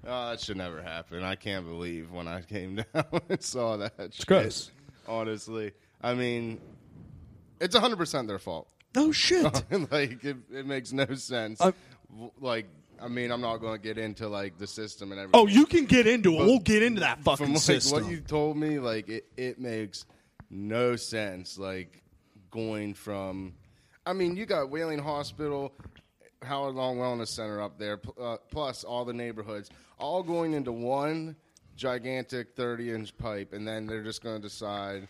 Uh, 0.07 0.31
that 0.31 0.41
should 0.41 0.57
never 0.57 0.83
happen. 0.83 1.23
I 1.23 1.35
can't 1.37 1.65
believe 1.67 2.11
when 2.11 2.29
I 2.29 2.43
came 2.43 2.77
down 2.95 3.05
and 3.29 3.43
saw 3.43 3.77
that. 3.79 3.95
It's 3.99 4.25
gross. 4.25 4.71
Honestly, 5.09 5.73
I 6.03 6.15
mean, 6.15 6.61
it's 7.61 7.75
100 7.75 7.97
percent 7.97 8.29
their 8.29 8.39
fault. 8.39 8.69
No 8.95 9.13
shit. 9.13 9.45
like 9.93 10.25
it, 10.25 10.37
it 10.53 10.67
makes 10.67 10.93
no 10.93 11.07
sense. 11.15 11.59
W- 11.61 11.75
like, 12.41 12.67
I 13.01 13.09
mean, 13.09 13.31
I'm 13.31 13.41
not 13.41 13.59
going 13.59 13.75
to 13.75 13.83
get 13.83 13.99
into 13.99 14.29
like 14.29 14.59
the 14.59 14.67
system 14.67 15.13
and 15.13 15.21
everything. 15.21 15.41
Oh, 15.41 15.47
you 15.47 15.67
can 15.67 15.87
get 15.87 16.07
into 16.07 16.35
it. 16.35 16.39
But 16.39 16.47
we'll 16.47 16.59
get 16.59 16.83
into 16.83 17.01
that 17.01 17.21
fucking 17.23 17.47
from 17.47 17.55
like 17.55 17.63
system. 17.63 18.03
what 18.03 18.11
you 18.11 18.21
told 18.21 18.57
me, 18.57 18.79
like 18.79 19.09
it, 19.09 19.27
it 19.37 19.59
makes 19.59 20.05
no 20.51 20.97
sense. 20.97 21.59
Like 21.59 22.03
going 22.51 22.95
from, 22.95 23.55
I 24.07 24.13
mean, 24.13 24.37
you 24.37 24.47
got 24.47 24.71
Wheeling 24.71 24.99
Hospital, 24.99 25.73
Howard 26.43 26.75
Long 26.75 26.99
Wellness 26.99 27.29
Center 27.29 27.61
up 27.61 27.79
there, 27.79 28.01
uh, 28.21 28.37
plus 28.51 28.85
all 28.85 29.05
the 29.05 29.13
neighborhoods, 29.13 29.71
all 29.99 30.23
going 30.23 30.53
into 30.53 30.73
one 30.73 31.37
gigantic 31.77 32.55
30 32.57 32.93
inch 32.93 33.17
pipe, 33.17 33.53
and 33.53 33.67
then 33.67 33.87
they're 33.87 34.03
just 34.03 34.23
going 34.23 34.37
to 34.37 34.43
decide, 34.43 35.09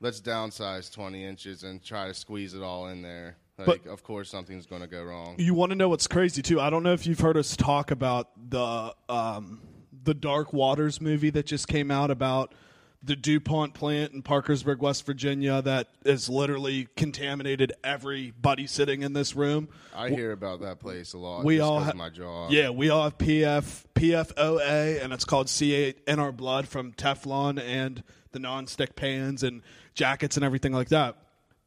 let's 0.00 0.20
downsize 0.20 0.92
20 0.92 1.24
inches 1.24 1.64
and 1.64 1.82
try 1.82 2.06
to 2.06 2.14
squeeze 2.14 2.54
it 2.54 2.62
all 2.62 2.88
in 2.88 3.02
there. 3.02 3.36
Like, 3.58 3.86
of 3.86 4.02
course, 4.02 4.28
something's 4.30 4.66
going 4.66 4.82
to 4.82 4.86
go 4.88 5.02
wrong. 5.02 5.36
You 5.38 5.54
want 5.54 5.70
to 5.70 5.76
know 5.76 5.88
what's 5.88 6.06
crazy 6.06 6.42
too? 6.42 6.60
I 6.60 6.68
don't 6.70 6.82
know 6.82 6.92
if 6.92 7.06
you've 7.06 7.20
heard 7.20 7.36
us 7.36 7.56
talk 7.56 7.90
about 7.90 8.28
the 8.50 8.94
um, 9.08 9.60
the 10.04 10.12
Dark 10.14 10.52
Waters 10.52 11.00
movie 11.00 11.30
that 11.30 11.46
just 11.46 11.66
came 11.66 11.90
out 11.90 12.10
about 12.10 12.54
the 13.02 13.14
DuPont 13.16 13.72
plant 13.72 14.12
in 14.12 14.22
Parkersburg, 14.22 14.80
West 14.82 15.06
Virginia, 15.06 15.62
that 15.62 15.88
has 16.04 16.28
literally 16.28 16.88
contaminated 16.96 17.72
everybody 17.84 18.66
sitting 18.66 19.02
in 19.02 19.12
this 19.12 19.36
room. 19.36 19.68
I 19.94 20.08
hear 20.10 20.32
about 20.32 20.60
that 20.62 20.80
place 20.80 21.12
a 21.12 21.18
lot. 21.18 21.44
We 21.44 21.60
all 21.60 21.78
'cause 21.78 21.86
ha- 21.92 21.96
my 21.96 22.10
job. 22.10 22.50
Yeah, 22.50 22.70
we 22.70 22.90
all 22.90 23.04
have 23.04 23.16
PF 23.16 23.84
PFOA, 23.94 25.02
and 25.02 25.12
it's 25.12 25.24
called 25.24 25.46
C8 25.48 25.96
in 26.06 26.18
our 26.18 26.32
blood 26.32 26.68
from 26.68 26.92
Teflon 26.92 27.60
and 27.60 28.02
the 28.32 28.38
non-stick 28.38 28.96
pans 28.96 29.42
and 29.42 29.62
jackets 29.94 30.36
and 30.36 30.44
everything 30.44 30.72
like 30.72 30.88
that. 30.88 31.16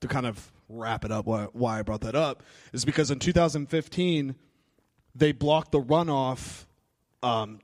To 0.02 0.08
kind 0.08 0.25
of 0.25 0.52
wrap 0.69 1.03
it 1.03 1.12
up, 1.12 1.25
why, 1.25 1.47
why 1.53 1.79
I 1.79 1.82
brought 1.82 2.01
that 2.01 2.15
up 2.15 2.43
is 2.71 2.86
because 2.86 3.12
in 3.12 3.19
2015 3.19 4.36
they 5.15 5.32
blocked 5.32 5.71
the 5.71 5.82
runoff 5.82 6.65
um, 7.23 7.60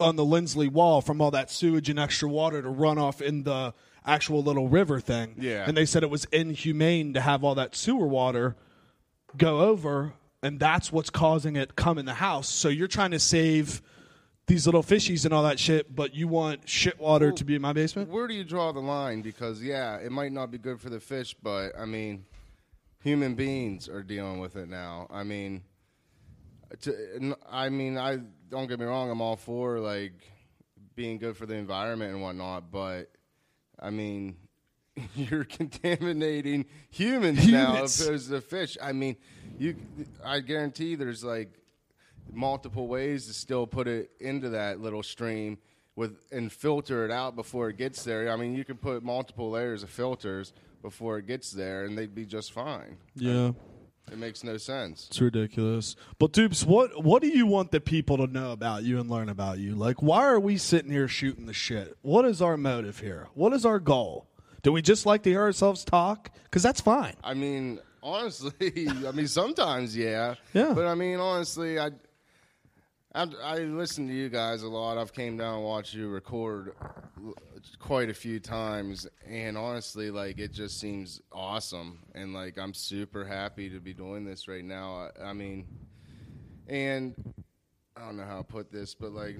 on 0.00 0.16
the 0.16 0.24
Lindsley 0.24 0.68
Wall 0.68 1.00
from 1.00 1.20
all 1.20 1.30
that 1.30 1.50
sewage 1.50 1.88
and 1.88 1.98
extra 1.98 2.28
water 2.28 2.62
to 2.62 2.68
run 2.68 2.98
off 2.98 3.20
in 3.20 3.44
the 3.44 3.74
actual 4.04 4.42
little 4.42 4.68
river 4.68 5.00
thing. 5.00 5.36
Yeah. 5.38 5.64
and 5.66 5.76
they 5.76 5.84
said 5.84 6.02
it 6.02 6.10
was 6.10 6.24
inhumane 6.26 7.14
to 7.14 7.20
have 7.20 7.44
all 7.44 7.54
that 7.56 7.76
sewer 7.76 8.06
water 8.06 8.56
go 9.36 9.60
over, 9.60 10.14
and 10.42 10.58
that's 10.58 10.90
what's 10.90 11.10
causing 11.10 11.56
it 11.56 11.76
come 11.76 11.98
in 11.98 12.06
the 12.06 12.14
house. 12.14 12.48
So 12.48 12.68
you're 12.68 12.88
trying 12.88 13.10
to 13.10 13.18
save 13.18 13.82
these 14.46 14.66
little 14.66 14.82
fishies 14.82 15.24
and 15.24 15.34
all 15.34 15.42
that 15.42 15.58
shit, 15.58 15.94
but 15.94 16.14
you 16.14 16.26
want 16.26 16.66
shit 16.68 16.98
water 16.98 17.30
to 17.30 17.44
be 17.44 17.54
in 17.54 17.62
my 17.62 17.74
basement? 17.74 18.08
Where 18.08 18.26
do 18.26 18.34
you 18.34 18.44
draw 18.44 18.72
the 18.72 18.80
line? 18.80 19.20
Because 19.20 19.62
yeah, 19.62 19.98
it 19.98 20.10
might 20.10 20.32
not 20.32 20.50
be 20.50 20.56
good 20.58 20.80
for 20.80 20.88
the 20.88 21.00
fish, 21.00 21.36
but 21.42 21.72
I 21.78 21.84
mean, 21.84 22.24
human 23.00 23.34
beings 23.34 23.88
are 23.88 24.02
dealing 24.02 24.38
with 24.40 24.56
it 24.56 24.68
now. 24.68 25.06
I 25.10 25.22
mean, 25.24 25.62
to, 26.82 27.36
I 27.50 27.68
mean, 27.68 27.96
I 27.96 28.18
don't 28.50 28.66
get 28.66 28.78
me 28.78 28.86
wrong. 28.86 29.10
I'm 29.10 29.20
all 29.20 29.36
for 29.36 29.78
like 29.78 30.12
being 30.94 31.18
good 31.18 31.36
for 31.36 31.46
the 31.46 31.54
environment 31.54 32.12
and 32.12 32.22
whatnot, 32.22 32.70
but 32.70 33.10
I 33.78 33.90
mean, 33.90 34.36
you're 35.14 35.44
contaminating 35.44 36.66
humans, 36.90 37.46
now 37.48 37.72
Humans. 37.74 38.00
opposed 38.00 38.30
to 38.30 38.40
fish. 38.40 38.76
I 38.82 38.92
mean, 38.92 39.16
you. 39.58 39.76
I 40.24 40.40
guarantee 40.40 40.94
there's 40.96 41.22
like 41.24 41.50
multiple 42.32 42.88
ways 42.88 43.26
to 43.26 43.32
still 43.32 43.66
put 43.66 43.88
it 43.88 44.10
into 44.20 44.50
that 44.50 44.80
little 44.80 45.02
stream 45.02 45.58
with 45.96 46.16
and 46.30 46.52
filter 46.52 47.04
it 47.04 47.10
out 47.10 47.36
before 47.36 47.68
it 47.70 47.76
gets 47.76 48.02
there. 48.04 48.30
I 48.30 48.36
mean, 48.36 48.54
you 48.54 48.64
can 48.64 48.76
put 48.76 49.02
multiple 49.02 49.50
layers 49.50 49.82
of 49.82 49.90
filters 49.90 50.52
before 50.82 51.18
it 51.18 51.26
gets 51.26 51.50
there, 51.50 51.84
and 51.84 51.96
they'd 51.96 52.14
be 52.14 52.24
just 52.24 52.52
fine. 52.52 52.96
Yeah. 53.14 53.52
It 54.10 54.18
makes 54.18 54.42
no 54.42 54.56
sense. 54.56 55.06
It's 55.08 55.20
ridiculous. 55.20 55.94
But 56.18 56.32
Dupes, 56.32 56.64
what 56.64 57.04
what 57.04 57.20
do 57.20 57.28
you 57.28 57.46
want 57.46 57.72
the 57.72 57.80
people 57.80 58.16
to 58.16 58.26
know 58.26 58.52
about 58.52 58.82
you 58.82 58.98
and 58.98 59.10
learn 59.10 59.28
about 59.28 59.58
you? 59.58 59.74
Like 59.74 60.02
why 60.02 60.24
are 60.24 60.40
we 60.40 60.56
sitting 60.56 60.90
here 60.90 61.08
shooting 61.08 61.44
the 61.44 61.52
shit? 61.52 61.96
What 62.00 62.24
is 62.24 62.40
our 62.40 62.56
motive 62.56 63.00
here? 63.00 63.28
What 63.34 63.52
is 63.52 63.66
our 63.66 63.78
goal? 63.78 64.26
Do 64.62 64.72
we 64.72 64.80
just 64.80 65.04
like 65.04 65.22
to 65.24 65.30
hear 65.30 65.42
ourselves 65.42 65.84
talk? 65.84 66.30
Cuz 66.50 66.62
that's 66.62 66.80
fine. 66.80 67.16
I 67.22 67.34
mean, 67.34 67.80
honestly, 68.02 68.88
I 69.06 69.12
mean 69.12 69.28
sometimes 69.28 69.94
yeah, 69.94 70.36
Yeah. 70.54 70.72
But 70.74 70.86
I 70.86 70.94
mean, 70.94 71.18
honestly, 71.18 71.78
I. 71.78 71.90
I, 73.14 73.26
I 73.42 73.58
listen 73.60 74.06
to 74.08 74.12
you 74.12 74.28
guys 74.28 74.62
a 74.62 74.68
lot. 74.68 74.98
I've 74.98 75.12
came 75.14 75.36
down 75.38 75.56
and 75.56 75.64
watched 75.64 75.94
you 75.94 76.08
record 76.08 76.74
quite 77.78 78.10
a 78.10 78.14
few 78.14 78.38
times, 78.38 79.06
and 79.26 79.56
honestly, 79.56 80.10
like 80.10 80.38
it 80.38 80.52
just 80.52 80.78
seems 80.78 81.20
awesome, 81.32 82.00
and 82.14 82.34
like 82.34 82.58
I'm 82.58 82.74
super 82.74 83.24
happy 83.24 83.70
to 83.70 83.80
be 83.80 83.94
doing 83.94 84.24
this 84.24 84.46
right 84.46 84.64
now. 84.64 85.08
I, 85.18 85.28
I 85.28 85.32
mean, 85.32 85.66
and 86.66 87.14
I 87.96 88.02
don't 88.04 88.16
know 88.18 88.24
how 88.26 88.38
to 88.38 88.44
put 88.44 88.70
this, 88.70 88.94
but 88.94 89.12
like, 89.12 89.36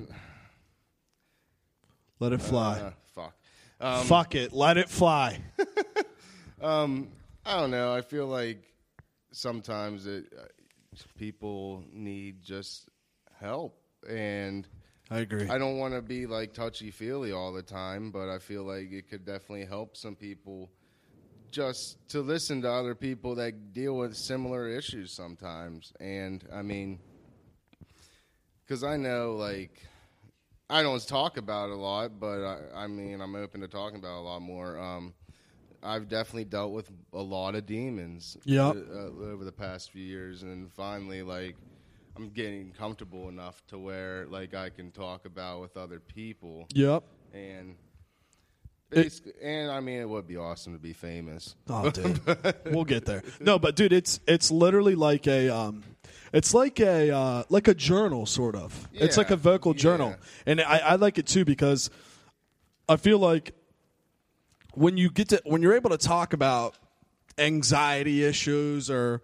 Let 2.21 2.33
it 2.33 2.41
fly. 2.41 2.79
uh, 2.81 2.91
fuck. 3.15 3.35
Um, 3.81 4.05
Fuck 4.07 4.35
it. 4.35 4.53
Let 4.53 4.77
it 4.79 4.89
fly. 4.89 5.41
Um, 6.61 7.13
I 7.47 7.61
don't 7.61 7.71
know. 7.71 7.95
I 7.95 8.01
feel 8.01 8.27
like 8.27 8.61
sometimes 9.31 10.09
it, 10.09 10.25
uh, 10.37 10.43
people 11.17 11.85
need 11.93 12.43
just 12.43 12.89
help, 13.41 13.79
and 14.09 14.67
I 15.11 15.21
agree. 15.21 15.49
I 15.51 15.59
don't 15.59 15.79
want 15.79 15.95
to 15.95 16.03
be 16.03 16.27
like 16.27 16.53
touchy 16.53 16.91
feely 16.91 17.33
all 17.33 17.53
the 17.53 17.63
time, 17.63 18.11
but 18.11 18.29
I 18.29 18.39
feel 18.39 18.65
like 18.65 18.93
it 18.93 19.09
could 19.09 19.25
definitely 19.25 19.65
help 19.65 19.97
some 19.97 20.15
people 20.17 20.71
just 21.51 21.97
to 22.11 22.21
listen 22.21 22.63
to 22.63 22.71
other 22.71 22.95
people 22.95 23.35
that 23.37 23.73
deal 23.73 23.97
with 23.97 24.17
similar 24.17 24.69
issues 24.69 25.13
sometimes. 25.13 25.93
And 26.01 26.45
I 26.53 26.63
mean, 26.63 26.99
because 28.65 28.85
I 28.85 28.97
know 28.97 29.37
like 29.37 29.71
I 30.71 30.83
don't 30.83 31.07
talk 31.07 31.39
about 31.39 31.71
it 31.71 31.73
a 31.73 31.77
lot, 31.77 32.21
but 32.21 32.45
I, 32.45 32.59
I 32.75 32.87
mean 32.87 33.21
I'm 33.21 33.35
open 33.35 33.61
to 33.63 33.69
talking 33.69 33.99
about 33.99 34.19
a 34.19 34.21
lot 34.21 34.43
more. 34.43 34.79
Um, 34.79 35.15
I've 35.83 36.09
definitely 36.09 36.45
dealt 36.45 36.73
with 36.73 36.91
a 37.13 37.23
lot 37.23 37.55
of 37.55 37.65
demons 37.65 38.37
Yep. 38.45 38.77
uh, 38.77 39.23
over 39.33 39.45
the 39.45 39.53
past 39.53 39.93
few 39.93 40.05
years, 40.05 40.43
and 40.43 40.73
finally, 40.73 41.23
like 41.23 41.57
I'm 42.19 42.31
getting 42.31 42.73
comfortable 42.73 43.29
enough 43.29 43.63
to 43.69 43.79
where 43.79 44.27
like 44.27 44.55
I 44.55 44.71
can 44.71 44.91
talk 44.91 45.25
about 45.25 45.61
with 45.61 45.77
other 45.77 46.01
people, 46.01 46.67
yep. 46.75 47.05
and 47.33 47.77
basically, 48.91 49.33
and 49.43 49.71
I 49.71 49.81
mean 49.81 50.01
it 50.01 50.09
would 50.09 50.27
be 50.27 50.37
awesome 50.37 50.73
to 50.73 50.81
be 50.81 50.93
famous. 50.93 51.55
Oh, 51.69 51.91
dude, 51.93 52.21
we'll 52.67 52.85
get 52.85 53.05
there. 53.05 53.23
No, 53.41 53.59
but 53.59 53.77
dude, 53.77 53.93
it's 53.93 54.19
it's 54.27 54.51
literally 54.51 54.97
like 54.97 55.29
a 55.29 55.49
um, 55.49 55.85
it's 56.33 56.53
like 56.55 56.81
a 56.81 57.15
uh, 57.15 57.43
like 57.49 57.69
a 57.69 57.75
journal 57.75 58.27
sort 58.27 58.57
of. 58.57 58.89
it's 58.93 59.17
like 59.17 59.31
a 59.31 59.37
vocal 59.37 59.75
journal, 59.75 60.11
yeah. 60.11 60.43
and 60.47 60.61
I, 60.61 60.79
I 60.79 60.95
like 60.97 61.19
it 61.19 61.27
too 61.27 61.45
because 61.45 61.89
I 62.89 62.97
feel 62.97 63.19
like 63.19 63.55
when 64.75 64.97
you 64.97 65.11
get 65.11 65.29
to 65.29 65.43
when 65.45 65.63
you're 65.63 65.75
able 65.75 65.91
to 65.91 65.99
talk 65.99 66.33
about 66.33 66.75
anxiety 67.39 68.25
issues 68.25 68.91
or 68.91 69.23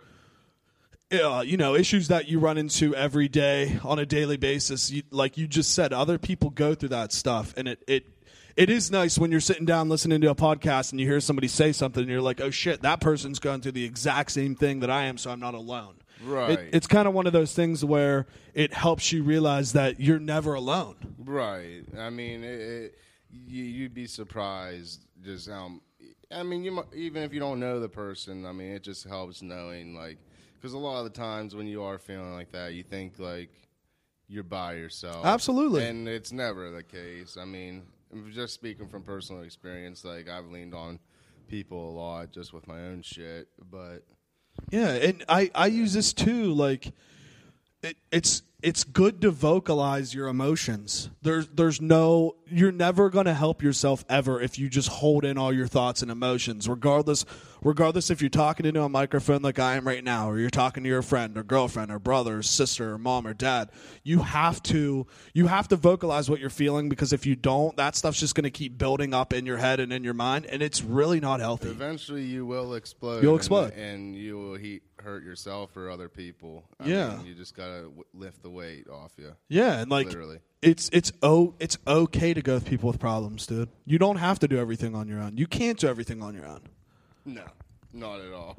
uh, 1.20 1.40
you 1.42 1.56
know 1.56 1.74
issues 1.74 2.08
that 2.08 2.28
you 2.28 2.38
run 2.38 2.58
into 2.58 2.94
every 2.94 3.28
day 3.28 3.78
on 3.84 3.98
a 3.98 4.06
daily 4.06 4.36
basis 4.36 4.90
you, 4.90 5.02
like 5.10 5.36
you 5.36 5.46
just 5.46 5.74
said 5.74 5.92
other 5.92 6.18
people 6.18 6.50
go 6.50 6.74
through 6.74 6.90
that 6.90 7.12
stuff 7.12 7.54
and 7.56 7.68
it 7.68 7.82
it 7.86 8.06
it 8.56 8.70
is 8.70 8.90
nice 8.90 9.18
when 9.18 9.30
you're 9.30 9.40
sitting 9.40 9.64
down 9.64 9.88
listening 9.88 10.20
to 10.20 10.30
a 10.30 10.34
podcast 10.34 10.92
and 10.92 11.00
you 11.00 11.06
hear 11.06 11.20
somebody 11.20 11.48
say 11.48 11.72
something 11.72 12.02
and 12.02 12.10
you're 12.10 12.22
like 12.22 12.40
oh 12.40 12.50
shit 12.50 12.82
that 12.82 13.00
person's 13.00 13.38
going 13.38 13.60
through 13.60 13.72
the 13.72 13.84
exact 13.84 14.30
same 14.30 14.54
thing 14.54 14.80
that 14.80 14.90
I 14.90 15.04
am 15.04 15.18
so 15.18 15.30
I'm 15.30 15.40
not 15.40 15.54
alone 15.54 15.94
Right. 16.22 16.50
It, 16.50 16.68
it's 16.72 16.86
kind 16.86 17.08
of 17.08 17.12
one 17.12 17.26
of 17.26 17.32
those 17.32 17.52
things 17.52 17.84
where 17.84 18.26
it 18.54 18.72
helps 18.72 19.12
you 19.12 19.24
realize 19.24 19.72
that 19.72 20.00
you're 20.00 20.20
never 20.20 20.54
alone 20.54 20.94
Right. 21.24 21.84
I 21.98 22.10
mean, 22.10 22.44
it, 22.44 22.60
it, 22.60 22.98
you, 23.30 23.64
you'd 23.64 23.94
be 23.94 24.06
surprised 24.06 25.00
just 25.24 25.48
how. 25.48 25.72
I 26.30 26.42
mean, 26.42 26.64
you 26.64 26.84
even 26.94 27.22
if 27.22 27.32
you 27.32 27.40
don't 27.40 27.60
know 27.60 27.80
the 27.80 27.88
person, 27.88 28.46
I 28.46 28.52
mean, 28.52 28.72
it 28.72 28.82
just 28.82 29.06
helps 29.06 29.42
knowing, 29.42 29.94
like, 29.94 30.18
because 30.64 30.72
a 30.72 30.78
lot 30.78 30.96
of 30.96 31.04
the 31.04 31.10
times 31.10 31.54
when 31.54 31.66
you 31.66 31.82
are 31.82 31.98
feeling 31.98 32.32
like 32.32 32.50
that, 32.52 32.72
you 32.72 32.82
think 32.82 33.18
like 33.18 33.50
you're 34.28 34.42
by 34.42 34.72
yourself. 34.72 35.26
Absolutely. 35.26 35.86
and 35.86 36.08
it's 36.08 36.32
never 36.32 36.70
the 36.70 36.82
case. 36.82 37.36
I 37.38 37.44
mean, 37.44 37.82
just 38.32 38.54
speaking 38.54 38.88
from 38.88 39.02
personal 39.02 39.42
experience, 39.42 40.06
like 40.06 40.26
I've 40.26 40.46
leaned 40.46 40.72
on 40.72 41.00
people 41.48 41.90
a 41.90 41.92
lot 41.92 42.32
just 42.32 42.54
with 42.54 42.66
my 42.66 42.80
own 42.80 43.02
shit, 43.02 43.48
but 43.70 44.06
Yeah, 44.70 44.88
and 44.92 45.22
I 45.28 45.50
I 45.54 45.66
use 45.66 45.92
this 45.92 46.14
too. 46.14 46.54
Like, 46.54 46.94
it, 47.82 47.98
it's 48.10 48.42
it's 48.62 48.84
good 48.84 49.20
to 49.20 49.30
vocalize 49.30 50.14
your 50.14 50.28
emotions. 50.28 51.10
There's 51.20 51.46
there's 51.48 51.82
no 51.82 52.36
you're 52.50 52.72
never 52.72 53.10
gonna 53.10 53.34
help 53.34 53.62
yourself 53.62 54.02
ever 54.08 54.40
if 54.40 54.58
you 54.58 54.70
just 54.70 54.88
hold 54.88 55.26
in 55.26 55.36
all 55.36 55.52
your 55.52 55.66
thoughts 55.66 56.00
and 56.00 56.10
emotions, 56.10 56.66
regardless 56.66 57.26
regardless 57.64 58.10
if 58.10 58.20
you're 58.20 58.28
talking 58.30 58.66
into 58.66 58.82
a 58.82 58.88
microphone 58.88 59.42
like 59.42 59.58
I 59.58 59.74
am 59.76 59.86
right 59.86 60.04
now, 60.04 60.30
or 60.30 60.38
you're 60.38 60.50
talking 60.50 60.82
to 60.84 60.88
your 60.88 61.02
friend 61.02 61.36
or 61.36 61.42
girlfriend 61.42 61.90
or 61.90 61.98
brother 61.98 62.38
or 62.38 62.42
sister 62.42 62.92
or 62.92 62.98
mom 62.98 63.26
or 63.26 63.34
dad. 63.34 63.70
You 64.04 64.20
have 64.20 64.62
to 64.64 65.06
you 65.32 65.46
have 65.48 65.66
to 65.68 65.76
vocalize 65.76 66.30
what 66.30 66.38
you're 66.40 66.50
feeling 66.50 66.88
because 66.88 67.12
if 67.12 67.26
you 67.26 67.34
don't, 67.34 67.76
that 67.76 67.96
stuff's 67.96 68.20
just 68.20 68.34
gonna 68.34 68.50
keep 68.50 68.78
building 68.78 69.12
up 69.14 69.32
in 69.32 69.46
your 69.46 69.56
head 69.56 69.80
and 69.80 69.92
in 69.92 70.04
your 70.04 70.14
mind, 70.14 70.46
and 70.46 70.62
it's 70.62 70.82
really 70.82 71.18
not 71.20 71.40
healthy. 71.40 71.68
eventually 71.70 72.22
you 72.22 72.46
will 72.46 72.74
explode. 72.74 73.22
You'll 73.22 73.36
explode. 73.36 73.72
and, 73.72 74.14
you 74.14 74.36
will 74.38 74.54
he- 74.56 74.82
hurt 75.02 75.22
yourself 75.24 75.76
or 75.76 75.90
other 75.90 76.08
people. 76.08 76.64
I 76.80 76.86
Yeah. 76.88 77.16
mean, 77.16 77.26
you 77.26 77.34
just 77.34 77.54
gotta 77.54 77.82
w- 77.82 78.04
lift 78.14 78.42
the 78.42 78.48
weight 78.48 78.88
off 78.88 79.12
you. 79.18 79.32
Yeah, 79.48 79.80
and 79.80 79.90
like 79.90 80.06
Literally. 80.06 80.38
it's 80.62 80.88
it's 80.94 81.12
oh 81.22 81.54
it's 81.58 81.76
okay 81.86 82.32
to 82.32 82.40
go 82.40 82.54
with 82.54 82.64
people 82.64 82.86
with 82.88 82.98
problems, 82.98 83.46
dude. 83.46 83.68
You 83.84 83.98
don't 83.98 84.16
have 84.16 84.38
to 84.38 84.48
do 84.48 84.56
everything 84.56 84.94
on 84.94 85.06
your 85.08 85.20
own. 85.20 85.36
You 85.36 85.46
can't 85.46 85.78
do 85.78 85.88
everything 85.88 86.22
on 86.22 86.34
your 86.34 86.46
own. 86.46 86.60
No, 87.24 87.44
not 87.92 88.20
at 88.20 88.32
all. 88.32 88.56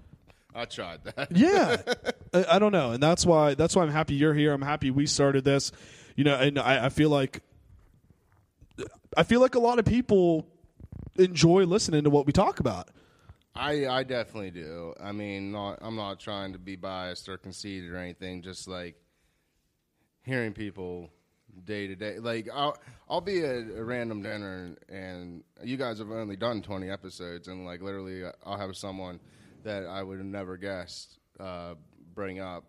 I 0.54 0.66
tried 0.66 1.04
that. 1.04 1.28
Yeah, 1.32 1.78
I, 2.34 2.56
I 2.56 2.60
don't 2.60 2.72
know, 2.72 2.92
and 2.92 3.04
that's 3.04 3.26
why 3.26 3.56
that's 3.56 3.76
why 3.76 3.84
I'm 3.84 3.92
happy 3.92 4.16
you're 4.16 4.34
here. 4.34 4.54
I'm 4.54 4.62
happy 4.62 4.90
we 4.92 5.06
started 5.06 5.44
this. 5.44 5.72
You 6.16 6.24
know, 6.24 6.36
and 6.36 6.58
I, 6.58 6.86
I 6.86 6.90
feel 6.90 7.10
like 7.10 7.42
I 9.18 9.24
feel 9.24 9.42
like 9.42 9.56
a 9.56 9.60
lot 9.60 9.80
of 9.80 9.86
people 9.86 10.48
enjoy 11.18 11.66
listening 11.66 12.04
to 12.06 12.10
what 12.10 12.26
we 12.26 12.34
talk 12.34 12.60
about. 12.60 12.90
I 13.54 13.88
I 13.88 14.04
definitely 14.04 14.52
do. 14.52 14.94
I 15.02 15.12
mean, 15.12 15.52
not 15.52 15.80
I'm 15.82 15.96
not 15.96 16.20
trying 16.20 16.54
to 16.54 16.60
be 16.60 16.76
biased 16.76 17.30
or 17.30 17.38
conceited 17.38 17.92
or 17.92 17.98
anything. 17.98 18.42
Just 18.42 18.68
like 18.68 18.96
hearing 20.24 20.54
people 20.54 21.10
day 21.64 21.88
to 21.88 21.96
day. 21.96 22.20
Like 22.20 22.48
I'll 22.54 22.78
I'll 23.10 23.22
be 23.22 23.40
at 23.44 23.66
a 23.78 23.84
random 23.84 24.22
dinner 24.22 24.76
and 24.90 25.44
you 25.64 25.78
guys 25.78 26.00
have 26.00 26.12
only 26.12 26.36
done 26.36 26.62
20 26.62 26.90
episodes 26.90 27.48
and 27.48 27.66
like 27.66 27.82
literally 27.82 28.24
I'll 28.46 28.58
have 28.58 28.76
someone 28.76 29.20
that 29.64 29.86
I 29.86 30.04
would 30.04 30.18
have 30.18 30.28
never 30.28 30.58
guessed 30.58 31.18
uh, 31.40 31.76
bring 32.14 32.40
up. 32.40 32.66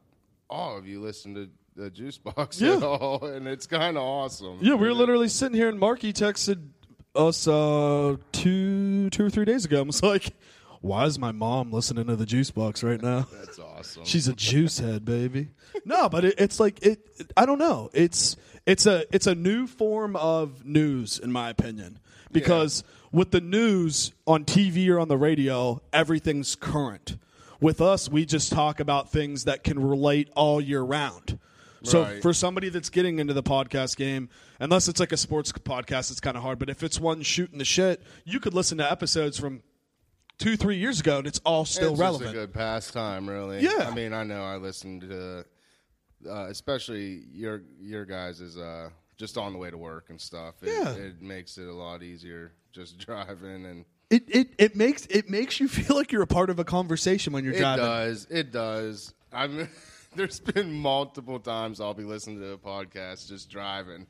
All 0.49 0.77
of 0.79 0.87
you 0.87 1.01
listen 1.01 1.35
to 1.35 1.49
the 1.75 1.91
Juice 1.91 2.17
Box 2.19 2.63
at 2.63 2.69
Yeah. 2.81 2.87
all, 2.87 3.25
and 3.27 3.47
it's 3.49 3.67
kind 3.67 3.97
of 3.97 4.03
awesome. 4.03 4.59
Yeah, 4.63 4.75
we 4.75 4.87
were 4.89 4.95
literally 4.95 5.29
sitting 5.29 5.57
here, 5.57 5.69
and 5.69 5.79
Marky 5.79 6.13
texted 6.13 6.69
us 7.15 7.47
uh, 7.49 8.17
two 8.33 9.11
two 9.11 9.27
or 9.27 9.31
three 9.31 9.45
days 9.45 9.65
ago. 9.65 9.79
and 9.79 9.89
was 9.89 10.03
like, 10.03 10.33
"Why 10.81 11.05
is 11.05 11.19
my 11.19 11.33
mom 11.33 11.73
listening 11.73 12.07
to 12.07 12.17
the 12.17 12.25
Juice 12.27 12.51
Box 12.51 12.83
right 12.83 13.03
now?" 13.03 13.27
That's 13.33 13.59
awesome. 13.59 14.05
She's 14.05 14.29
a 14.29 14.35
juice 14.35 14.79
head, 14.79 15.05
baby. 15.05 15.49
No, 15.85 16.09
but 16.09 16.25
it, 16.25 16.35
it's 16.39 16.59
like 16.59 16.83
it. 16.85 16.99
I 17.37 17.47
don't 17.47 17.59
know. 17.59 17.91
It's 17.93 18.37
it's 18.67 18.87
a 18.87 19.05
it's 19.15 19.27
a 19.27 19.35
new 19.35 19.67
form 19.67 20.17
of 20.17 20.65
news, 20.65 21.19
in 21.19 21.33
my 21.33 21.51
opinion, 21.51 21.99
because 22.33 22.83
with 23.13 23.31
the 23.31 23.41
news 23.41 24.13
on 24.27 24.45
TV 24.45 24.89
or 24.89 24.99
on 24.99 25.09
the 25.09 25.17
radio, 25.17 25.81
everything's 25.93 26.55
current. 26.57 27.17
With 27.61 27.81
us, 27.81 28.09
we 28.11 28.27
just 28.27 28.53
talk 28.53 28.81
about 28.81 29.11
things 29.11 29.45
that 29.45 29.65
can 29.65 29.83
relate 29.83 30.29
all 30.37 30.61
year 30.61 30.83
round. 30.83 31.39
So 31.83 32.03
Right. 32.03 32.21
for 32.21 32.33
somebody 32.35 32.69
that's 32.69 32.91
getting 32.91 33.19
into 33.19 33.33
the 33.33 33.43
podcast 33.43 33.97
game, 33.97 34.29
unless 34.61 34.89
it's 34.89 34.99
like 35.01 35.13
a 35.13 35.17
sports 35.17 35.53
podcast, 35.53 36.11
it's 36.11 36.21
kind 36.21 36.37
of 36.37 36.43
hard. 36.43 36.59
But 36.59 36.69
if 36.69 36.83
it's 36.83 36.99
one 37.01 37.23
shooting 37.23 37.59
the 37.59 37.65
shit, 37.65 38.03
you 38.25 38.41
could 38.41 38.53
listen 38.55 38.77
to 38.79 38.91
episodes 38.91 39.39
from 39.39 39.63
two, 40.39 40.57
three 40.57 40.77
years 40.77 41.01
ago, 41.01 41.19
and 41.19 41.27
it's 41.27 41.41
all 41.47 41.65
still 41.65 41.93
it's 41.93 42.01
relevant. 42.01 42.33
Just 42.33 42.37
a 42.37 42.47
good 42.47 42.53
pastime, 42.55 43.29
really. 43.29 43.61
Yeah. 43.61 43.89
I 43.91 43.95
mean, 43.95 44.13
I 44.13 44.25
know 44.25 44.43
I 44.43 44.57
listened 44.57 45.03
to, 45.03 45.45
uh, 46.27 46.47
especially 46.49 47.25
your 47.33 47.63
your 47.81 48.05
guys 48.05 48.41
is 48.41 48.57
uh, 48.59 48.91
just 49.17 49.37
on 49.39 49.53
the 49.53 49.59
way 49.59 49.71
to 49.71 49.79
work 49.79 50.07
and 50.11 50.21
stuff. 50.21 50.55
It, 50.63 50.69
Yeah. 50.71 50.93
it 50.95 51.23
makes 51.23 51.59
it 51.59 51.67
a 51.69 51.73
lot 51.75 52.03
easier 52.03 52.53
just 52.73 52.99
driving 53.07 53.65
and. 53.67 53.85
It, 54.09 54.23
it 54.29 54.49
it 54.59 54.77
makes 54.77 55.05
it 55.07 55.29
makes 55.29 55.59
you 55.59 55.67
feel 55.79 55.97
like 55.97 56.13
you're 56.13 56.23
a 56.23 56.27
part 56.29 56.49
of 56.51 56.59
a 56.61 56.65
conversation 56.65 57.33
when 57.33 57.43
you're 57.45 57.55
It 57.55 57.59
driving. 57.59 57.85
does. 57.85 58.27
It 58.31 58.53
does. 58.53 59.15
I'm. 59.33 59.69
There's 60.15 60.41
been 60.41 60.73
multiple 60.73 61.39
times 61.41 61.81
I'll 61.81 61.93
be 61.93 62.05
listening 62.05 62.39
to 62.41 62.53
a 62.53 62.57
podcast 62.59 63.29
just 63.29 63.51
driving, 63.51 64.07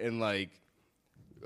and 0.00 0.18
like 0.20 0.50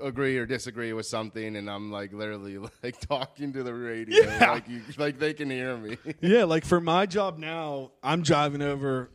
agree 0.01 0.37
or 0.37 0.45
disagree 0.45 0.93
with 0.93 1.05
something, 1.05 1.55
and 1.55 1.69
I'm 1.69 1.91
like 1.91 2.13
literally 2.13 2.57
like 2.83 2.99
talking 3.01 3.51
to 3.53 3.63
the 3.63 3.73
radio, 3.73 4.23
Yeah. 4.23 4.51
like 4.51 4.69
you, 4.69 4.81
like 4.97 5.19
they 5.19 5.33
can 5.33 5.49
hear 5.49 5.75
me. 5.75 5.97
Yeah, 6.21 6.43
like 6.45 6.63
for 6.63 6.79
my 6.79 7.05
job 7.07 7.37
now, 7.39 7.91
I'm 8.03 8.21
driving 8.21 8.61
over, 8.61 9.09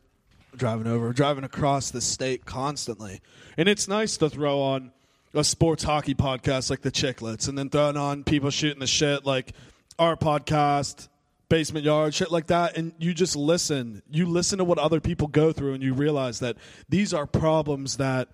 driving 0.56 0.86
over, 0.86 1.12
driving 1.12 1.44
across 1.44 1.90
the 1.90 2.00
state 2.00 2.44
constantly, 2.44 3.20
and 3.56 3.68
it's 3.68 3.88
nice 3.88 4.16
to 4.18 4.28
throw 4.30 4.60
on 4.60 4.92
a 5.34 5.44
sports 5.44 5.82
hockey 5.84 6.14
podcast 6.14 6.70
like 6.70 6.82
the 6.82 6.90
Chiclets, 6.90 7.48
and 7.48 7.56
then 7.56 7.70
throwing 7.70 7.96
on 7.96 8.24
people 8.24 8.50
shooting 8.50 8.80
the 8.80 8.86
shit 8.86 9.24
like 9.24 9.52
our 9.98 10.16
podcast. 10.16 11.08
Basement 11.48 11.84
yard, 11.84 12.14
shit 12.14 12.30
like 12.30 12.46
that, 12.46 12.76
and 12.76 12.92
you 13.00 13.12
just 13.12 13.34
listen. 13.34 14.04
You 14.08 14.26
listen 14.26 14.58
to 14.58 14.64
what 14.64 14.78
other 14.78 15.00
people 15.00 15.26
go 15.26 15.50
through, 15.50 15.74
and 15.74 15.82
you 15.82 15.94
realize 15.94 16.38
that 16.38 16.56
these 16.88 17.12
are 17.12 17.26
problems 17.26 17.96
that 17.96 18.28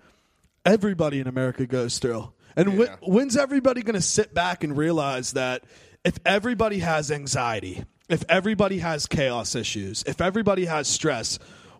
everybody 0.65 1.19
in 1.19 1.27
America 1.27 1.65
goes 1.65 1.97
through. 1.97 2.31
And 2.55 2.77
Yeah. 2.77 2.95
when's 3.01 3.35
everybody 3.35 3.81
going 3.81 3.95
to 3.95 4.01
sit 4.03 4.35
back 4.35 4.63
and 4.63 4.77
realize 4.77 5.31
that 5.33 5.63
if 6.03 6.19
everybody 6.27 6.77
has 6.77 7.11
anxiety, 7.11 7.83
if 8.07 8.23
everybody 8.29 8.77
has 8.79 9.07
chaos 9.07 9.55
issues, 9.55 10.03
if 10.05 10.21
everybody 10.21 10.65
has 10.65 10.87
stress, 10.87 11.39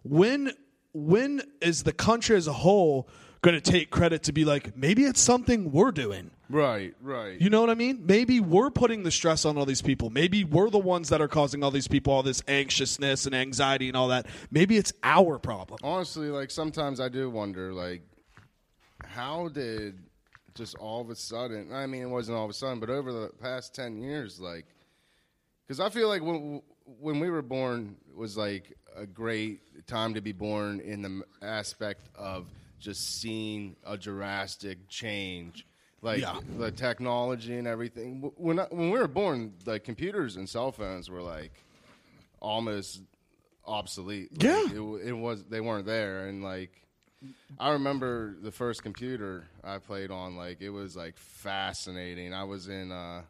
when 0.10 0.52
when 0.94 1.42
is 1.62 1.84
the 1.84 1.94
country 1.94 2.36
as 2.36 2.48
a 2.48 2.54
whole 2.54 3.08
going 3.42 3.60
to 3.60 3.62
take 3.62 3.92
credit 3.92 4.24
to 4.24 4.32
be 4.32 4.46
like 4.46 4.76
maybe 4.76 5.04
it's 5.04 5.22
something 5.22 5.72
we're 5.72 5.92
doing? 5.92 6.32
right, 6.50 6.96
right. 7.02 7.40
You 7.40 7.50
know 7.50 7.60
what 7.62 7.70
I 7.70 7.76
mean? 7.76 8.04
Maybe 8.06 8.40
we're 8.40 8.70
putting 8.72 9.04
the 9.04 9.12
stress 9.12 9.44
on 9.46 9.58
all 9.58 9.66
these 9.66 9.82
people. 9.82 10.10
Maybe 10.10 10.44
we're 10.44 10.70
the 10.70 10.80
ones 10.80 11.10
that 11.10 11.22
are 11.22 11.28
causing 11.28 11.64
all 11.64 11.72
these 11.72 11.88
people 11.88 12.14
all 12.14 12.24
this 12.24 12.42
anxiousness 12.48 13.26
and 13.26 13.36
anxiety 13.36 13.90
and 13.90 13.98
all 13.98 14.08
that. 14.08 14.28
Maybe 14.50 14.78
it's 14.78 14.94
our 15.04 15.40
problem. 15.40 15.80
honestly, 15.84 16.30
like 16.30 16.50
sometimes 16.52 17.00
I 17.00 17.10
do 17.10 17.30
wonder, 17.30 17.74
like, 17.74 18.02
how 19.06 19.50
did 19.50 20.00
just 20.56 20.76
all 20.78 21.02
of 21.02 21.10
a 21.10 21.16
sudden? 21.16 21.72
I 21.74 21.86
mean, 21.86 22.02
it 22.02 22.10
wasn't 22.10 22.38
all 22.38 22.46
of 22.46 22.50
a 22.50 22.54
sudden, 22.54 22.80
but 22.80 22.90
over 22.90 23.12
the 23.12 23.30
past 23.42 23.76
ten 23.76 23.98
years, 24.02 24.40
like, 24.40 24.66
because 25.68 25.80
I 25.80 25.90
feel 25.90 26.08
like 26.08 26.24
when 26.24 26.62
when 27.00 27.20
we 27.20 27.30
were 27.30 27.42
born 27.42 27.98
was 28.16 28.38
like 28.38 28.74
a 28.98 29.06
great 29.06 29.86
time 29.88 30.14
to 30.16 30.22
be 30.22 30.32
born 30.32 30.80
in 30.80 31.02
the 31.02 31.24
aspect 31.42 32.10
of 32.16 32.46
just 32.80 33.22
seeing 33.22 33.76
a 33.86 33.98
drastic 33.98 34.88
change. 34.90 35.66
Like 36.02 36.22
Yeah. 36.22 36.40
the 36.58 36.72
technology 36.72 37.58
and 37.58 37.68
everything. 37.68 38.32
When 38.38 38.60
I, 38.60 38.66
when 38.70 38.92
we 38.92 39.00
were 39.00 39.08
born, 39.08 39.54
like 39.66 39.84
computers 39.84 40.36
and 40.36 40.48
cell 40.48 40.72
phones 40.72 41.10
were 41.10 41.22
like 41.24 41.52
almost 42.40 43.02
obsolete. 43.66 44.32
Like, 44.34 44.44
Yeah. 44.44 44.72
it, 44.72 45.08
it 45.08 45.12
was 45.14 45.44
they 45.46 45.62
weren't 45.62 45.86
there, 45.86 46.28
and 46.28 46.44
like 46.44 46.72
I 47.60 47.72
remember 47.72 48.36
the 48.42 48.52
first 48.52 48.84
computer 48.84 49.48
I 49.64 49.80
played 49.80 50.12
on. 50.12 50.36
Like 50.38 50.62
it 50.62 50.70
was 50.70 50.96
like 50.96 51.18
fascinating. 51.18 52.34
I 52.34 52.44
was 52.44 52.68
in 52.68 52.92
uh, 52.92 53.24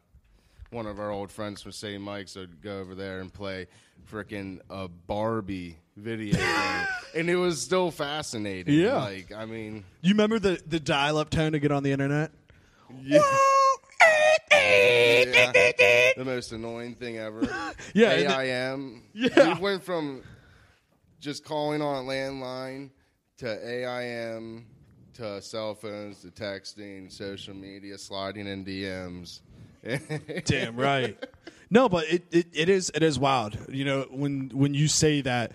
one 0.70 0.86
of 0.86 0.98
our 1.00 1.10
old 1.10 1.30
friends 1.30 1.62
from 1.62 1.72
St. 1.72 2.02
Mike's 2.02 2.36
would 2.36 2.60
go 2.62 2.78
over 2.80 2.94
there 2.94 3.20
and 3.20 3.32
play 3.32 3.66
freaking 4.10 4.60
a 4.70 4.88
Barbie 4.88 5.78
video 5.96 6.34
game, 6.36 6.86
and 7.14 7.28
it 7.30 7.36
was 7.36 7.60
still 7.60 7.90
fascinating. 7.90 8.74
Yeah. 8.74 8.96
like 8.96 9.32
I 9.32 9.44
mean, 9.44 9.84
You 10.02 10.10
remember 10.10 10.38
the 10.38 10.60
the 10.66 10.80
dial 10.80 11.16
up 11.18 11.30
tone 11.30 11.52
to 11.52 11.58
get 11.58 11.72
on 11.72 11.82
the 11.82 11.92
internet? 11.92 12.30
yeah. 13.02 13.20
Eh, 14.50 15.24
eh, 15.26 15.52
eh, 15.54 15.72
yeah. 15.78 16.10
the 16.16 16.24
most 16.24 16.52
annoying 16.52 16.94
thing 16.94 17.18
ever. 17.18 17.42
Yeah, 17.94 18.40
AIM. 18.40 19.02
Yeah. 19.14 19.54
We 19.54 19.60
went 19.60 19.82
from 19.82 20.22
just 21.20 21.44
calling 21.44 21.80
on 21.82 22.04
a 22.04 22.08
landline 22.08 22.90
to 23.38 23.46
AIM 23.46 24.66
to 25.14 25.40
cell 25.42 25.74
phones 25.74 26.20
to 26.20 26.28
texting, 26.28 27.10
social 27.10 27.54
media, 27.54 27.98
sliding 27.98 28.46
in 28.46 28.64
DMs. 28.64 29.40
Damn 30.44 30.76
right. 30.76 31.16
No, 31.70 31.88
but 31.88 32.08
it, 32.08 32.26
it, 32.30 32.46
it 32.52 32.68
is 32.68 32.90
it 32.94 33.02
is 33.02 33.18
wild. 33.18 33.58
You 33.68 33.84
know, 33.84 34.06
when 34.10 34.50
when 34.54 34.74
you 34.74 34.88
say 34.88 35.20
that, 35.22 35.52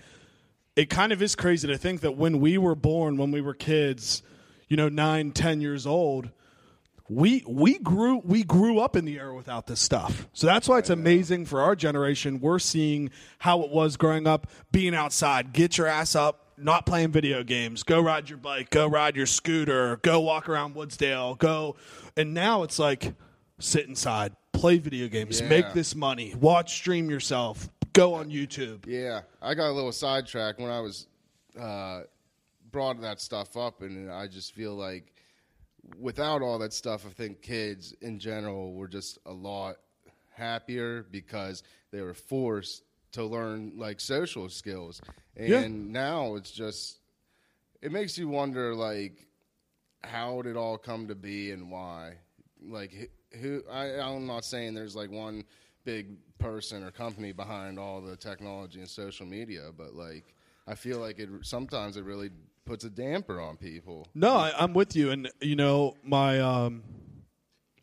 it 0.76 0.90
kind 0.90 1.12
of 1.12 1.22
is 1.22 1.36
crazy 1.36 1.68
to 1.68 1.78
think 1.78 2.02
that 2.02 2.18
when 2.18 2.40
we 2.40 2.58
were 2.58 2.76
born, 2.76 3.18
when 3.18 3.32
we 3.32 3.42
were 3.42 3.54
kids, 3.54 4.24
you 4.68 4.78
know, 4.78 4.90
nine, 4.90 5.32
ten 5.32 5.62
years 5.62 5.88
old, 5.88 6.30
we 7.10 7.44
we 7.48 7.80
grew 7.80 8.22
we 8.24 8.44
grew 8.44 8.80
up 8.80 8.96
in 8.96 9.06
the 9.06 9.18
era 9.18 9.36
without 9.36 9.68
this 9.68 9.80
stuff. 9.80 10.28
So 10.34 10.48
that's 10.48 10.68
why 10.68 10.80
it's 10.80 10.90
amazing 10.90 11.46
for 11.46 11.62
our 11.62 11.76
generation. 11.76 12.40
We're 12.40 12.60
seeing 12.60 13.10
how 13.40 13.62
it 13.64 13.72
was 13.72 13.98
growing 13.98 14.28
up, 14.28 14.48
being 14.72 14.96
outside, 14.96 15.52
get 15.52 15.78
your 15.78 15.88
ass 15.88 16.16
up, 16.16 16.54
not 16.58 16.86
playing 16.86 17.12
video 17.12 17.44
games, 17.44 17.84
go 17.84 18.00
ride 18.00 18.30
your 18.30 18.38
bike, 18.38 18.70
go 18.70 18.88
ride 18.88 19.16
your 19.16 19.26
scooter, 19.26 19.98
go 19.98 20.20
walk 20.20 20.48
around 20.48 20.76
Woodsdale, 20.76 21.38
go 21.38 21.76
and 22.16 22.34
now 22.34 22.64
it's 22.64 22.80
like 22.80 23.14
sit 23.64 23.88
inside, 23.88 24.36
play 24.51 24.78
video 24.78 25.07
games, 25.07 25.39
Yeah. 25.41 25.47
make 25.49 25.74
this 25.74 25.95
money, 25.95 26.36
watch 26.36 26.74
stream 26.76 27.09
yourself, 27.09 27.70
go 27.93 28.14
on 28.14 28.30
YouTube. 28.30 28.86
Yeah, 28.86 29.22
I 29.41 29.53
got 29.55 29.70
a 29.70 29.72
little 29.74 29.91
sidetracked 29.91 30.59
when 30.59 30.70
I 30.70 30.80
was 30.82 31.07
uh, 31.59 32.01
brought 32.72 32.99
that 33.01 33.22
stuff 33.22 33.55
up, 33.55 33.82
and 33.82 34.11
I 34.11 34.28
just 34.28 34.53
feel 34.53 34.76
like 34.76 35.14
without 35.99 36.41
all 36.41 36.57
that 36.59 36.74
stuff, 36.74 37.05
I 37.05 37.09
think 37.09 37.41
kids 37.41 37.93
in 38.01 38.20
general 38.20 38.74
were 38.74 38.88
just 38.88 39.20
a 39.26 39.32
lot 39.34 39.76
happier 40.32 41.03
because 41.11 41.64
they 41.91 42.01
were 42.01 42.14
forced 42.14 42.84
to 43.11 43.24
learn 43.24 43.74
like 43.78 43.99
social 43.99 44.49
skills, 44.49 45.01
and 45.38 45.47
Yeah. 45.49 45.68
now 45.68 46.36
it's 46.36 46.51
just 46.51 46.99
it 47.82 47.91
makes 47.91 48.18
you 48.18 48.28
wonder 48.28 48.74
like 48.74 49.28
how 50.03 50.41
did 50.41 50.51
it 50.51 50.57
all 50.57 50.78
come 50.78 51.07
to 51.09 51.16
be 51.16 51.51
and 51.51 51.70
why 51.70 52.16
like 52.66 53.11
who- 53.42 53.64
I, 53.72 54.00
i'm 54.00 54.26
not 54.28 54.46
saying 54.46 54.74
there's 54.74 54.96
like 54.96 55.12
one 55.12 55.44
big 55.86 56.08
person 56.38 56.84
or 56.84 56.92
company 56.92 57.32
behind 57.32 57.78
all 57.80 58.02
the 58.02 58.16
technology 58.16 58.80
and 58.80 58.90
social 58.90 59.26
media 59.26 59.70
but 59.78 59.94
like 59.96 60.34
i 60.68 60.76
feel 60.76 61.00
like 61.00 61.20
it 61.20 61.30
sometimes 61.42 61.98
it 61.98 62.04
really 62.04 62.30
puts 62.66 62.84
a 62.86 62.90
damper 62.90 63.42
on 63.42 63.58
people 63.58 64.08
No, 64.14 64.36
I, 64.36 64.54
I'm 64.58 64.74
with 64.74 64.96
you. 64.96 65.12
And 65.12 65.30
you 65.42 65.58
know, 65.58 65.96
my 66.02 66.40
um, 66.40 66.82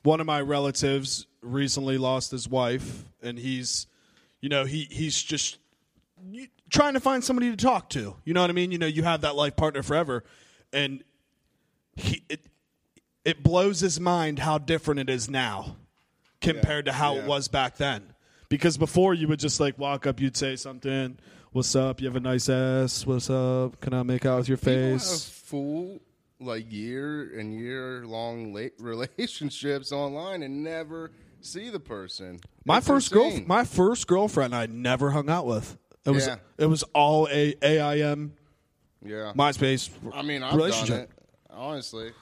one 0.02 0.20
of 0.20 0.26
my 0.26 0.40
relatives 0.40 1.26
recently 1.42 1.98
lost 1.98 2.30
his 2.30 2.48
wife, 2.48 3.04
and 3.22 3.38
he's, 3.38 3.86
you 4.40 4.48
know, 4.48 4.64
he 4.64 4.88
he's 4.90 5.20
just 5.22 5.58
trying 6.70 6.94
to 6.94 7.00
find 7.00 7.22
somebody 7.22 7.50
to 7.50 7.56
talk 7.58 7.90
to. 7.90 8.16
You 8.24 8.32
know 8.32 8.40
what 8.40 8.48
I 8.48 8.54
mean? 8.54 8.72
You 8.72 8.78
know, 8.78 8.86
you 8.86 9.02
have 9.02 9.20
that 9.20 9.36
life 9.36 9.54
partner 9.54 9.82
forever, 9.82 10.24
and 10.72 11.04
he 11.96 12.22
it 12.30 12.40
it 13.30 13.42
blows 13.42 13.80
his 13.80 14.00
mind 14.00 14.40
how 14.40 14.58
different 14.58 15.00
it 15.00 15.08
is 15.08 15.30
now 15.30 15.76
compared 16.40 16.84
to 16.86 16.92
how 16.92 17.16
it 17.16 17.24
was 17.24 17.48
back 17.48 17.76
then. 17.76 18.12
Because 18.48 18.76
before 18.76 19.14
you 19.14 19.28
would 19.28 19.38
just 19.38 19.60
like 19.60 19.78
walk 19.78 20.06
up, 20.06 20.20
you'd 20.20 20.36
say 20.36 20.56
something. 20.56 21.16
What's 21.52 21.74
up? 21.76 22.00
You 22.00 22.06
have 22.08 22.16
a 22.16 22.20
nice 22.20 22.48
ass. 22.48 23.06
What's 23.06 23.30
up? 23.30 23.80
Can 23.80 23.94
I 23.94 24.02
make 24.02 24.26
out 24.26 24.38
with 24.38 24.48
your 24.48 24.56
face? 24.58 25.28
full 25.28 26.00
like 26.40 26.70
year 26.72 27.38
and 27.38 27.52
year 27.54 28.04
long 28.06 28.52
late 28.54 28.72
relationships 28.78 29.92
online 29.92 30.42
and 30.42 30.62
never 30.64 31.10
see 31.40 31.68
the 31.70 31.80
person 31.80 32.38
My 32.64 32.78
It's 32.78 32.86
first 32.86 33.10
girl, 33.12 33.32
my 33.46 33.64
first 33.64 34.06
girlfriend, 34.06 34.54
I 34.54 34.66
never 34.66 35.10
hung 35.10 35.28
out 35.28 35.44
with. 35.46 35.76
It 36.06 36.10
was 36.10 36.26
Yeah. 36.28 36.36
it 36.56 36.66
was 36.66 36.82
all 36.94 37.26
a 37.30 37.54
AIM, 37.62 38.32
yeah 39.04 39.32
MySpace. 39.36 39.90
i 40.14 40.22
mean 40.22 40.42
i've 40.44 40.54
relationship. 40.54 40.94
done 40.96 41.00
it 41.04 41.10
honestly 41.50 42.12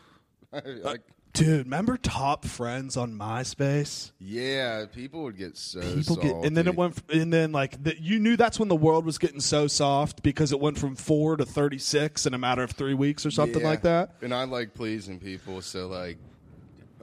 like 0.83 1.03
Dude, 1.35 1.67
remember 1.67 1.97
top 1.99 2.45
friends 2.47 2.97
on 2.97 3.13
MySpace? 3.13 4.11
Yeah, 4.19 4.87
people 4.87 5.23
would 5.25 5.37
get 5.37 5.57
so 5.57 5.81
People 5.95 6.17
get, 6.17 6.35
and 6.37 6.57
then 6.57 6.65
salty. 6.65 6.69
it 6.71 6.75
went, 6.77 6.97
f- 6.97 7.05
and 7.17 7.33
then 7.33 7.53
like 7.53 7.81
the, 7.85 8.01
you 8.01 8.19
knew 8.19 8.37
that's 8.37 8.59
when 8.59 8.69
the 8.69 8.75
world 8.75 9.05
was 9.05 9.19
getting 9.19 9.39
so 9.41 9.67
soft 9.69 10.23
because 10.23 10.51
it 10.53 10.59
went 10.59 10.79
from 10.79 10.97
four 10.97 11.37
to 11.37 11.45
thirty 11.45 11.79
six 11.79 12.27
in 12.27 12.35
a 12.35 12.39
matter 12.39 12.63
of 12.63 12.73
three 12.73 12.95
weeks 12.95 13.25
or 13.27 13.31
something 13.31 13.61
Yeah. 13.63 13.69
like 13.69 13.83
that. 13.83 14.15
And 14.23 14.35
I 14.35 14.45
like 14.45 14.75
pleasing 14.75 15.21
people, 15.21 15.61
so 15.61 15.87
like, 15.87 16.17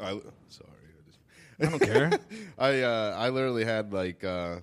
I 0.01 0.19
sorry, 0.49 0.69
I 1.61 1.65
don't 1.67 1.79
care. 1.79 2.11
I 2.57 2.81
uh, 2.81 3.15
I 3.17 3.29
literally 3.29 3.63
had 3.63 3.93
like 3.93 4.23
uh, 4.23 4.57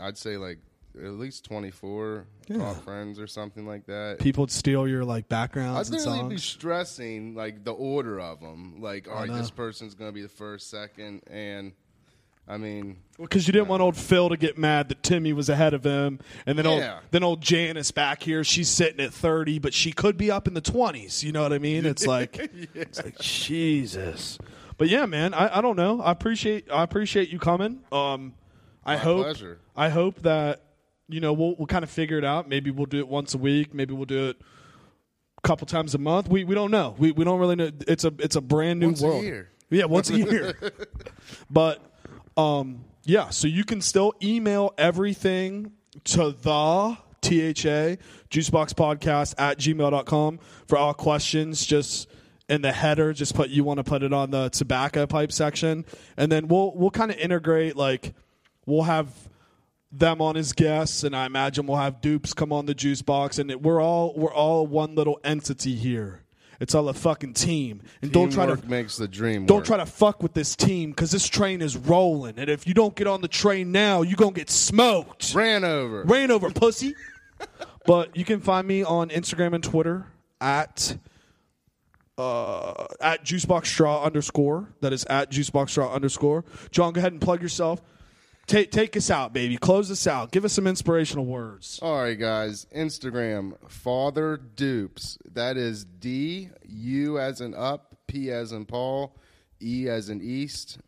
I'd 0.00 0.18
say 0.18 0.36
like 0.38 0.58
at 0.96 1.12
least 1.12 1.44
twenty 1.44 1.70
four 1.70 2.26
top 2.48 2.82
friends 2.84 3.18
or 3.18 3.26
something 3.26 3.66
like 3.66 3.86
that. 3.86 4.18
People 4.18 4.42
would 4.42 4.50
steal 4.50 4.86
your 4.88 5.04
like 5.04 5.24
I'd 5.24 5.28
backgrounds 5.28 5.90
and 5.90 5.98
literally 5.98 6.34
be 6.34 6.40
stressing 6.40 7.34
like 7.34 7.64
the 7.64 7.72
order 7.72 8.20
of 8.20 8.40
them. 8.40 8.80
Like, 8.80 9.08
all 9.08 9.14
right, 9.14 9.32
this 9.32 9.50
person's 9.50 9.94
gonna 9.94 10.12
be 10.12 10.22
the 10.22 10.28
first, 10.28 10.70
second, 10.70 11.22
and 11.30 11.72
I 12.48 12.58
mean, 12.58 12.98
Well 13.18 13.26
Because 13.26 13.46
you 13.48 13.52
didn't 13.52 13.68
want 13.68 13.82
old 13.82 13.96
Phil 13.96 14.28
to 14.28 14.36
get 14.36 14.56
mad 14.56 14.88
that 14.90 15.02
Timmy 15.02 15.32
was 15.32 15.48
ahead 15.48 15.74
of 15.74 15.82
him, 15.84 16.20
and 16.46 16.56
then 16.56 16.64
Yeah. 16.64 16.94
old 16.94 17.02
then 17.10 17.22
old 17.24 17.40
Janice 17.40 17.90
back 17.90 18.22
here, 18.22 18.44
she's 18.44 18.68
sitting 18.68 19.00
at 19.04 19.12
thirty, 19.12 19.58
but 19.58 19.74
she 19.74 19.92
could 19.92 20.16
be 20.16 20.30
up 20.30 20.46
in 20.46 20.54
the 20.54 20.60
twenties. 20.60 21.24
You 21.24 21.32
know 21.32 21.42
what 21.42 21.52
I 21.52 21.58
mean? 21.58 21.84
It's 21.84 22.06
like, 22.06 22.38
it's 22.74 23.02
like 23.02 23.18
Jesus. 23.18 24.38
But 24.78 24.88
yeah, 24.88 25.06
man, 25.06 25.34
I, 25.34 25.58
I 25.58 25.60
don't 25.60 25.76
know. 25.76 26.00
I 26.00 26.12
appreciate 26.12 26.70
I 26.70 26.82
appreciate 26.82 27.30
you 27.30 27.38
coming. 27.38 27.80
Um, 27.90 28.34
I 28.84 28.94
My 28.94 29.00
hope 29.00 29.24
pleasure. 29.24 29.58
I 29.74 29.88
hope 29.88 30.22
that 30.22 30.60
you 31.08 31.20
know 31.20 31.32
we'll 31.32 31.54
we'll 31.56 31.66
kind 31.66 31.84
of 31.84 31.90
figure 31.90 32.18
it 32.18 32.24
out. 32.24 32.48
Maybe 32.48 32.70
we'll 32.70 32.86
do 32.86 32.98
it 32.98 33.08
once 33.08 33.34
a 33.34 33.38
week. 33.38 33.74
Maybe 33.74 33.94
we'll 33.94 34.06
do 34.06 34.28
it 34.30 34.40
a 35.38 35.40
couple 35.46 35.66
times 35.66 35.94
a 35.94 35.98
month. 35.98 36.28
We 36.28 36.44
we 36.44 36.54
don't 36.54 36.70
know. 36.70 36.94
We 36.98 37.12
we 37.12 37.24
don't 37.24 37.38
really 37.38 37.56
know. 37.56 37.70
It's 37.86 38.04
a 38.04 38.12
it's 38.18 38.36
a 38.36 38.40
brand 38.40 38.80
new 38.80 38.86
Once 38.86 39.02
a 39.02 39.06
world. 39.06 39.24
year. 39.24 39.50
Yeah, 39.70 39.84
once 39.86 40.10
a 40.10 40.16
year. 40.18 40.58
But 41.50 41.82
um, 42.36 42.84
yeah, 43.04 43.30
so 43.30 43.48
you 43.48 43.64
can 43.64 43.80
still 43.80 44.14
email 44.22 44.74
everything 44.78 45.72
to 46.04 46.32
the 46.32 46.96
THA 47.22 47.96
juicebox 48.30 48.74
podcast 48.74 49.34
at 49.38 49.58
gmail.com 49.58 50.38
for 50.68 50.78
all 50.78 50.94
questions. 50.94 51.64
Just 51.64 52.08
in 52.48 52.62
the 52.62 52.70
header, 52.72 53.12
just 53.12 53.34
put 53.34 53.50
you 53.50 53.64
want 53.64 53.78
to 53.78 53.84
put 53.84 54.02
it 54.02 54.12
on 54.12 54.30
the 54.30 54.48
tobacco 54.50 55.06
pipe 55.06 55.32
section. 55.32 55.84
And 56.16 56.30
then 56.30 56.48
we'll 56.48 56.72
we'll 56.76 56.90
kind 56.90 57.10
of 57.10 57.16
integrate 57.16 57.76
like 57.76 58.14
we'll 58.66 58.84
have 58.84 59.08
them 59.98 60.20
on 60.20 60.36
as 60.36 60.52
guests, 60.52 61.04
and 61.04 61.14
I 61.14 61.26
imagine 61.26 61.66
we'll 61.66 61.78
have 61.78 62.00
dupes 62.00 62.34
come 62.34 62.52
on 62.52 62.66
the 62.66 62.74
juice 62.74 63.02
box, 63.02 63.38
and 63.38 63.50
it, 63.50 63.62
we're 63.62 63.80
all 63.80 64.14
we're 64.16 64.32
all 64.32 64.66
one 64.66 64.94
little 64.94 65.20
entity 65.24 65.74
here. 65.74 66.22
It's 66.58 66.74
all 66.74 66.88
a 66.88 66.94
fucking 66.94 67.34
team, 67.34 67.82
and 68.00 68.12
don't 68.12 68.32
try 68.32 68.46
to 68.46 68.52
teamwork 68.56 68.70
makes 68.70 68.96
the 68.96 69.08
dream. 69.08 69.46
don't 69.46 69.58
work. 69.58 69.66
try 69.66 69.76
to 69.76 69.86
fuck 69.86 70.22
with 70.22 70.32
this 70.32 70.56
team 70.56 70.90
because 70.90 71.10
this 71.10 71.26
train 71.28 71.60
is 71.60 71.76
rolling. 71.76 72.38
And 72.38 72.48
if 72.48 72.66
you 72.66 72.74
don't 72.74 72.94
get 72.94 73.06
on 73.06 73.20
the 73.20 73.28
train 73.28 73.72
now, 73.72 74.02
you're 74.02 74.16
to 74.16 74.32
get 74.32 74.50
smoked. 74.50 75.34
ran 75.34 75.64
over. 75.64 76.02
Rain 76.04 76.30
over, 76.30 76.50
pussy. 76.50 76.94
but 77.86 78.16
you 78.16 78.24
can 78.24 78.40
find 78.40 78.66
me 78.66 78.82
on 78.82 79.10
Instagram 79.10 79.54
and 79.54 79.62
Twitter 79.62 80.06
at 80.40 80.96
uh, 82.16 82.86
at 83.00 83.24
juiceboxstraw 83.24 84.02
underscore. 84.04 84.68
That 84.80 84.94
is 84.94 85.04
at 85.04 85.30
juiceboxstraw 85.30 85.92
underscore. 85.92 86.44
John, 86.70 86.94
go 86.94 87.00
ahead 87.00 87.12
and 87.12 87.20
plug 87.20 87.42
yourself. 87.42 87.82
Take 88.46 88.70
take 88.70 88.96
us 88.96 89.10
out, 89.10 89.32
baby. 89.32 89.56
Close 89.56 89.90
us 89.90 90.06
out. 90.06 90.30
Give 90.30 90.44
us 90.44 90.52
some 90.52 90.66
inspirational 90.66 91.26
words. 91.26 91.80
All 91.82 92.00
right, 92.00 92.18
guys. 92.18 92.66
Instagram, 92.74 93.56
Father 93.68 94.36
Dupes. 94.36 95.18
That 95.32 95.56
is 95.56 95.84
D 95.84 96.50
U 96.64 97.18
as 97.18 97.40
in 97.40 97.54
up, 97.54 97.96
P 98.06 98.30
as 98.30 98.52
in 98.52 98.64
Paul, 98.64 99.16
E 99.60 99.88
as 99.88 100.10
in 100.10 100.20
East, 100.22 100.78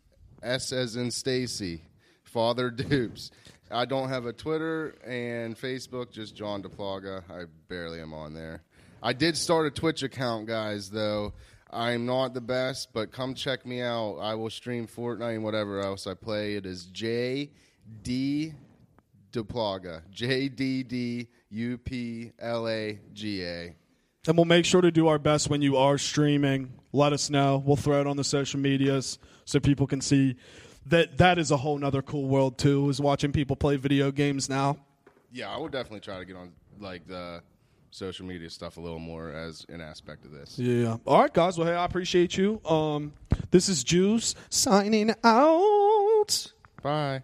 S 0.42 0.72
as 0.72 0.94
in 0.94 1.10
Stacy. 1.10 1.82
Father 2.22 2.70
Dupes. 2.70 3.32
I 3.70 3.84
don't 3.84 4.08
have 4.08 4.24
a 4.26 4.32
Twitter 4.32 4.94
and 5.04 5.56
Facebook, 5.56 6.10
just 6.10 6.36
John 6.36 6.62
Duplaga. 6.62 7.22
I 7.30 7.46
barely 7.68 8.00
am 8.00 8.14
on 8.14 8.34
there. 8.34 8.62
I 9.02 9.12
did 9.12 9.36
start 9.36 9.66
a 9.66 9.70
Twitch 9.70 10.02
account, 10.02 10.46
guys, 10.46 10.90
though. 10.90 11.32
I'm 11.70 12.06
not 12.06 12.34
the 12.34 12.40
best, 12.40 12.92
but 12.92 13.12
come 13.12 13.34
check 13.34 13.66
me 13.66 13.82
out. 13.82 14.16
I 14.16 14.34
will 14.34 14.50
stream 14.50 14.86
Fortnite 14.86 15.34
and 15.34 15.44
whatever 15.44 15.80
else 15.80 16.06
I 16.06 16.14
play. 16.14 16.54
It 16.54 16.64
is 16.64 16.86
J 16.86 17.50
D 18.02 18.54
Duplaga. 19.32 20.02
J 20.10 20.48
D 20.48 20.82
D 20.82 21.28
U 21.50 21.78
P 21.78 22.32
L 22.38 22.68
A 22.68 22.98
G 23.12 23.44
A. 23.44 23.74
And 24.26 24.36
we'll 24.36 24.46
make 24.46 24.64
sure 24.64 24.80
to 24.80 24.90
do 24.90 25.08
our 25.08 25.18
best 25.18 25.48
when 25.48 25.62
you 25.62 25.76
are 25.76 25.98
streaming. 25.98 26.72
Let 26.92 27.12
us 27.12 27.30
know. 27.30 27.62
We'll 27.64 27.76
throw 27.76 28.00
it 28.00 28.06
on 28.06 28.16
the 28.16 28.24
social 28.24 28.60
medias 28.60 29.18
so 29.44 29.60
people 29.60 29.86
can 29.86 30.00
see 30.00 30.36
that 30.86 31.18
that 31.18 31.38
is 31.38 31.50
a 31.50 31.56
whole 31.56 31.78
nother 31.78 32.02
cool 32.02 32.28
world 32.28 32.58
too, 32.58 32.88
is 32.88 33.00
watching 33.00 33.32
people 33.32 33.56
play 33.56 33.76
video 33.76 34.10
games 34.10 34.48
now. 34.48 34.78
Yeah, 35.30 35.50
I 35.50 35.58
would 35.58 35.72
definitely 35.72 36.00
try 36.00 36.18
to 36.18 36.24
get 36.24 36.36
on 36.36 36.52
like 36.78 37.06
the 37.06 37.42
social 37.90 38.26
media 38.26 38.50
stuff 38.50 38.76
a 38.76 38.80
little 38.80 38.98
more 38.98 39.30
as 39.30 39.64
an 39.68 39.80
aspect 39.80 40.24
of 40.24 40.32
this. 40.32 40.58
Yeah. 40.58 40.96
All 41.06 41.20
right, 41.22 41.32
guys. 41.32 41.58
Well, 41.58 41.66
hey, 41.66 41.74
I 41.74 41.84
appreciate 41.84 42.36
you. 42.36 42.60
Um, 42.64 43.12
this 43.50 43.68
is 43.68 43.84
Juice 43.84 44.34
signing 44.50 45.10
out. 45.24 45.68
out. 46.18 46.52
Bye. 46.82 47.22